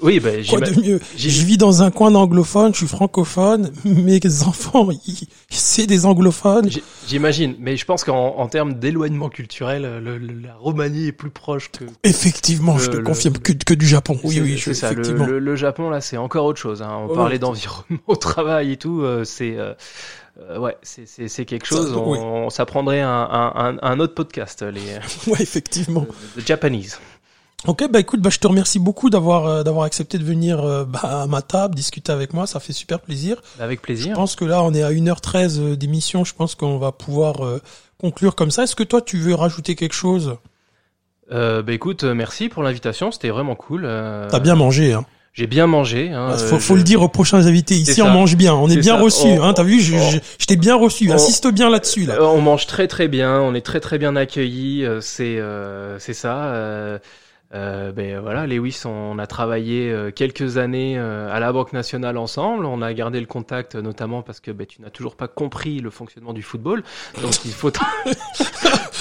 [0.00, 4.20] oui, ben, Quoi de mieux Je vis dans un coin anglophone, je suis francophone, mes
[4.46, 4.88] enfants,
[5.50, 6.70] c'est des anglophones.
[7.06, 11.30] J'imagine, mais je pense qu'en en termes d'éloignement culturel, le- le- la Roumanie est plus
[11.30, 11.84] proche que.
[12.02, 14.18] Effectivement, je te confirme que, que du Japon.
[14.24, 14.92] Oui, oui, je, ça.
[14.92, 15.26] Effectivement.
[15.26, 16.82] le- Japon là, c'est encore autre chose.
[16.82, 16.90] Hein.
[17.04, 19.02] On Ouais, parlait d'environnement au travail et tout.
[19.02, 19.74] euh, c'est euh,
[20.50, 21.92] euh, ouais, c'est- quelque Ça, chose.
[21.94, 22.18] oui.
[22.20, 24.80] on, ça prendrait un, un, un, un autre podcast, les
[25.30, 26.06] Ouais, effectivement.
[26.36, 26.98] the Japanese.
[27.66, 30.84] Ok, bah écoute, bah je te remercie beaucoup d'avoir euh, d'avoir accepté de venir euh,
[30.84, 33.40] bah, à ma table discuter avec moi, ça fait super plaisir.
[33.58, 34.14] Avec Je plaisir.
[34.14, 37.36] pense que là, on est à 1h13 euh, d'émission, je pense qu'on va pouvoir
[37.98, 38.64] conclure comme ça.
[38.64, 40.36] Est-ce que toi, tu veux rajouter quelque chose?
[41.32, 43.10] Euh, bah écoute, merci pour l'invitation.
[43.10, 43.88] C'était vraiment cool.
[44.30, 46.10] T'as bien mangé, hein J'ai bien mangé.
[46.12, 47.76] Hein, faut, euh, faut je- le dire aux prochains invités.
[47.76, 49.02] Ici, on mange bien, on est bien ça.
[49.02, 49.26] reçu.
[49.28, 51.08] On- Hein, T'as vu, je, je, je t'ai bien reçu.
[51.10, 52.04] on- Insiste bien là-dessus.
[52.04, 52.22] Là.
[52.22, 56.44] On mange très très bien, on est très très bien accueillis, c'est euh, c'est ça.
[56.44, 56.98] euh,
[57.54, 62.18] euh, ben voilà, Lewis, on a travaillé euh, quelques années euh, à la Banque nationale
[62.18, 62.66] ensemble.
[62.66, 65.78] On a gardé le contact, euh, notamment parce que ben, tu n'as toujours pas compris
[65.80, 66.82] le fonctionnement du football.
[67.22, 67.70] Donc il faut.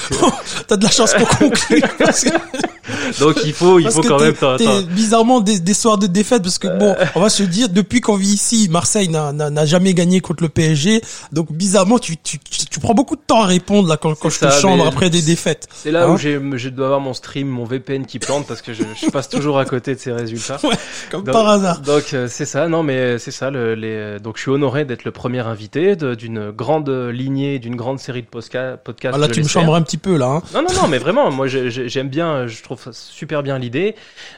[0.68, 1.82] T'as de la chance pour conclure.
[1.98, 2.30] parce que-
[3.20, 4.36] Donc il faut, il Parce faut que quand même.
[4.58, 8.02] t'es bizarrement des, des soirs de défaite parce que bon, on va se dire depuis
[8.02, 11.02] qu'on vit ici, Marseille n'a- jamais gagné contre le PSG.
[11.32, 14.40] Donc bizarrement, tu, tu, tu, prends beaucoup de temps à répondre là quand, quand je
[14.40, 15.68] te chambre après des défaites.
[15.74, 18.62] C'est là Hein où j'ai, je dois avoir mon stream, mon VPN qui plante parce
[18.62, 20.58] que je, je passe toujours à côté de ces résultats.
[21.12, 21.82] Comme Donc- par hasard.
[21.82, 23.50] Donc euh, c'est ça, non mais c'est ça.
[23.50, 28.00] Le, les, donc je suis honoré d'être le premier invité d'une grande lignée, d'une grande
[28.00, 29.16] série de podcasts.
[29.16, 30.28] Ah, là, tu me chambres un petit peu là.
[30.28, 30.42] Hein.
[30.54, 33.96] Non, non, non, mais vraiment, moi j'aime bien, je trouve super bien l'idée.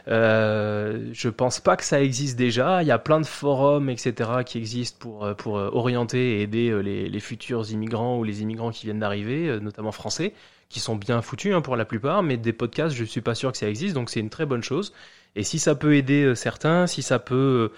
[0.07, 2.81] Euh, je pense pas que ça existe déjà.
[2.81, 6.41] Il y a plein de forums, etc., qui existent pour, euh, pour euh, orienter et
[6.41, 10.33] aider euh, les, les futurs immigrants ou les immigrants qui viennent d'arriver, notamment français,
[10.69, 13.51] qui sont bien foutus hein, pour la plupart, mais des podcasts, je suis pas sûr
[13.51, 14.93] que ça existe, donc c'est une très bonne chose.
[15.35, 17.71] Et si ça peut aider euh, certains, si ça peut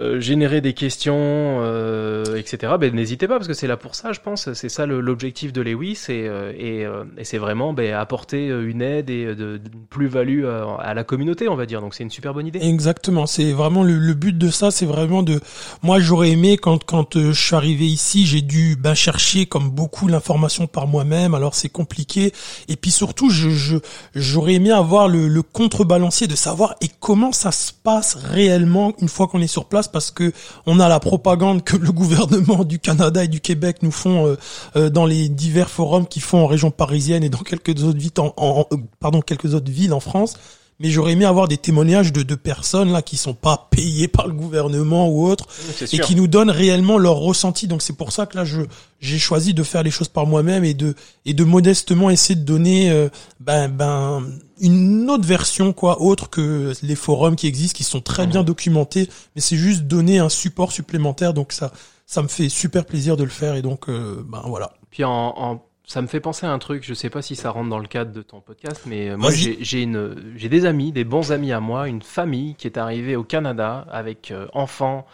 [0.00, 2.72] euh, générer des questions, euh, etc.
[2.80, 4.52] Ben, n'hésitez pas parce que c'est là pour ça, je pense.
[4.54, 8.68] C'est ça l'objectif de Lewis et, euh, et, euh, et c'est vraiment ben, apporter euh,
[8.68, 9.60] une aide et de,
[9.90, 11.80] plus-value à, à la communauté, on va dire.
[11.80, 12.58] Donc c'est une super bonne idée.
[12.60, 15.40] Exactement, c'est vraiment le, le but de ça, c'est vraiment de.
[15.82, 20.08] Moi, j'aurais aimé quand quand je suis arrivé ici, j'ai dû ben chercher comme beaucoup
[20.08, 21.34] l'information par moi-même.
[21.34, 22.32] Alors c'est compliqué.
[22.68, 23.78] Et puis surtout, je-
[24.14, 29.08] j'aurais aimé avoir le, le contrebalancier de savoir et comment ça se passe réellement une
[29.08, 30.32] fois qu'on est sur place, parce que
[30.66, 34.36] on a la propagande que le gouvernement du Canada et du Québec nous font euh,
[34.76, 38.10] euh, dans les divers forums qu'ils font en région parisienne et dans quelques autres villes
[38.18, 38.66] en, en-
[39.00, 40.34] pardon quelques autres villes en France
[40.80, 44.26] mais j'aurais aimé avoir des témoignages de, de personnes là qui sont pas payées par
[44.26, 45.46] le gouvernement ou autre
[45.92, 47.68] et qui nous donnent réellement leur ressenti.
[47.68, 48.62] Donc c'est pour ça que là je
[49.00, 50.94] j'ai choisi de faire les choses par moi-même et de
[51.26, 53.08] et de modestement essayer de donner euh,
[53.40, 54.24] ben ben
[54.60, 58.30] une autre version quoi autre que les forums qui existent qui sont très Mhm.
[58.32, 61.72] bien documentés mais c'est juste donner un support supplémentaire donc ça
[62.06, 64.72] ça me fait super plaisir de le faire et donc euh, ben voilà.
[64.90, 67.50] Puis en, en- ça me fait penser à un truc, je sais pas si ça
[67.50, 70.64] rentre dans le cadre de ton podcast, mais euh, moi j'ai j'ai une j'ai des
[70.64, 74.46] amis, des bons amis à moi, une famille qui est arrivée au Canada avec euh,
[74.54, 75.06] enfants,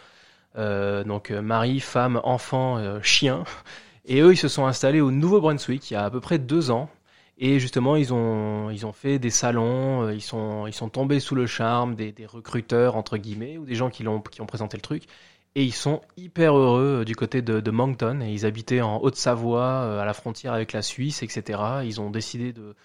[0.57, 3.43] euh, donc mari, femme, enfant, euh, chien,
[4.05, 6.71] et eux ils se sont installés au Nouveau-Brunswick il y a à peu près deux
[6.71, 6.89] ans.
[7.43, 11.33] Et justement, ils ont, ils ont fait des salons, ils sont, ils sont tombés sous
[11.33, 14.77] le charme des, des recruteurs, entre guillemets, ou des gens qui, l'ont, qui ont présenté
[14.77, 15.05] le truc.
[15.55, 18.21] Et ils sont hyper heureux euh, du côté de, Moncton.
[18.21, 21.59] Et ils habitaient en Haute-Savoie, euh, à la frontière avec la Suisse, etc.
[21.83, 22.75] Ils ont décidé de.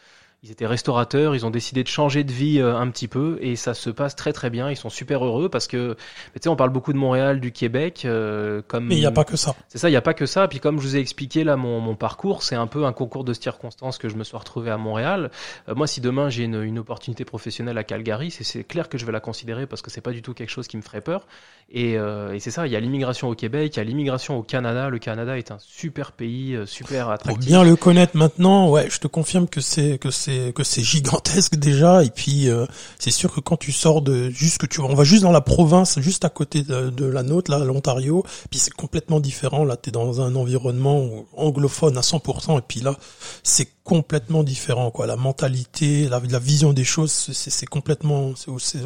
[0.42, 3.56] Ils étaient restaurateurs, ils ont décidé de changer de vie euh, un petit peu et
[3.56, 4.70] ça se passe très très bien.
[4.70, 5.94] Ils sont super heureux parce que,
[6.34, 9.10] tu sais, on parle beaucoup de Montréal, du Québec, euh, comme Mais il n'y a
[9.10, 9.56] pas que ça.
[9.68, 10.46] c'est ça, il n'y a pas que ça.
[10.46, 13.24] Puis comme je vous ai expliqué là mon, mon parcours, c'est un peu un concours
[13.24, 15.30] de circonstances que je me suis retrouvé à Montréal.
[15.68, 19.06] Euh, moi, si demain j'ai une, une opportunité professionnelle à Calgary, c'est- clair que je
[19.06, 21.26] vais la considérer parce que c'est pas du tout quelque chose qui me ferait peur.
[21.72, 24.38] Et, euh, et c'est ça, il y a l'immigration au Québec, il y a l'immigration
[24.38, 24.90] au Canada.
[24.90, 27.46] Le Canada est un super pays, super Pour attractif.
[27.46, 31.56] bien le connaître maintenant, ouais, je te confirme que c'est que c'est que c'est gigantesque
[31.56, 32.02] déjà.
[32.02, 32.66] Et puis euh,
[32.98, 35.40] c'est sûr que quand tu sors de juste que tu on va juste dans la
[35.40, 39.64] province, juste à côté de, la nôtre, là, l'Ontario, puis c'est complètement différent.
[39.64, 42.96] Là, t'es dans un environnement anglophone à 100%, et puis là,
[43.42, 45.06] c'est complètement différent, quoi.
[45.06, 48.32] La mentalité, la, vision des choses, c'est- complètement,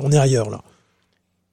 [0.02, 0.62] on est ailleurs là.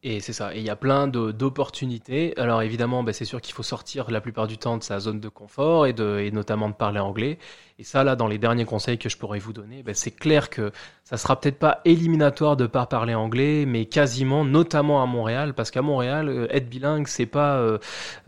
[0.04, 0.56] Et c'est ça.
[0.56, 2.38] Et il y a plein d'opportunités.
[2.38, 5.20] Alors évidemment, bah, c'est sûr qu'il faut sortir la plupart du temps de sa zone
[5.20, 7.40] de confort et, de, et notamment de parler anglais.
[7.80, 10.50] Et ça, là, dans les derniers conseils que je pourrais vous donner, bah, c'est clair
[10.50, 10.72] que
[11.04, 15.70] ça sera peut-être pas éliminatoire de pas parler anglais, mais quasiment, notamment à Montréal, parce
[15.70, 17.78] qu'à Montréal, euh, être bilingue, c'est pas, euh,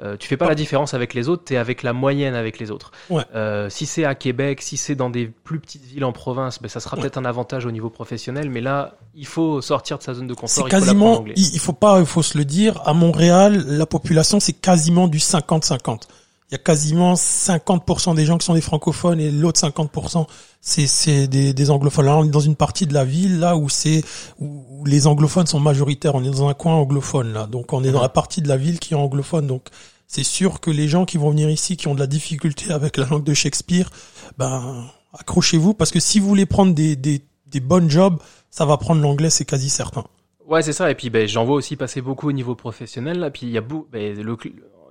[0.03, 2.59] euh, tu fais pas la différence avec les autres, tu es avec la moyenne avec
[2.59, 2.91] les autres.
[3.09, 3.23] Ouais.
[3.33, 6.69] Euh, si c'est à Québec, si c'est dans des plus petites villes en province, bah,
[6.69, 7.01] ça sera Ouais.
[7.01, 10.35] peut-être un avantage au niveau professionnel, mais là, il faut sortir de sa zone de
[10.35, 10.49] confort.
[10.49, 13.65] C'est il faut quasiment, il, il faut pas, il faut se le dire, à Montréal,
[13.67, 16.03] la population c'est quasiment du 50-50.
[16.49, 20.25] Il y a quasiment 50% des gens qui sont des francophones et l'autre 50%
[20.61, 22.05] c'est c'est des, des anglophones.
[22.05, 24.03] Là, on est dans une partie de la ville là où c'est
[24.39, 26.15] où, les anglophones sont majoritaires.
[26.15, 28.57] On est dans un coin anglophone là, donc on est dans la partie de la
[28.57, 29.45] ville qui est anglophone.
[29.45, 29.67] Donc
[30.07, 32.97] c'est sûr que les gens qui vont venir ici, qui ont de la difficulté avec
[32.97, 33.91] la langue de Shakespeare,
[34.37, 38.17] ben accrochez-vous parce que si vous voulez prendre des des, des bonnes jobs,
[38.49, 40.03] ça va prendre l'anglais, c'est quasi certain.
[40.47, 40.89] Ouais, c'est ça.
[40.89, 43.19] Et puis, ben, j'en vois aussi passer beaucoup au niveau professionnel.
[43.19, 43.29] Là.
[43.29, 44.19] Puis, il y a beau, ben,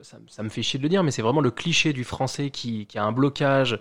[0.03, 2.51] ça, ça me fait chier de le dire, mais c'est vraiment le cliché du français
[2.51, 3.79] qui, qui a un blocage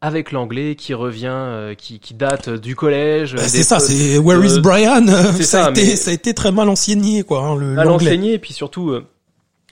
[0.00, 3.34] avec l'anglais, qui revient, euh, qui, qui date du collège.
[3.36, 5.06] Bah, c'est ça, c'est Where is Brian?
[5.40, 8.34] Ça, a été, mais- ça a été très mal enseigné, quoi, hein, le mal enseigné,
[8.34, 9.06] et puis surtout euh,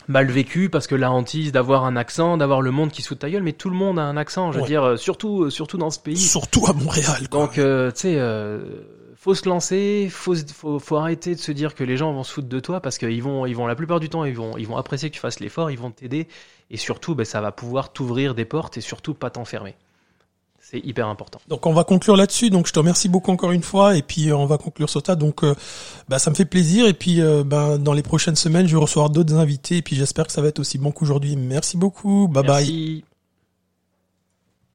[0.08, 3.28] mal vécu, parce que la hantise d'avoir un accent, d'avoir le monde qui se ta
[3.28, 4.52] gueule, mais tout le monde a un accent.
[4.52, 6.16] Je veux dire, euh, surtout, surtout dans ce pays.
[6.16, 7.40] Surtout à Montréal, quoi.
[7.40, 8.14] Donc, euh, tu sais,
[9.22, 12.32] faut se lancer, faut, faut, faut arrêter de se dire que les gens vont se
[12.32, 14.66] foutre de toi parce qu'ils vont, ils vont la plupart du temps, ils vont, ils
[14.66, 16.26] vont apprécier que tu fasses l'effort, ils vont t'aider
[16.70, 19.76] et surtout, ben, ça va pouvoir t'ouvrir des portes et surtout pas t'enfermer.
[20.58, 21.38] c'est hyper important.
[21.46, 22.50] Donc on va conclure là-dessus.
[22.50, 25.14] Donc je te remercie beaucoup encore une fois et puis on va conclure sur ça.
[25.14, 25.44] Donc
[26.08, 29.08] bah, ça me fait plaisir et puis bah, dans les prochaines semaines je vais recevoir
[29.08, 31.36] d'autres invités et puis j'espère que ça va être aussi bon qu'aujourd'hui.
[31.36, 32.26] Merci beaucoup.
[32.26, 32.72] Bye Merci.
[32.72, 33.11] bye.